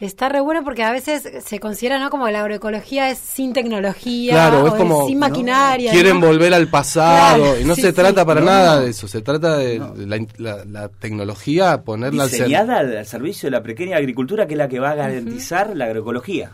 Está 0.00 0.28
re 0.28 0.40
bueno 0.40 0.62
porque 0.64 0.82
a 0.82 0.90
veces 0.92 1.26
se 1.44 1.58
considera 1.60 1.98
¿no? 1.98 2.10
como 2.10 2.26
que 2.26 2.32
la 2.32 2.40
agroecología 2.40 3.08
es 3.08 3.18
sin 3.18 3.52
tecnología, 3.52 4.32
Claro, 4.34 4.66
es 4.66 4.74
como, 4.74 5.06
sin 5.06 5.18
¿no? 5.20 5.28
maquinaria. 5.28 5.92
quieren 5.92 6.20
¿no? 6.20 6.26
volver 6.26 6.52
al 6.52 6.68
pasado 6.68 7.44
Claro, 7.44 7.60
y 7.60 7.64
no 7.64 7.74
sí, 7.74 7.80
se 7.82 7.88
sí. 7.88 7.94
trata 7.94 8.24
para 8.26 8.40
No, 8.40 8.46
nada 8.46 8.80
de 8.80 8.90
eso, 8.90 9.08
se 9.08 9.22
trata 9.22 9.56
de, 9.56 9.78
la, 9.78 10.18
la- 10.38 10.64
la 10.64 10.88
tecnología, 10.88 11.82
ponerla 11.82 12.24
al 12.24 12.30
ser- 12.30 12.40
diseñada 12.40 12.78
al, 12.80 12.96
al 12.96 13.06
servicio 13.06 13.46
de 13.46 13.52
la 13.52 13.62
pequeña 13.62 13.96
agricultura 13.96 14.46
que 14.46 14.54
es 14.54 14.58
la 14.58 14.68
que 14.68 14.80
va 14.80 14.90
a 14.90 14.94
garantizar 14.96 15.76
la 15.76 15.84
agroecología. 15.86 16.52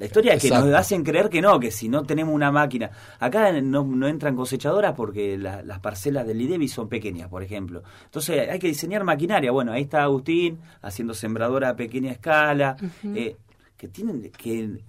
La 0.00 0.06
historia 0.06 0.32
es 0.32 0.40
que 0.40 0.48
Exacto. 0.48 0.70
nos 0.70 0.80
hacen 0.80 1.04
creer 1.04 1.28
que 1.28 1.42
no, 1.42 1.60
que 1.60 1.70
si 1.70 1.88
no 1.90 2.02
tenemos 2.04 2.34
una 2.34 2.50
máquina. 2.50 2.90
Acá 3.18 3.52
no, 3.60 3.84
no 3.84 4.08
entran 4.08 4.34
cosechadoras 4.34 4.94
porque 4.94 5.36
la- 5.36 5.62
las 5.62 5.78
parcelas 5.80 6.26
del 6.26 6.40
IDEBI 6.40 6.68
son 6.68 6.88
pequeñas, 6.88 7.28
por 7.28 7.42
ejemplo. 7.42 7.82
Entonces 8.06 8.48
hay 8.48 8.58
que 8.58 8.68
diseñar 8.68 9.04
maquinaria. 9.04 9.50
Bueno, 9.52 9.72
ahí 9.72 9.82
está 9.82 10.02
Agustín 10.02 10.58
haciendo 10.80 11.12
sembradora 11.12 11.68
a 11.68 11.76
pequeña 11.76 12.12
escala. 12.12 12.76
eh, 13.14 13.36
que 13.76 13.88
tienen 13.88 14.30
que. 14.30 14.80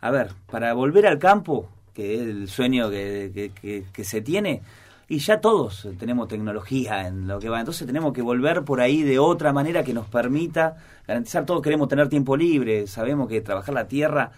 A 0.00 0.10
ver, 0.10 0.32
para 0.50 0.74
volver 0.74 1.06
al 1.06 1.18
campo, 1.18 1.70
que 1.94 2.14
es 2.16 2.20
el 2.20 2.48
sueño 2.48 2.90
que, 2.90 3.30
que- 3.34 3.50
que- 3.58 3.84
que 3.90 4.04
se 4.04 4.20
tiene, 4.20 4.60
y 5.08 5.18
ya 5.18 5.40
todos 5.40 5.88
tenemos 5.98 6.28
tecnología 6.28 7.06
en 7.06 7.28
lo 7.28 7.38
que 7.38 7.48
va. 7.48 7.58
Entonces 7.60 7.86
tenemos 7.86 8.12
que 8.12 8.22
volver 8.22 8.62
por 8.62 8.80
ahí 8.80 9.02
de 9.02 9.18
otra 9.18 9.52
manera 9.52 9.82
que 9.84 9.92
nos 9.92 10.06
permita 10.06 10.76
garantizar. 11.06 11.44
Todos 11.44 11.60
queremos 11.60 11.88
tener 11.88 12.08
tiempo 12.08 12.36
libre. 12.36 12.86
Sabemos 12.86 13.28
que 13.28 13.40
trabajar 13.40 13.74
la 13.74 13.86
tierra 13.86 14.30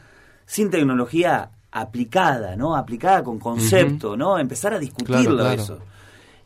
sin 0.47 0.71
tecnología 0.71 1.51
aplicada, 1.71 2.57
¿no? 2.57 2.77
Aplicada 2.77 3.23
con 3.23 3.39
concepto, 3.39 4.17
¿no? 4.17 4.39
Empezar 4.39 4.75
a 4.75 4.79
discutirlo 4.79 5.39
claro. 5.39 5.63
eso. 5.63 5.79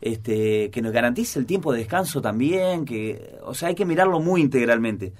Este, 0.01 0.69
que 0.71 0.81
nos 0.81 0.93
garantice 0.93 1.39
el 1.39 1.45
tiempo 1.45 1.73
de 1.73 1.79
descanso 1.79 2.21
también, 2.21 2.85
que, 2.85 3.37
o 3.43 3.53
sea, 3.53 3.67
hay 3.69 3.75
que 3.75 3.85
mirarlo 3.85 4.19
muy 4.19 4.41
integralmente. 4.41 5.13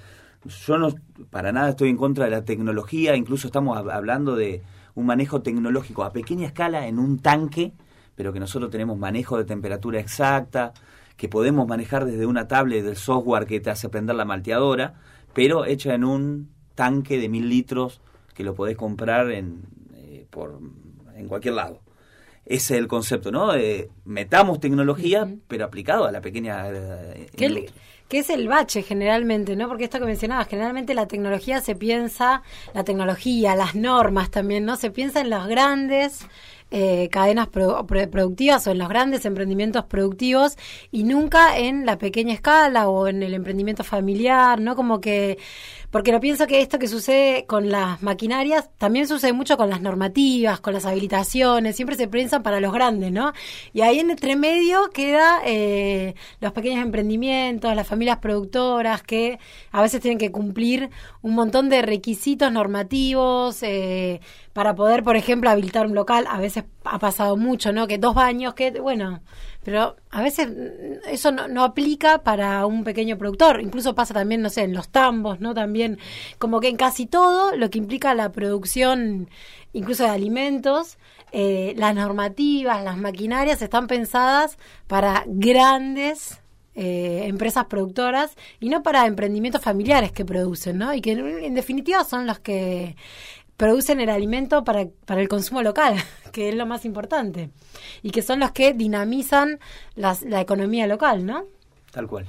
Yo 0.66 0.78
no, 0.78 0.96
para 1.30 1.52
nada 1.52 1.70
estoy 1.70 1.90
en 1.90 1.98
contra 1.98 2.26
de 2.26 2.32
la 2.32 2.46
tecnología, 2.46 3.16
incluso 3.16 3.48
estamos 3.48 3.78
hab- 3.78 3.92
hablando 3.92 4.36
de 4.38 4.62
un 4.96 5.06
manejo 5.06 5.42
tecnológico 5.42 6.04
a 6.04 6.14
pequeña 6.14 6.48
escala 6.48 6.88
en 6.88 6.98
un 6.98 7.20
tanque, 7.20 7.74
pero 8.20 8.34
que 8.34 8.40
nosotros 8.42 8.70
tenemos 8.70 8.98
manejo 8.98 9.38
de 9.38 9.46
temperatura 9.46 9.98
exacta, 9.98 10.74
que 11.16 11.30
podemos 11.30 11.66
manejar 11.70 12.04
desde 12.04 12.26
una 12.26 12.50
tablet 12.50 12.84
del 12.84 12.98
software 12.98 13.46
que 13.46 13.62
te 13.62 13.70
hace 13.70 13.88
prender 13.88 14.18
la 14.18 14.26
malteadora, 14.26 14.96
pero 15.34 15.64
hecha 15.64 15.94
en 15.94 16.04
un 16.04 16.50
tanque 16.76 17.18
de 17.18 17.30
mil 17.30 17.48
litros 17.48 18.02
que 18.34 18.44
lo 18.44 18.56
podés 18.56 18.76
comprar 18.76 19.32
en, 19.32 19.62
eh, 19.96 20.26
por, 20.30 20.60
en 21.16 21.30
cualquier 21.30 21.54
lado. 21.54 21.80
Ese 22.46 22.74
es 22.74 22.82
el 22.82 22.90
concepto, 22.90 23.32
¿no? 23.32 23.56
Eh, 23.56 23.90
metamos 24.04 24.60
tecnología, 24.60 25.26
pero 25.48 25.64
aplicado 25.64 26.04
a 26.06 26.12
la 26.12 26.20
pequeña 26.20 26.68
eh, 26.68 27.30
Que, 27.38 27.46
industria. 27.46 27.82
que 28.10 28.20
es 28.20 28.30
el 28.30 28.50
bache 28.50 28.82
generalmente, 28.82 29.56
¿no? 29.56 29.70
Porque 29.70 29.86
esto 29.86 29.98
que 29.98 30.06
mencionabas, 30.06 30.50
generalmente 30.50 30.94
la 30.94 31.08
tecnología 31.08 31.62
se 31.62 31.76
piensa, 31.76 32.44
la 32.74 32.84
tecnología, 32.84 33.56
las 33.56 33.76
normas 33.76 34.30
también, 34.30 34.66
¿no? 34.66 34.76
Se 34.76 34.92
piensa 34.92 35.22
en 35.22 35.30
las 35.30 35.48
grandes 35.48 36.28
eh, 36.72 37.10
cadenas 37.12 37.48
pro- 37.48 37.86
pro- 37.88 38.10
productivas 38.10 38.66
o 38.68 38.72
en 38.72 38.78
los 38.78 38.90
grandes 38.90 39.26
emprendimientos 39.26 39.86
productivos 39.86 40.56
y 40.92 41.04
nunca 41.04 41.58
en 41.58 41.86
la 41.86 41.98
pequeña 41.98 42.34
escala 42.34 42.90
o 42.90 43.08
en 43.08 43.24
el 43.24 43.34
emprendimiento 43.34 43.84
familiar, 43.84 44.60
¿no? 44.62 44.76
Como 44.76 45.02
que, 45.02 45.38
porque 45.92 46.12
lo 46.12 46.20
pienso 46.20 46.46
que 46.46 46.62
esto 46.62 46.78
que 46.78 46.88
sucede 46.88 47.46
con 47.46 47.70
las 47.70 48.02
maquinarias 48.04 48.70
también 48.78 49.08
sucede 49.08 49.34
mucho 49.34 49.58
con 49.58 49.70
las 49.70 49.82
normativas, 49.82 50.60
con 50.60 50.74
las 50.74 50.86
habilitaciones, 50.86 51.76
siempre 51.76 51.96
se 51.96 52.08
piensan 52.08 52.44
para 52.44 52.60
los 52.60 52.72
grandes, 52.74 53.12
¿no? 53.12 53.34
Y 53.74 53.82
ahí 53.82 54.00
en 54.00 54.12
entre 54.12 54.36
medio 54.36 54.90
queda 54.92 55.42
eh, 55.46 56.16
los 56.42 56.52
pequeños 56.52 56.84
emprendimientos, 56.84 57.76
las 57.76 57.88
familias 57.88 58.18
productoras 58.18 59.02
que 59.02 59.40
a 59.72 59.82
veces 59.82 60.02
tienen 60.02 60.18
que 60.18 60.32
cumplir 60.32 60.90
un 61.22 61.36
montón 61.36 61.70
de 61.70 61.82
requisitos 61.82 62.52
normativos 62.52 63.64
eh, 63.64 64.22
para 64.54 64.76
poder, 64.76 65.04
por 65.04 65.16
ejemplo, 65.16 65.50
habilitar 65.50 65.86
un 65.86 65.96
local. 65.96 66.26
A 66.30 66.40
veces 66.40 66.66
ha 66.84 67.00
pasado 67.00 67.38
mucho, 67.38 67.72
¿no? 67.72 67.88
Que 67.88 67.98
dos 67.98 68.14
baños, 68.14 68.54
que 68.54 68.72
bueno, 68.72 69.22
pero 69.64 69.96
a 70.10 70.22
veces 70.22 70.50
mm, 70.50 71.10
eso 71.10 71.32
no, 71.32 71.64
aplica 71.64 72.20
para 72.20 72.66
un 72.66 72.84
pequeño 72.84 73.18
productor. 73.18 73.62
Incluso 73.62 73.96
pasa 73.96 74.14
también, 74.14 74.42
no 74.42 74.50
sé, 74.50 74.62
en 74.64 74.74
los 74.74 74.90
tambos, 74.90 75.40
¿no? 75.40 75.54
También, 75.54 76.00
como 76.38 76.60
que 76.60 76.70
en 76.70 76.78
casi 76.78 77.06
todo 77.06 77.56
lo 77.56 77.70
que 77.70 77.78
implica 77.78 78.14
la 78.14 78.32
producción, 78.32 79.30
incluso 79.74 80.04
de 80.04 80.10
alimentos, 80.10 80.98
eh, 81.32 81.74
las 81.78 81.94
normativas, 81.94 82.84
las 82.84 82.98
maquinarias 82.98 83.62
están 83.62 83.88
pensadas 83.88 84.58
para 84.88 85.24
grandes 85.28 86.40
eh, 86.76 87.26
empresas 87.28 87.66
productoras 87.66 88.38
y 88.60 88.70
no 88.70 88.84
para 88.84 89.06
emprendimientos 89.06 89.62
familiares 89.62 90.12
que 90.12 90.24
producen, 90.24 90.78
¿no? 90.78 90.94
Y 90.94 91.02
que 91.02 91.12
en 91.12 91.54
definitiva 91.54 92.04
son 92.06 92.26
los 92.26 92.40
que 92.40 92.96
producen 93.60 94.00
el 94.00 94.10
alimento 94.10 94.64
para, 94.64 94.88
para 95.06 95.20
el 95.22 95.28
consumo 95.28 95.62
local, 95.62 95.96
que 96.32 96.48
es 96.48 96.56
lo 96.56 96.66
más 96.66 96.86
importante, 96.86 97.50
y 98.02 98.12
que 98.12 98.22
son 98.22 98.40
los 98.40 98.52
que 98.52 98.74
dinamizan 98.74 99.60
las- 99.96 100.22
la 100.24 100.40
economía 100.40 100.88
local, 100.88 101.26
¿no? 101.26 101.44
Tal 101.92 102.08
cual. 102.08 102.26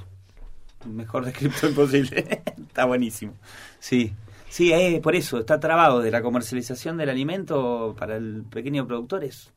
Mejor 0.85 1.23
descripto 1.23 1.67
imposible. 1.69 2.41
está 2.67 2.83
buenísimo. 2.85 3.33
Sí. 3.79 4.13
Sí, 4.49 4.73
eh, 4.73 4.99
por 5.01 5.15
eso 5.15 5.39
está 5.39 5.61
trabado 5.61 6.01
de 6.01 6.11
la 6.11 6.21
comercialización 6.21 6.97
del 6.97 7.09
alimento 7.09 7.95
para 7.97 8.17
el 8.17 8.43
pequeño 8.43 8.85
productor 8.85 9.23
es, 9.23 9.53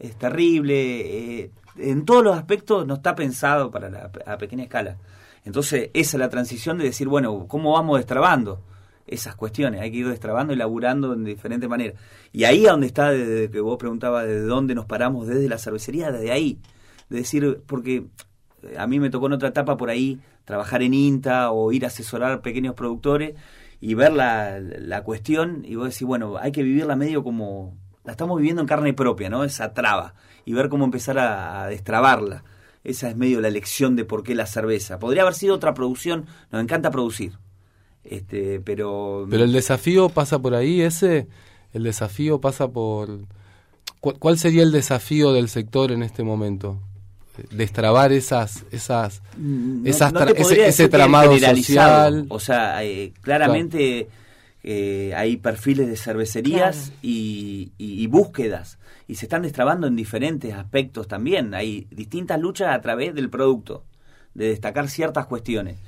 es 0.00 0.16
terrible. 0.18 1.42
eh, 1.42 1.50
en 1.78 2.04
todos 2.04 2.24
los 2.24 2.36
aspectos 2.36 2.84
no 2.86 2.94
está 2.94 3.14
pensado 3.14 3.70
para 3.70 3.88
la 3.90 4.10
a 4.26 4.36
pequeña 4.36 4.64
escala. 4.64 4.96
Entonces, 5.44 5.90
esa 5.94 6.16
es 6.16 6.20
la 6.20 6.28
transición 6.30 6.78
de 6.78 6.84
decir, 6.84 7.06
bueno, 7.06 7.46
¿cómo 7.46 7.72
vamos 7.74 7.98
destrabando? 7.98 8.60
Esas 9.06 9.34
cuestiones, 9.36 9.80
hay 9.80 9.90
que 9.90 9.98
ir 9.98 10.08
destrabando 10.08 10.52
y 10.52 10.56
laburando 10.56 11.12
en 11.12 11.24
diferentes 11.24 11.68
maneras. 11.68 12.00
Y 12.32 12.44
ahí 12.44 12.64
es 12.64 12.70
donde 12.70 12.86
está, 12.86 13.10
desde 13.10 13.50
que 13.50 13.60
vos 13.60 13.78
preguntabas 13.78 14.26
desde 14.26 14.46
dónde 14.46 14.74
nos 14.74 14.86
paramos, 14.86 15.26
desde 15.26 15.48
la 15.48 15.58
cervecería, 15.58 16.10
desde 16.10 16.32
ahí. 16.32 16.58
De 17.10 17.18
decir, 17.18 17.62
porque 17.66 18.06
a 18.78 18.86
mí 18.86 19.00
me 19.00 19.10
tocó 19.10 19.26
en 19.26 19.34
otra 19.34 19.48
etapa 19.48 19.76
por 19.76 19.90
ahí 19.90 20.20
trabajar 20.44 20.82
en 20.82 20.94
INTA 20.94 21.50
o 21.50 21.72
ir 21.72 21.84
a 21.84 21.88
asesorar 21.88 22.40
pequeños 22.40 22.74
productores 22.74 23.34
y 23.80 23.94
ver 23.94 24.12
la, 24.12 24.58
la 24.60 25.02
cuestión 25.02 25.62
y 25.64 25.76
vos 25.76 25.90
decís, 25.90 26.06
bueno, 26.06 26.36
hay 26.38 26.52
que 26.52 26.62
vivirla 26.62 26.96
medio 26.96 27.22
como 27.22 27.76
la 28.04 28.12
estamos 28.12 28.38
viviendo 28.38 28.62
en 28.62 28.68
carne 28.68 28.94
propia, 28.94 29.28
¿no? 29.28 29.44
Esa 29.44 29.72
traba 29.72 30.14
y 30.44 30.52
ver 30.52 30.68
cómo 30.68 30.84
empezar 30.84 31.18
a, 31.18 31.62
a 31.62 31.68
destrabarla. 31.68 32.44
Esa 32.82 33.08
es 33.08 33.16
medio 33.16 33.40
la 33.40 33.50
lección 33.50 33.96
de 33.96 34.04
por 34.04 34.22
qué 34.22 34.34
la 34.34 34.46
cerveza. 34.46 34.98
Podría 34.98 35.22
haber 35.22 35.34
sido 35.34 35.54
otra 35.54 35.72
producción, 35.72 36.26
nos 36.50 36.62
encanta 36.62 36.90
producir. 36.90 37.38
Este, 38.04 38.60
pero 38.60 39.26
Pero 39.30 39.44
el 39.44 39.52
desafío 39.52 40.08
pasa 40.10 40.38
por 40.38 40.54
ahí, 40.54 40.82
ese, 40.82 41.26
el 41.72 41.82
desafío 41.84 42.40
pasa 42.40 42.68
por... 42.68 43.20
¿Cu- 44.00 44.18
¿Cuál 44.18 44.38
sería 44.38 44.62
el 44.62 44.72
desafío 44.72 45.32
del 45.32 45.48
sector 45.48 45.90
en 45.90 46.02
este 46.02 46.22
momento? 46.22 46.78
Destrabar 47.50 48.12
esas, 48.12 48.64
esas, 48.70 49.22
No- 49.36 49.88
esas 49.88 50.12
no 50.12 50.20
tra- 50.20 50.34
te 50.34 50.68
ese, 50.68 50.88
tramado 50.88 51.36
social. 51.38 52.26
O 52.28 52.38
sea, 52.38 52.84
eh, 52.84 53.12
claramente 53.22 54.08
eh, 54.62 55.12
hay 55.16 55.36
perfiles 55.38 55.88
de 55.88 55.96
cervecerías 55.96 56.76
Claro. 56.76 56.98
y, 57.02 57.72
y- 57.78 58.02
y 58.02 58.06
búsquedas. 58.06 58.78
Y 59.08 59.16
se 59.16 59.26
están 59.26 59.42
destrabando 59.42 59.86
en 59.86 59.96
diferentes 59.96 60.54
aspectos 60.54 61.08
también. 61.08 61.54
Hay 61.54 61.86
distintas 61.90 62.38
luchas 62.40 62.74
a 62.74 62.80
través 62.80 63.14
del 63.14 63.28
producto, 63.30 63.82
de 64.34 64.48
destacar 64.48 64.88
ciertas 64.88 65.26
cuestiones, 65.26 65.78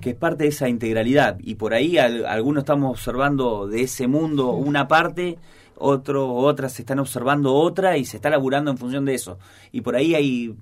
que 0.00 0.10
es 0.10 0.16
parte 0.16 0.44
de 0.44 0.48
esa 0.50 0.68
integralidad. 0.68 1.36
Y 1.40 1.56
por 1.56 1.74
ahí 1.74 1.98
al- 1.98 2.24
algunos 2.26 2.62
estamos 2.62 2.90
observando 2.90 3.66
de 3.66 3.82
ese 3.82 4.06
mundo 4.06 4.50
una 4.52 4.88
parte, 4.88 5.38
otro, 5.76 6.32
otras 6.34 6.72
se 6.72 6.82
están 6.82 6.98
observando 7.00 7.54
otra 7.54 7.96
y 7.98 8.04
se 8.04 8.16
está 8.16 8.30
laburando 8.30 8.70
en 8.70 8.78
función 8.78 9.04
de 9.04 9.14
eso. 9.14 9.38
Y 9.72 9.80
por 9.82 9.96
ahí 9.96 10.14
hay 10.14 10.54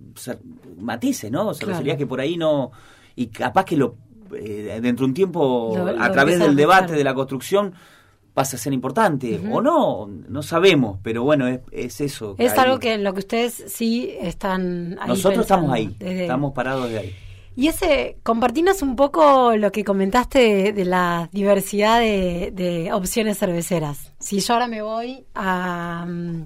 matices, 0.78 1.30
¿no? 1.30 1.54
Cervecerías 1.54 1.94
Claro. 1.94 1.98
que 1.98 2.06
por 2.06 2.20
ahí 2.20 2.36
no... 2.36 2.70
Y 3.16 3.26
capaz 3.28 3.64
que 3.64 3.76
lo 3.76 3.94
eh, 4.34 4.78
dentro 4.80 5.04
de 5.04 5.10
un 5.10 5.14
tiempo, 5.14 5.72
Lo- 5.76 5.92
lo 5.92 6.02
a 6.02 6.10
través 6.12 6.38
del 6.38 6.54
debate, 6.56 6.92
de 6.94 7.04
la 7.04 7.14
construcción, 7.14 7.74
pasa 8.34 8.56
a 8.56 8.58
ser 8.60 8.72
importante. 8.72 9.40
O 9.50 9.60
no, 9.60 10.06
no 10.06 10.42
sabemos, 10.42 10.98
pero 11.02 11.22
bueno, 11.24 11.46
es, 11.48 11.60
es 11.72 12.00
eso. 12.00 12.34
Es 12.38 12.52
Ahí- 12.52 12.58
algo 12.60 12.78
que 12.78 12.94
en 12.94 13.04
lo 13.04 13.12
que 13.12 13.18
ustedes 13.20 13.64
sí 13.68 14.14
están 14.20 14.96
ahí 15.00 15.08
Nosotros 15.08 15.42
estamos 15.42 15.72
ahí, 15.72 15.94
desde- 15.98 16.22
estamos 16.22 16.52
parados 16.52 16.88
de 16.90 16.98
ahí. 16.98 17.16
Y 17.56 17.66
ese, 17.66 18.16
compartinos 18.22 18.80
un 18.80 18.94
poco 18.96 19.54
lo 19.56 19.72
que 19.72 19.84
comentaste 19.84 20.38
de, 20.38 20.72
de 20.72 20.84
la 20.84 21.28
diversidad 21.32 21.98
de, 22.00 22.52
de 22.54 22.92
opciones 22.92 23.38
cerveceras. 23.38 24.12
Si 24.20 24.38
yo 24.40 24.54
ahora 24.54 24.68
me 24.68 24.80
voy 24.82 25.26
a, 25.34 26.06
mm, 26.08 26.42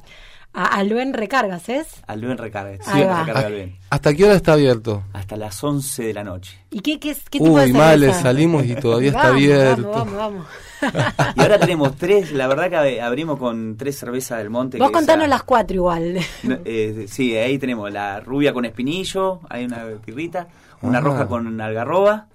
a 0.55 0.65
Aluen 0.79 1.13
Recargas, 1.13 1.69
¿es? 1.69 1.89
Alben 2.07 2.39
recarga, 2.39 2.71
Ahí 2.71 2.79
sí, 2.81 2.93
recarga 3.07 3.41
¿A- 3.41 3.47
Alben. 3.47 3.77
¿Hasta 3.91 4.15
qué 4.15 4.25
hora 4.25 4.35
está 4.35 4.55
abierto? 4.55 5.03
Hasta 5.13 5.37
las 5.37 5.63
11 5.63 6.05
de 6.05 6.15
la 6.15 6.25
noche. 6.25 6.59
¿Y 6.71 6.81
qué, 6.81 6.99
qué, 6.99 7.15
qué 7.31 7.39
tipo 7.39 7.59
de 7.59 7.67
Uy, 7.67 7.73
males, 7.73 8.17
salimos 8.17 8.65
y 8.65 8.75
todavía 8.75 9.09
está 9.11 9.23
Vamos, 9.25 9.35
abierto. 9.37 9.91
Vamos, 9.91 10.15
vamos, 10.15 10.47
Y 11.37 11.41
ahora 11.41 11.59
tenemos 11.59 11.97
tres, 11.97 12.33
la 12.33 12.47
verdad 12.47 12.69
que 12.71 12.77
ab- 12.77 13.03
abrimos 13.03 13.39
con 13.39 13.77
tres 13.77 13.99
cervezas 13.99 14.39
del 14.39 14.51
monte. 14.51 14.79
Vos 14.79 14.91
contanos 14.91 15.25
esa- 15.25 15.31
las 15.35 15.43
cuatro 15.43 15.75
igual. 15.77 16.19
No, 16.43 16.59
eh, 16.65 17.07
sí, 17.09 17.37
ahí 17.37 17.59
tenemos 17.59 17.91
la 17.93 18.21
rubia 18.21 18.53
con 18.53 18.65
espinillo, 18.65 19.41
hay 19.49 19.65
una 19.65 19.85
pirrita, 20.05 20.49
una 20.83 20.99
Ah. 20.99 21.01
roja 21.01 21.27
con 21.27 21.61
algarroba, 21.61 22.29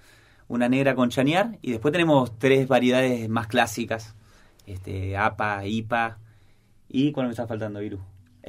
una 0.48 0.68
negra 0.68 0.94
con 0.94 1.10
chañar 1.10 1.58
y 1.62 1.70
después 1.72 1.92
tenemos 1.92 2.36
tres 2.38 2.66
variedades 2.68 3.28
más 3.28 3.46
clásicas, 3.46 4.14
este 4.66 5.16
APA, 5.16 5.64
IPA 5.66 6.18
y 6.88 7.12
¿cuál 7.12 7.26
me 7.26 7.32
está 7.32 7.46
faltando, 7.46 7.80
Viru? 7.80 7.98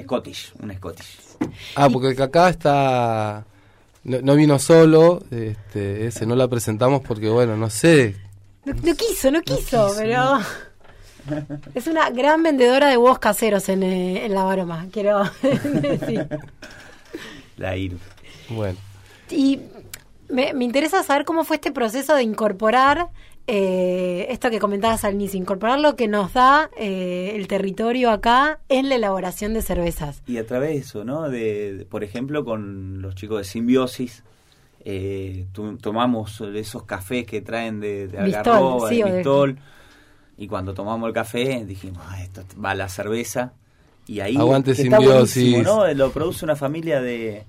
Scottish, 0.02 0.54
una 0.62 0.74
Scottish. 0.76 1.18
Ah, 1.76 1.90
porque 1.92 2.08
el 2.10 2.16
cacá 2.16 2.50
está... 2.50 3.46
No, 4.04 4.18
no 4.24 4.36
vino 4.36 4.58
solo, 4.58 5.22
este, 5.30 6.08
ese 6.08 6.26
no 6.26 6.36
la 6.36 6.48
presentamos 6.48 7.02
porque, 7.02 7.30
bueno, 7.30 7.56
no 7.56 7.70
sé. 7.70 8.16
No, 8.66 8.74
no 8.74 8.96
quiso, 8.96 9.32
no 9.32 9.42
quiso, 9.42 9.94
pero... 9.98 10.40
Es 11.76 11.86
una 11.86 12.10
gran 12.10 12.42
vendedora 12.42 12.90
de 12.90 12.98
huevos 12.98 13.20
caseros 13.20 13.70
en, 13.70 13.84
eh, 13.84 14.26
en 14.26 14.34
la 14.34 14.44
baroma, 14.44 14.88
quiero 14.92 15.22
decir. 15.44 16.28
La 17.58 17.78
Iru. 17.78 17.98
Bueno, 18.50 18.76
Y 19.30 19.60
me, 20.30 20.54
me 20.54 20.66
interesa 20.66 21.04
saber 21.04 21.24
cómo 21.26 21.44
fue 21.44 21.58
este 21.58 21.72
proceso 21.72 22.16
de 22.16 22.24
incorporar 22.24 23.10
eh, 23.46 24.26
esto 24.30 24.50
que 24.50 24.58
comentabas 24.60 25.04
al 25.06 25.14
inicio, 25.14 25.40
incorporar 25.40 25.80
lo 25.80 25.96
que 25.96 26.08
nos 26.08 26.34
da 26.34 26.72
eh, 26.76 27.34
el 27.36 27.48
territorio 27.48 28.10
acá 28.10 28.60
en 28.68 28.90
la 28.90 28.96
elaboración 28.96 29.54
de 29.54 29.62
cervezas. 29.62 30.24
Y 30.26 30.38
a 30.38 30.48
través 30.48 30.70
de 30.72 30.78
eso, 30.78 31.04
¿no? 31.04 31.30
De, 31.30 31.74
de- 31.76 31.86
por 31.86 32.04
ejemplo, 32.04 32.44
con 32.44 33.00
los 33.02 33.14
chicos 33.14 33.38
de 33.38 33.44
Simbiosis, 33.44 34.24
eh, 34.86 35.46
tu- 35.52 35.78
tomamos 35.78 36.42
esos 36.42 36.84
cafés 36.84 37.26
que 37.26 37.42
traen 37.42 37.80
de, 37.80 38.08
de 38.08 38.20
Algarroba, 38.20 38.90
sí, 38.90 38.98
de 38.98 39.04
o 39.04 39.06
de- 39.08 39.12
Bristol, 39.14 39.60
y 40.38 40.48
cuando 40.48 40.74
tomamos 40.74 41.08
el 41.08 41.14
café 41.14 41.64
dijimos, 41.66 42.04
ah, 42.08 42.22
esto 42.22 42.44
va 42.64 42.74
la 42.76 42.90
cerveza, 42.90 43.54
y 44.08 44.20
ahí 44.22 44.38
Aguante 44.38 44.74
Simbiosis. 44.76 45.44
buenísimo, 45.54 45.64
¿no? 45.64 45.94
Lo 45.94 46.12
produce 46.12 46.44
una 46.46 46.56
familia 46.56 47.00
de, 47.02 47.46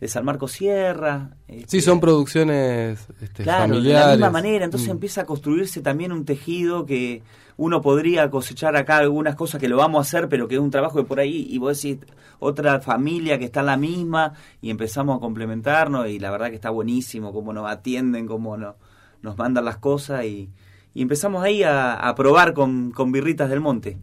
de 0.00 0.08
San 0.08 0.24
Marcos 0.24 0.52
Sierra. 0.52 1.30
sí, 1.46 1.56
este, 1.58 1.80
son 1.82 2.00
producciones 2.00 3.06
este, 3.20 3.42
Claro, 3.42 3.64
familiares. 3.74 4.00
de 4.00 4.06
la 4.06 4.12
misma 4.12 4.30
manera, 4.30 4.64
entonces 4.64 4.88
Mm. 4.88 4.92
empieza 4.92 5.20
a 5.22 5.26
construirse 5.26 5.82
también 5.82 6.10
un 6.12 6.24
tejido 6.24 6.86
que 6.86 7.22
uno 7.58 7.82
podría 7.82 8.30
cosechar 8.30 8.74
acá 8.76 8.96
algunas 8.96 9.36
cosas 9.36 9.60
que 9.60 9.68
lo 9.68 9.76
vamos 9.76 9.98
a 9.98 10.02
hacer, 10.08 10.28
pero 10.30 10.48
que 10.48 10.54
es 10.54 10.60
un 10.60 10.70
trabajo 10.70 10.96
de 10.98 11.04
por 11.04 11.20
ahí, 11.20 11.46
y 11.50 11.58
vos 11.58 11.80
decís, 11.82 11.98
otra 12.38 12.80
familia 12.80 13.38
que 13.38 13.44
está 13.44 13.60
en 13.60 13.66
la 13.66 13.76
misma, 13.76 14.32
y 14.62 14.70
empezamos 14.70 15.18
a 15.18 15.20
complementarnos, 15.20 16.08
y 16.08 16.18
la 16.18 16.30
verdad 16.30 16.48
que 16.48 16.54
está 16.54 16.70
buenísimo, 16.70 17.34
cómo 17.34 17.52
nos 17.52 17.70
atienden, 17.70 18.26
cómo 18.26 18.56
no- 18.56 18.76
nos 19.20 19.36
mandan 19.36 19.66
las 19.66 19.76
cosas, 19.76 20.24
y, 20.24 20.48
y 20.94 21.02
empezamos 21.02 21.44
ahí 21.44 21.62
a, 21.62 21.92
a 21.92 22.14
probar 22.14 22.54
con, 22.54 22.90
con 22.92 23.12
birritas 23.12 23.50
del 23.50 23.60
monte, 23.60 23.98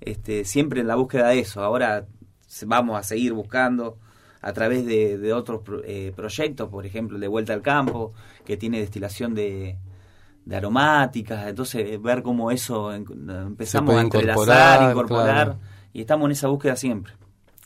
este, 0.00 0.46
siempre 0.46 0.80
en 0.80 0.86
la 0.86 0.94
búsqueda 0.94 1.28
de 1.28 1.40
eso, 1.40 1.62
ahora 1.62 2.06
se- 2.46 2.64
vamos 2.64 2.98
a 2.98 3.02
seguir 3.02 3.34
buscando 3.34 3.98
a 4.46 4.52
través 4.52 4.84
de, 4.84 5.16
de 5.18 5.32
otros 5.32 5.62
pro- 5.62 5.82
eh, 5.84 6.12
proyectos, 6.14 6.68
por 6.68 6.84
ejemplo, 6.84 7.16
el 7.16 7.20
de 7.22 7.28
Vuelta 7.28 7.54
al 7.54 7.62
Campo, 7.62 8.12
que 8.44 8.56
tiene 8.56 8.78
destilación 8.78 9.34
de, 9.34 9.76
de 10.44 10.56
aromáticas, 10.56 11.46
entonces 11.48 11.90
eh, 11.90 11.98
ver 11.98 12.22
cómo 12.22 12.50
eso 12.50 12.92
empezamos 12.92 13.94
a 13.94 14.00
entrelazar, 14.02 14.90
incorporar, 14.90 14.90
incorporar, 14.90 15.44
claro. 15.46 15.58
y 15.94 16.00
estamos 16.02 16.26
en 16.26 16.32
esa 16.32 16.48
búsqueda 16.48 16.76
siempre. 16.76 17.14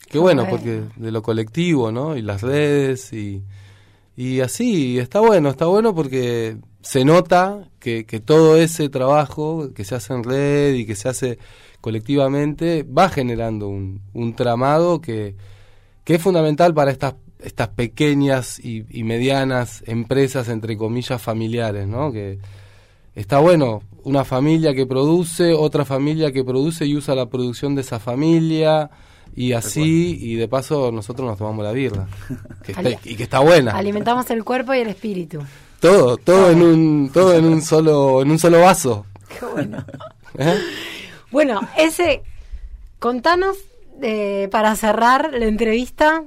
Qué 0.09 0.19
bueno, 0.19 0.43
Bueno. 0.45 0.57
porque 0.57 0.83
de 0.97 1.11
lo 1.11 1.21
colectivo, 1.21 1.91
¿no? 1.91 2.17
Y 2.17 2.23
las 2.23 2.43
redes 2.43 3.13
y, 3.13 3.43
y 4.17 4.41
así, 4.41 4.99
está 4.99 5.21
bueno, 5.21 5.49
está 5.51 5.67
bueno 5.67 5.95
porque 5.95 6.57
se 6.81 7.05
nota 7.05 7.69
que, 7.81 8.07
que 8.07 8.21
todo 8.21 8.57
ese 8.57 8.89
trabajo 8.89 9.75
que 9.75 9.85
se 9.85 9.97
hace 9.97 10.15
en 10.15 10.23
red 10.25 10.75
y 10.75 10.87
que 10.87 10.95
se 10.95 11.09
hace 11.09 11.39
colectivamente 11.81 12.85
va 12.85 13.09
generando 13.09 13.69
un, 13.69 14.01
un 14.15 14.35
tramado 14.35 15.01
que, 15.01 15.35
que 16.09 16.15
es 16.15 16.23
fundamental 16.23 16.73
para 16.73 16.91
estas 16.91 17.17
estas 17.41 17.69
pequeñas 17.69 18.59
y, 18.59 18.87
y 18.89 19.05
medianas 19.05 19.83
empresas, 19.87 20.49
entre 20.49 20.79
comillas, 20.79 21.21
familiares, 21.21 21.87
¿no? 21.87 22.11
Que 22.11 22.39
está 23.15 23.41
bueno 23.41 23.83
una 24.05 24.25
familia 24.25 24.73
que 24.75 24.87
produce, 24.87 25.53
otra 25.53 25.85
familia 25.85 26.33
que 26.33 26.43
produce 26.45 26.87
y 26.87 26.97
usa 26.97 27.15
la 27.15 27.27
producción 27.27 27.75
de 27.75 27.83
esa 27.83 27.99
familia 28.01 28.89
y 29.37 29.53
así, 29.53 30.19
y 30.21 30.35
de 30.37 30.49
paso 30.49 30.91
nosotros 30.91 31.29
nos 31.29 31.37
tomamos 31.39 31.63
la 31.63 31.73
birra, 31.73 32.09
que 32.65 32.73
está- 32.73 32.81
Ali- 32.81 32.99
y 33.05 33.15
que 33.15 33.23
está 33.25 33.41
buena. 33.41 33.73
Alimentamos 33.73 34.31
el 34.31 34.43
cuerpo 34.45 34.73
y 34.75 34.79
el 34.79 34.89
espíritu. 34.89 35.41
Todo, 35.79 36.17
todo 36.17 36.51
en 36.51 36.63
un, 36.63 37.11
todo 37.13 37.35
en 37.35 37.45
un 37.45 37.61
solo, 37.61 38.23
en 38.23 38.31
un 38.31 38.39
solo 38.39 38.63
vaso. 38.63 39.05
Qué 39.39 39.45
bueno. 39.45 39.85
¿Eh? 40.39 40.59
Bueno, 41.31 41.61
ese, 41.77 42.23
contanos 42.99 43.59
eh, 44.03 44.49
para 44.51 44.75
cerrar 44.77 45.31
la 45.33 45.47
entrevista, 45.47 46.25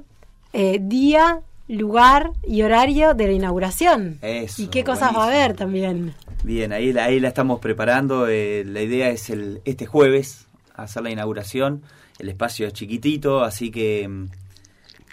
eh, 0.52 0.78
día, 0.80 1.40
lugar 1.68 2.30
y 2.46 2.62
horario 2.62 3.14
de 3.14 3.26
la 3.28 3.32
inauguración. 3.32 4.18
Eso, 4.22 4.62
y 4.62 4.66
qué 4.66 4.84
cosas 4.84 5.14
va 5.16 5.24
a 5.24 5.26
haber 5.28 5.54
también. 5.54 6.14
Bien, 6.44 6.72
ahí, 6.72 6.92
la- 6.92 7.04
ahí 7.04 7.20
la 7.20 7.28
estamos 7.28 7.60
preparando. 7.60 8.26
eh, 8.28 8.64
la 8.66 8.82
idea 8.82 9.08
es 9.10 9.30
el 9.30 9.60
este 9.64 9.86
jueves 9.86 10.46
hacer 10.74 11.02
la 11.02 11.10
inauguración. 11.10 11.82
El 12.18 12.28
espacio 12.28 12.66
es 12.66 12.72
chiquitito, 12.72 13.42
así 13.42 13.70
que 13.70 14.06
mm, 14.08 14.24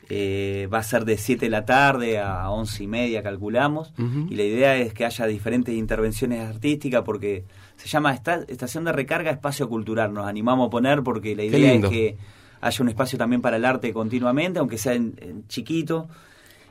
eh, 0.09 0.67
va 0.73 0.79
a 0.79 0.83
ser 0.83 1.05
de 1.05 1.17
7 1.17 1.45
de 1.45 1.49
la 1.51 1.65
tarde 1.65 2.17
a 2.19 2.49
11 2.49 2.83
y 2.83 2.87
media, 2.87 3.21
calculamos. 3.21 3.93
Y 4.29 4.35
la 4.35 4.43
idea 4.43 4.75
es 4.77 4.93
que 4.93 5.05
haya 5.05 5.25
diferentes 5.27 5.73
intervenciones 5.75 6.47
artísticas 6.47 7.03
porque 7.03 7.43
se 7.77 7.87
llama 7.87 8.13
esta- 8.13 8.43
Estación 8.47 8.85
de 8.85 8.91
Recarga 8.91 9.29
Espacio 9.31 9.69
Cultural. 9.69 10.11
Nos 10.13 10.25
animamos 10.27 10.67
a 10.67 10.69
poner 10.71 11.03
porque 11.03 11.35
la 11.35 11.43
idea 11.43 11.73
es 11.73 11.91
que 11.91 12.17
haya 12.61 12.83
un 12.83 12.89
espacio 12.89 13.17
también 13.17 13.41
para 13.41 13.57
el 13.57 13.65
arte 13.65 13.93
continuamente, 13.93 14.59
aunque 14.59 14.77
sea 14.77 14.93
en- 14.93 15.45
chiquito. 15.47 16.07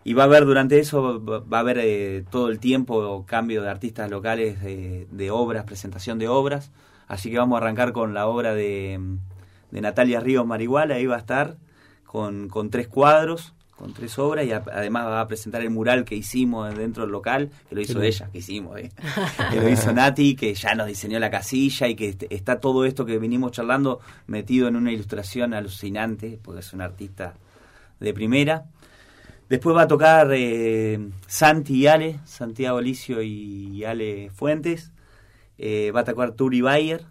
Y 0.05 0.15
va 0.15 0.23
a 0.23 0.27
haber 0.27 0.45
durante 0.47 0.79
eso, 0.79 1.23
va 1.25 1.59
a 1.59 1.61
haber 1.61 1.79
eh, 1.81 2.25
todo 2.31 2.49
el 2.49 2.61
tiempo 2.61 3.25
cambio 3.27 3.63
de 3.63 3.69
artistas 3.69 4.11
locales, 4.11 4.63
de, 4.63 5.07
de 5.11 5.31
obras, 5.31 5.65
presentación 5.65 6.19
de 6.19 6.29
obras. 6.29 6.71
Así 7.09 7.31
que 7.31 7.39
vamos 7.39 7.57
a 7.57 7.63
arrancar 7.63 7.93
con 7.93 8.15
la 8.15 8.27
obra 8.27 8.55
de, 8.55 8.99
de 9.71 9.81
Natalia 9.81 10.21
Ríos 10.21 10.47
Marihuana, 10.47 10.95
ahí 10.95 11.07
va 11.07 11.17
a 11.17 11.19
estar 11.19 11.57
con, 12.07 12.49
con 12.49 12.71
tres 12.71 12.89
cuadros, 12.89 13.55
con 13.79 13.95
tres 13.95 14.19
obras 14.19 14.45
y 14.45 14.51
a- 14.53 14.65
además 14.73 15.07
va 15.07 15.21
a 15.21 15.29
presentar 15.29 15.63
el 15.63 15.71
mural 15.71 16.05
que 16.05 16.17
hicimos 16.17 16.75
dentro 16.77 17.05
del 17.05 17.13
local, 17.13 17.51
que 17.69 17.75
lo 17.77 17.81
hizo 17.81 17.93
ella, 18.03 18.29
que 18.33 18.39
hicimos, 18.39 18.77
eh. 18.79 18.91
que 19.53 19.61
lo 19.61 19.69
hizo 19.69 19.93
Nati, 19.93 20.35
que 20.35 20.53
ya 20.55 20.75
nos 20.75 20.87
diseñó 20.89 21.19
la 21.19 21.31
casilla 21.31 21.87
y 21.89 21.95
que 21.95 22.09
est- 22.09 22.25
está 22.31 22.59
todo 22.61 22.85
esto 22.85 23.07
que 23.07 23.19
venimos 23.19 23.53
charlando 23.53 24.01
metido 24.27 24.67
en 24.69 24.77
una 24.77 24.91
ilustración 24.93 25.55
alucinante, 25.55 26.39
porque 26.43 26.61
es 26.61 26.73
un 26.73 26.81
artista 26.81 27.35
de 28.01 28.13
primera. 28.13 28.65
Después 29.49 29.75
va 29.75 29.83
a 29.83 29.89
tocar 29.89 30.29
eh, 30.33 30.99
Santi 31.27 31.75
y 31.77 31.87
Ale, 31.87 32.21
Santiago 32.27 32.81
Licio 32.81 33.23
y 33.23 33.83
Ale 33.85 34.31
Fuentes. 34.35 34.93
Eh, 35.57 35.91
va 35.95 36.01
a 36.01 36.05
tocar 36.05 36.33
Turi 36.33 36.61
Bayer 36.61 37.05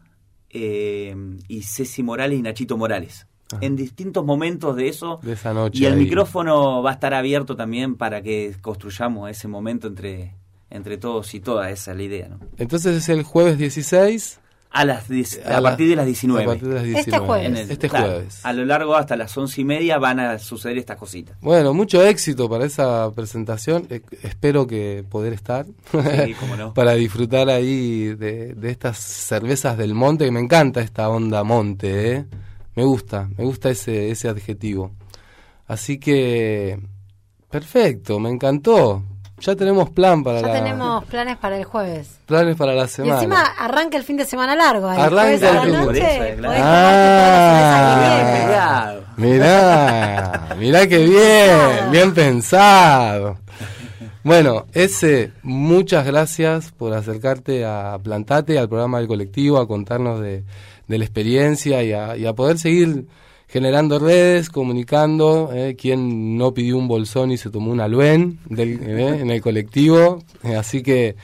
eh, 0.49 1.15
y 1.47 1.63
Ceci 1.63 2.03
Morales 2.03 2.37
y 2.37 2.41
Nachito 2.41 2.77
Morales. 2.77 3.25
Ajá. 3.51 3.57
En 3.65 3.75
distintos 3.75 4.25
momentos 4.25 4.75
de 4.75 4.89
eso. 4.89 5.19
De 5.23 5.33
esa 5.33 5.53
noche 5.53 5.79
Y 5.81 5.85
el 5.85 5.93
ahí. 5.93 5.99
micrófono 6.03 6.81
va 6.83 6.91
a 6.91 6.93
estar 6.93 7.13
abierto 7.13 7.55
también 7.55 7.95
para 7.95 8.21
que 8.21 8.55
construyamos 8.61 9.29
ese 9.29 9.47
momento 9.47 9.87
entre, 9.87 10.33
entre 10.69 10.97
todos 10.97 11.33
y 11.33 11.39
todas. 11.39 11.71
Esa 11.71 11.91
es 11.91 11.97
la 11.97 12.03
idea, 12.03 12.27
¿no? 12.29 12.39
Entonces 12.57 12.95
es 12.97 13.09
el 13.09 13.23
jueves 13.23 13.57
16. 13.57 14.39
A, 14.69 14.83
las, 14.83 15.05
a, 15.09 15.47
a 15.57 15.61
la- 15.61 15.69
partir 15.69 15.87
de 15.89 15.95
las 15.95 16.05
19. 16.05 16.43
A 16.43 16.45
partir 16.45 16.67
de 16.67 16.73
las 16.75 16.83
Este 16.83 16.93
19. 16.95 17.25
jueves. 17.25 17.45
En 17.47 17.55
el- 17.57 17.71
Este 17.71 17.89
claro, 17.89 18.05
jueves. 18.07 18.45
A 18.45 18.51
lo 18.53 18.65
largo 18.65 18.95
hasta 18.95 19.15
las 19.15 19.35
once 19.37 19.61
y 19.61 19.63
media 19.63 19.97
van 19.97 20.19
a 20.19 20.37
suceder 20.39 20.77
estas 20.77 20.97
cositas. 20.97 21.37
Bueno, 21.39 21.73
mucho 21.73 22.03
éxito 22.05 22.49
para 22.49 22.65
esa 22.65 23.09
presentación. 23.15 23.87
Eh, 23.89 24.01
espero 24.23 24.67
que 24.67 25.05
poder 25.09 25.31
estar 25.31 25.65
Sí, 25.65 26.33
cómo 26.37 26.55
no. 26.57 26.73
para 26.73 26.93
disfrutar 26.95 27.47
ahí 27.49 28.13
de, 28.15 28.53
de 28.55 28.69
estas 28.69 28.97
cervezas 28.97 29.77
del 29.77 29.93
monte. 29.93 30.25
Que 30.25 30.31
me 30.31 30.41
encanta 30.41 30.81
esta 30.81 31.07
onda 31.07 31.45
monte, 31.45 32.11
¿eh? 32.17 32.25
Me 32.77 32.83
gusta, 32.85 33.27
me 33.37 33.43
gusta 33.43 33.69
ese, 33.71 34.11
ese 34.11 34.29
adjetivo. 34.29 34.91
Así 35.67 35.99
que, 35.99 36.79
perfecto, 37.49 38.19
me 38.19 38.29
encantó. 38.29 39.03
Ya 39.39 39.55
tenemos 39.55 39.89
plan 39.91 40.23
para 40.23 40.41
Ya 40.41 40.47
la, 40.47 40.53
tenemos 40.53 41.05
planes 41.05 41.37
para 41.37 41.57
el 41.57 41.63
jueves. 41.65 42.19
planes 42.25 42.55
para 42.55 42.73
la 42.73 42.85
Y 42.85 42.87
semana. 42.87 43.15
encima 43.15 43.41
arranca 43.59 43.97
el 43.97 44.03
fin 44.03 44.17
de 44.17 44.25
semana 44.25 44.55
largo. 44.55 44.87
ahí. 44.89 44.99
Arranca 44.99 45.21
Jueves 45.23 45.43
a 45.43 45.53
la 45.53 45.63
el 45.63 45.75
fin 45.75 45.87
de- 45.93 45.99
que 45.99 46.37
Ah. 46.57 48.95
Mirá. 49.17 49.17
mirá, 49.17 50.55
mirá 50.57 50.87
qué 50.87 50.97
bien, 51.05 51.91
bien 51.91 52.13
pensado. 52.13 53.37
Bueno, 54.23 54.65
ese, 54.73 55.31
muchas 55.43 56.05
gracias 56.05 56.71
por 56.71 56.93
acercarte 56.93 57.65
a 57.65 57.97
Plantate, 58.03 58.59
al 58.59 58.67
programa 58.69 58.97
del 58.99 59.07
colectivo, 59.07 59.57
a 59.57 59.67
contarnos 59.67 60.19
de, 60.19 60.43
de 60.87 60.97
la 60.97 61.03
experiencia 61.05 61.83
y 61.83 61.93
a, 61.93 62.17
y 62.17 62.25
a 62.25 62.33
poder 62.33 62.57
seguir 62.57 63.07
generando 63.47 63.99
redes, 63.99 64.49
comunicando. 64.49 65.51
Eh, 65.53 65.75
quien 65.77 66.37
no 66.37 66.53
pidió 66.53 66.77
un 66.77 66.87
bolsón 66.87 67.31
y 67.31 67.37
se 67.37 67.49
tomó 67.49 67.71
un 67.71 67.81
aluen 67.81 68.39
del, 68.45 68.79
eh, 68.81 69.19
en 69.21 69.31
el 69.31 69.41
colectivo. 69.41 70.23
Eh, 70.43 70.55
así 70.55 70.83
que 70.83 71.15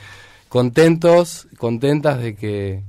contentos, 0.48 1.48
contentas 1.58 2.20
de 2.22 2.34
que 2.34 2.82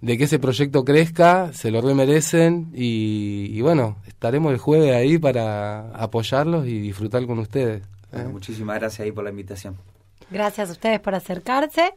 de 0.00 0.18
que 0.18 0.24
ese 0.24 0.38
proyecto 0.38 0.84
crezca, 0.84 1.52
se 1.52 1.70
lo 1.70 1.80
remerecen 1.80 2.70
y, 2.74 3.48
y 3.50 3.60
bueno, 3.62 3.96
estaremos 4.06 4.52
el 4.52 4.58
jueves 4.58 4.94
ahí 4.94 5.18
para 5.18 5.90
apoyarlos 5.90 6.66
y 6.66 6.78
disfrutar 6.78 7.26
con 7.26 7.38
ustedes. 7.38 7.82
¿eh? 7.82 7.86
Bueno, 8.12 8.30
muchísimas 8.30 8.78
gracias 8.78 9.00
ahí 9.00 9.10
por 9.10 9.24
la 9.24 9.30
invitación. 9.30 9.76
Gracias 10.30 10.68
a 10.68 10.72
ustedes 10.72 11.00
por 11.00 11.14
acercarse. 11.14 11.94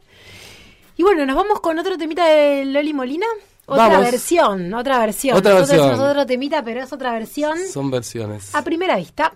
Y 0.96 1.02
bueno, 1.02 1.24
nos 1.24 1.36
vamos 1.36 1.60
con 1.60 1.78
otro 1.78 1.96
temita 1.96 2.26
de 2.26 2.64
Loli 2.64 2.92
Molina. 2.92 3.26
Otra 3.70 3.88
Vamos. 3.88 4.10
versión, 4.10 4.74
otra 4.74 4.98
versión. 4.98 5.36
Otra 5.36 5.54
Nosotros 5.60 5.86
versión. 5.86 6.08
otro 6.08 6.26
temita, 6.26 6.64
pero 6.64 6.82
es 6.82 6.92
otra 6.92 7.12
versión. 7.12 7.56
Son 7.72 7.88
versiones. 7.88 8.52
A 8.52 8.62
primera 8.64 8.96
vista. 8.96 9.32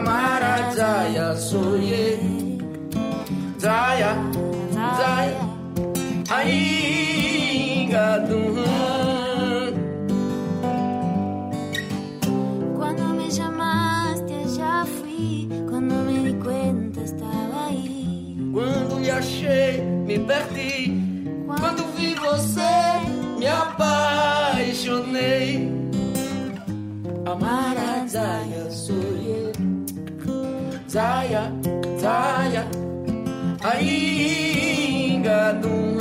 Amara 0.00 0.72
Jaya 0.76 1.36
Soye 1.36 2.16
Jaya 3.60 4.16
Jaya 4.72 5.40
Ay 6.32 7.19
Zaya, 30.90 31.46
Zaya, 32.00 32.64
ainda 33.62 35.52
não 35.52 36.00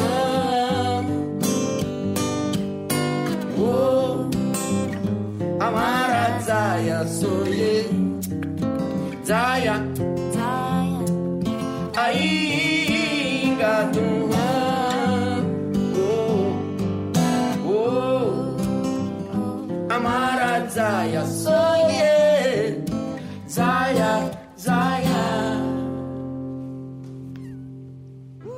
Oh, 3.61 4.29
Amara 5.59 6.39
Zaya, 6.41 7.05
sonhei. 7.05 7.85
Zaya, 9.23 9.75
Zaya, 10.33 11.05
ainda 11.95 13.91
não 13.93 14.29
oh, 15.99 16.51
oh, 17.69 19.93
Amara 19.93 20.65
Zaya. 20.67 21.23
Zaya, 21.25 22.81
Zaya. 23.47 24.28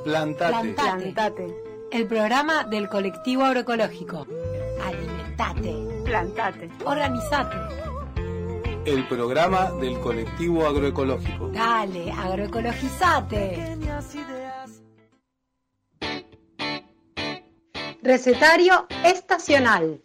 Plantate. 0.04 0.74
Plantate. 0.74 1.54
El 1.92 2.06
programa 2.06 2.64
del 2.64 2.88
colectivo 2.88 3.44
agroecológico. 3.44 4.26
Alimentate. 4.84 6.02
Plantate. 6.04 6.70
Organizate. 6.84 7.56
El 8.84 9.06
programa 9.06 9.70
del 9.72 10.00
colectivo 10.00 10.66
agroecológico. 10.66 11.48
Dale, 11.48 12.10
agroecologizate. 12.10 13.78
Recetario 18.02 18.86
estacional. 19.04 20.00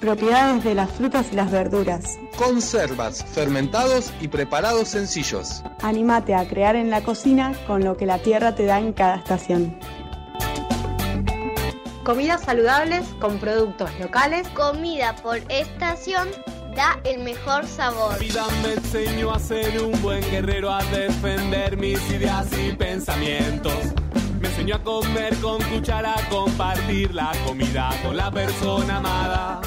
Propiedades 0.00 0.64
de 0.64 0.74
las 0.74 0.90
frutas 0.92 1.26
y 1.30 1.36
las 1.36 1.50
verduras. 1.50 2.18
Conservas, 2.38 3.22
fermentados 3.22 4.10
y 4.18 4.28
preparados 4.28 4.88
sencillos. 4.88 5.62
Anímate 5.82 6.34
a 6.34 6.48
crear 6.48 6.74
en 6.74 6.88
la 6.88 7.02
cocina 7.02 7.52
con 7.66 7.84
lo 7.84 7.98
que 7.98 8.06
la 8.06 8.18
tierra 8.18 8.54
te 8.54 8.64
da 8.64 8.78
en 8.78 8.94
cada 8.94 9.16
estación. 9.16 9.78
Comidas 12.02 12.40
saludables 12.40 13.04
con 13.20 13.38
productos 13.38 13.90
locales. 14.00 14.48
Comida 14.48 15.16
por 15.16 15.36
estación 15.50 16.28
da 16.74 16.98
el 17.04 17.22
mejor 17.22 17.66
sabor. 17.66 18.18
vida 18.18 18.46
me 18.62 18.72
enseñó 18.72 19.34
a 19.34 19.38
ser 19.38 19.82
un 19.82 20.00
buen 20.00 20.22
guerrero, 20.30 20.72
a 20.72 20.82
defender 20.84 21.76
mis 21.76 22.00
ideas 22.10 22.46
y 22.58 22.72
pensamientos. 22.72 23.74
Me 24.40 24.48
enseñó 24.48 24.76
a 24.76 24.82
comer 24.82 25.36
con 25.42 25.60
cuchara, 25.64 26.14
a 26.14 26.28
compartir 26.30 27.14
la 27.14 27.32
comida 27.44 27.90
con 28.02 28.16
la 28.16 28.30
persona 28.30 28.96
amada. 28.96 29.60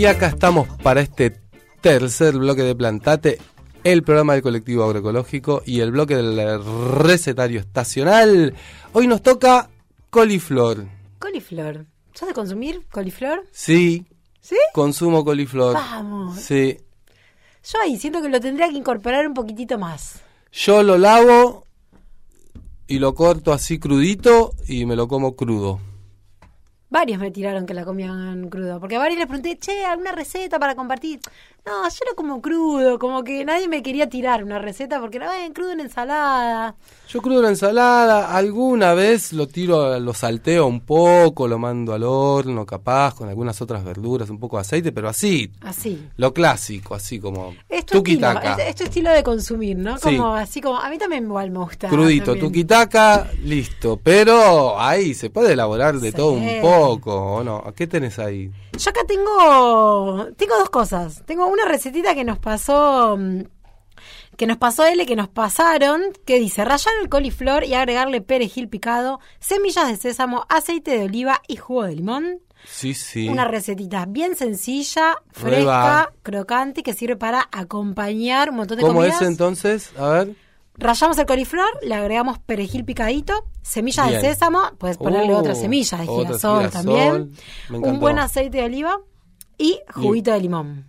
Y 0.00 0.06
acá 0.06 0.28
estamos 0.28 0.66
para 0.82 1.02
este 1.02 1.38
tercer 1.82 2.38
bloque 2.38 2.62
de 2.62 2.74
Plantate, 2.74 3.38
el 3.84 4.02
programa 4.02 4.32
del 4.32 4.40
colectivo 4.40 4.84
agroecológico 4.84 5.62
y 5.66 5.80
el 5.80 5.90
bloque 5.90 6.16
del 6.16 6.64
recetario 6.94 7.60
estacional. 7.60 8.54
Hoy 8.94 9.06
nos 9.06 9.20
toca 9.20 9.68
coliflor. 10.08 10.86
Coliflor. 11.18 11.84
¿Sos 12.14 12.28
de 12.28 12.32
consumir 12.32 12.86
coliflor? 12.90 13.44
Sí, 13.52 14.06
¿Sí? 14.40 14.56
consumo 14.72 15.22
coliflor. 15.22 15.74
Vamos. 15.74 16.40
Sí. 16.40 16.78
Yo 17.62 17.78
ahí 17.82 17.98
siento 17.98 18.22
que 18.22 18.30
lo 18.30 18.40
tendría 18.40 18.70
que 18.70 18.78
incorporar 18.78 19.28
un 19.28 19.34
poquitito 19.34 19.78
más. 19.78 20.22
Yo 20.50 20.82
lo 20.82 20.96
lavo 20.96 21.66
y 22.86 23.00
lo 23.00 23.14
corto 23.14 23.52
así 23.52 23.78
crudito 23.78 24.54
y 24.66 24.86
me 24.86 24.96
lo 24.96 25.08
como 25.08 25.36
crudo. 25.36 25.78
Varios 26.90 27.20
me 27.20 27.30
tiraron 27.30 27.66
que 27.66 27.74
la 27.74 27.84
comían 27.84 28.50
crudo, 28.50 28.80
porque 28.80 28.96
a 28.96 28.98
varios 28.98 29.18
les 29.18 29.28
pregunté, 29.28 29.56
che, 29.56 29.84
¿alguna 29.84 30.10
receta 30.10 30.58
para 30.58 30.74
compartir? 30.74 31.20
No, 31.66 31.88
yo 31.88 31.98
lo 32.08 32.14
como 32.16 32.40
crudo, 32.40 32.98
como 32.98 33.22
que 33.22 33.44
nadie 33.44 33.68
me 33.68 33.82
quería 33.82 34.08
tirar 34.08 34.42
una 34.42 34.58
receta 34.58 34.98
porque 35.00 35.18
la 35.18 35.30
ven 35.30 35.52
crudo 35.52 35.72
en 35.72 35.80
ensalada. 35.80 36.74
Yo 37.08 37.20
crudo 37.20 37.42
la 37.42 37.48
ensalada, 37.50 38.34
alguna 38.36 38.94
vez 38.94 39.32
lo 39.32 39.46
tiro, 39.46 39.98
lo 39.98 40.14
salteo 40.14 40.66
un 40.66 40.80
poco, 40.80 41.46
lo 41.48 41.58
mando 41.58 41.92
al 41.92 42.04
horno, 42.04 42.64
capaz, 42.64 43.14
con 43.14 43.28
algunas 43.28 43.60
otras 43.60 43.84
verduras, 43.84 44.30
un 44.30 44.38
poco 44.38 44.56
de 44.56 44.60
aceite, 44.62 44.92
pero 44.92 45.08
así, 45.08 45.50
Así. 45.60 46.08
lo 46.16 46.32
clásico, 46.32 46.94
así 46.94 47.18
como 47.20 47.50
Es 47.68 47.84
tu 47.84 47.98
estilo, 47.98 48.28
tuquitaca. 48.30 48.54
es, 48.62 48.68
es 48.70 48.76
tu 48.76 48.84
estilo 48.84 49.10
de 49.10 49.22
consumir, 49.22 49.76
¿no? 49.76 49.96
Sí. 49.98 50.02
Como 50.16 50.34
así 50.34 50.60
como, 50.60 50.78
a 50.78 50.88
mí 50.88 50.98
también 50.98 51.24
igual 51.24 51.50
me 51.50 51.58
gusta. 51.58 51.88
Crudito, 51.88 52.36
tuquitaca, 52.36 53.28
listo. 53.44 53.98
Pero 54.02 54.80
ahí 54.80 55.14
se 55.14 55.30
puede 55.30 55.52
elaborar 55.52 55.98
de 55.98 56.10
Sí. 56.10 56.16
todo 56.16 56.32
un 56.32 56.48
poco, 56.62 57.14
¿o 57.34 57.44
no? 57.44 57.64
¿Qué 57.76 57.86
tenés 57.86 58.18
ahí? 58.18 58.50
Yo 58.78 58.90
acá 58.90 59.00
tengo 59.06 60.26
tengo 60.36 60.56
dos 60.58 60.70
cosas. 60.70 61.22
Tengo 61.26 61.49
una 61.50 61.64
recetita 61.66 62.14
que 62.14 62.24
nos 62.24 62.38
pasó 62.38 63.16
mm, 63.18 63.42
que 64.36 64.46
nos 64.46 64.56
pasó 64.56 64.86
él 64.86 65.00
y 65.02 65.06
que 65.06 65.16
nos 65.16 65.28
pasaron, 65.28 66.00
que 66.24 66.38
dice 66.40 66.64
rallar 66.64 66.94
el 67.02 67.10
coliflor 67.10 67.64
y 67.64 67.74
agregarle 67.74 68.22
perejil 68.22 68.68
picado, 68.70 69.20
semillas 69.38 69.88
de 69.88 69.96
sésamo, 69.96 70.46
aceite 70.48 70.92
de 70.92 71.04
oliva 71.04 71.42
y 71.46 71.56
jugo 71.56 71.82
de 71.84 71.94
limón. 71.96 72.38
Sí, 72.64 72.94
sí. 72.94 73.28
Una 73.28 73.44
recetita 73.46 74.06
bien 74.06 74.36
sencilla, 74.36 75.16
Re 75.34 75.40
fresca, 75.40 75.66
va. 75.66 76.12
crocante, 76.22 76.82
que 76.82 76.94
sirve 76.94 77.16
para 77.16 77.48
acompañar 77.52 78.50
un 78.50 78.56
montón 78.56 78.78
de 78.78 78.82
¿Cómo 78.82 79.00
comidas. 79.00 79.20
es 79.20 79.28
entonces? 79.28 79.92
A 79.98 80.08
ver. 80.08 80.34
Rallamos 80.76 81.18
el 81.18 81.26
coliflor, 81.26 81.68
le 81.82 81.94
agregamos 81.94 82.38
perejil 82.38 82.86
picadito, 82.86 83.44
semillas 83.60 84.08
Bien. 84.08 84.22
de 84.22 84.28
sésamo, 84.28 84.60
puedes 84.78 84.96
ponerle 84.96 85.34
Uh, 85.34 85.38
otras 85.38 85.60
semillas 85.60 86.00
de 86.00 86.06
girasol, 86.06 86.58
girasol, 86.58 86.70
también, 86.70 87.32
un 87.70 88.00
buen 88.00 88.18
aceite 88.18 88.58
de 88.58 88.64
oliva 88.64 88.98
y 89.58 89.78
juguito 89.94 90.32
de 90.32 90.40
limón. 90.40 90.86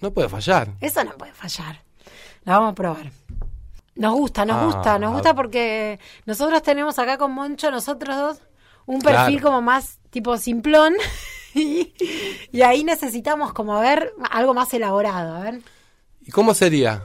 No 0.00 0.10
puede 0.12 0.28
fallar. 0.28 0.68
Eso 0.80 1.02
no 1.04 1.12
puede 1.12 1.32
fallar. 1.32 1.80
La 2.44 2.58
vamos 2.58 2.72
a 2.72 2.74
probar. 2.74 3.10
Nos 3.94 4.14
gusta, 4.14 4.44
nos 4.44 4.56
Ah, 4.56 4.64
gusta, 4.66 4.98
nos 4.98 5.12
gusta 5.14 5.34
porque 5.34 5.98
nosotros 6.26 6.62
tenemos 6.62 6.98
acá 6.98 7.16
con 7.16 7.32
Moncho, 7.32 7.70
nosotros 7.70 8.14
dos, 8.16 8.38
un 8.84 9.00
perfil 9.00 9.40
Claro. 9.40 9.42
como 9.46 9.62
más 9.62 9.98
tipo 10.10 10.36
simplón 10.36 10.94
y, 11.54 11.94
y 12.52 12.62
ahí 12.62 12.84
necesitamos 12.84 13.52
como 13.54 13.80
ver 13.80 14.12
algo 14.30 14.52
más 14.52 14.72
elaborado. 14.74 15.34
A 15.36 15.40
ver. 15.40 15.60
¿Y 16.20 16.30
cómo 16.30 16.52
sería? 16.52 17.02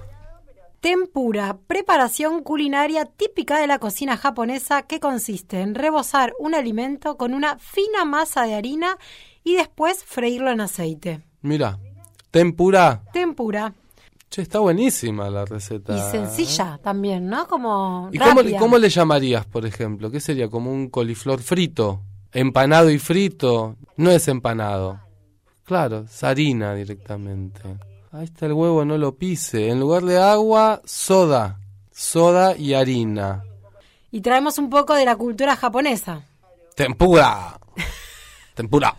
Tempura, 0.81 1.57
preparación 1.67 2.41
culinaria 2.41 3.05
típica 3.05 3.59
de 3.59 3.67
la 3.67 3.77
cocina 3.77 4.17
japonesa 4.17 4.81
que 4.81 4.99
consiste 4.99 5.61
en 5.61 5.75
rebozar 5.75 6.33
un 6.39 6.55
alimento 6.55 7.17
con 7.17 7.33
una 7.35 7.59
fina 7.59 8.03
masa 8.03 8.43
de 8.43 8.55
harina 8.55 8.97
y 9.43 9.55
después 9.55 10.03
freírlo 10.03 10.49
en 10.49 10.59
aceite. 10.59 11.21
Mira, 11.41 11.77
tempura. 12.31 13.03
Tempura. 13.11 13.73
Che, 14.31 14.41
está 14.41 14.59
buenísima 14.59 15.29
la 15.29 15.43
receta. 15.43 15.93
Y 15.93 16.09
sencilla 16.09 16.79
también, 16.81 17.27
¿no? 17.27 17.47
Como 17.47 18.09
¿Y 18.13 18.17
cómo, 18.57 18.77
le 18.77 18.89
llamarías, 18.89 19.45
por 19.45 19.65
ejemplo? 19.65 20.09
¿Qué 20.09 20.21
sería? 20.21 20.49
¿Como 20.49 20.71
un 20.71 20.89
coliflor 20.89 21.41
frito? 21.41 22.01
¿Empanado 22.31 22.89
y 22.89 22.97
frito? 22.97 23.75
No 23.97 24.09
es 24.09 24.29
empanado. 24.29 25.01
Claro, 25.65 26.05
es 26.09 26.23
harina 26.23 26.73
directamente. 26.73 27.61
Ahí 28.13 28.23
está 28.23 28.45
el 28.45 28.53
huevo, 28.53 28.85
no 28.85 28.97
lo 28.97 29.17
pise. 29.17 29.69
En 29.69 29.81
lugar 29.81 30.03
de 30.03 30.17
agua, 30.17 30.81
soda. 30.85 31.59
Soda 31.91 32.55
y 32.55 32.73
harina. 32.73 33.43
Y 34.11 34.21
traemos 34.21 34.57
un 34.57 34.69
poco 34.69 34.93
de 34.93 35.03
la 35.03 35.17
cultura 35.17 35.57
japonesa. 35.57 36.23
Tempura. 36.73 37.59
Tempura. 38.55 38.95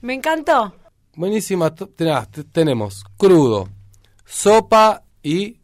Me 0.00 0.14
encantó. 0.14 0.74
Buenísima. 1.14 1.74
tenemos 1.74 3.04
crudo, 3.16 3.68
sopa 4.24 5.02
y... 5.22 5.58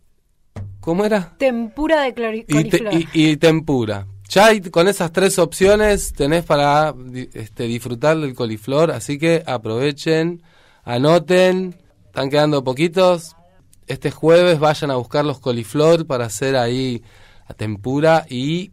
¿Cómo 0.81 1.05
era? 1.05 1.35
Tempura 1.39 2.03
de 2.03 2.15
clori- 2.15 2.45
Y, 2.49 2.65
te- 2.65 2.79
coliflor. 2.83 2.95
y- 2.95 3.31
y 3.31 3.37
tempura. 3.37 4.07
Ya 4.31 4.47
hay- 4.47 4.61
con 4.63 4.89
esas 4.89 5.13
tres 5.13 5.39
opciones 5.39 6.13
tenés 6.13 6.45
para 6.45 6.95
este, 7.35 7.65
disfrutar 7.65 8.19
del 8.19 8.35
coliflor, 8.35 8.91
así 8.91 9.19
que 9.19 9.43
aprovechen, 9.47 10.43
anoten, 10.85 11.77
están 12.07 12.31
quedando 12.31 12.63
poquitos. 12.65 13.37
Este 13.87 14.11
jueves 14.11 14.59
vayan 14.59 14.91
a 14.91 14.97
buscar 14.97 15.25
los 15.25 15.41
coliflor 15.41 16.07
para 16.07 16.27
hacer 16.27 16.57
ahí 16.57 17.03
la 17.49 17.55
tempura 17.55 18.27
y... 18.29 18.73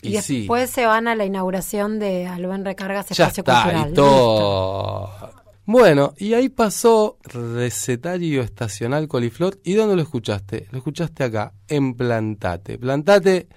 Y, 0.00 0.16
Y 0.16 0.22
sí, 0.22 0.38
después 0.40 0.70
se 0.70 0.86
van 0.86 1.08
a 1.08 1.16
la 1.16 1.24
inauguración 1.24 1.98
de 1.98 2.26
Alben 2.28 2.64
Recargas 2.64 3.08
ya 3.08 3.24
Espacio 3.26 3.40
está, 3.42 3.62
Cultural. 3.64 3.90
y 3.90 3.94
todo. 3.94 5.30
Bueno, 5.70 6.14
y 6.16 6.32
ahí 6.32 6.48
pasó 6.48 7.18
recetario 7.24 8.40
estacional 8.40 9.06
coliflor. 9.06 9.58
¿Y 9.64 9.74
dónde 9.74 9.96
lo 9.96 10.02
escuchaste? 10.02 10.66
Lo 10.70 10.78
escuchaste 10.78 11.24
acá, 11.24 11.52
en 11.68 11.92
Plantate. 11.92 12.78
Plantate, 12.78 13.48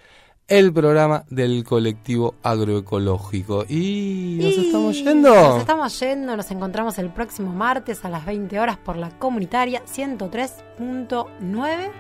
el 0.46 0.74
programa 0.74 1.24
del 1.30 1.64
colectivo 1.64 2.36
agroecológico. 2.44 3.64
Y 3.70 4.40
nos 4.42 4.58
Y 4.58 4.66
estamos 4.66 4.98
yendo. 4.98 5.34
Nos 5.34 5.60
estamos 5.60 5.98
yendo, 6.02 6.36
nos 6.36 6.52
encontramos 6.52 7.00
el 7.00 7.12
próximo 7.12 7.54
martes 7.54 8.04
a 8.04 8.10
las 8.10 8.26
20 8.26 8.60
horas 8.60 8.78
por 8.78 8.98
la 8.98 9.18
comunitaria 9.18 9.82
103.9 9.86 11.92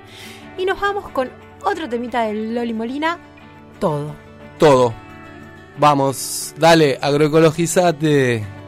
y 0.57 0.66
nos 0.66 0.82
vamos 0.82 1.07
con 1.12 1.30
otro 1.64 1.88
temita 1.88 2.24
de 2.24 2.34
Loli 2.34 2.74
Molina, 2.74 3.18
todo. 3.80 4.14
Todo. 4.59 4.93
Vamos, 5.80 6.53
dale, 6.57 6.99
agroecologizate. 7.01 8.61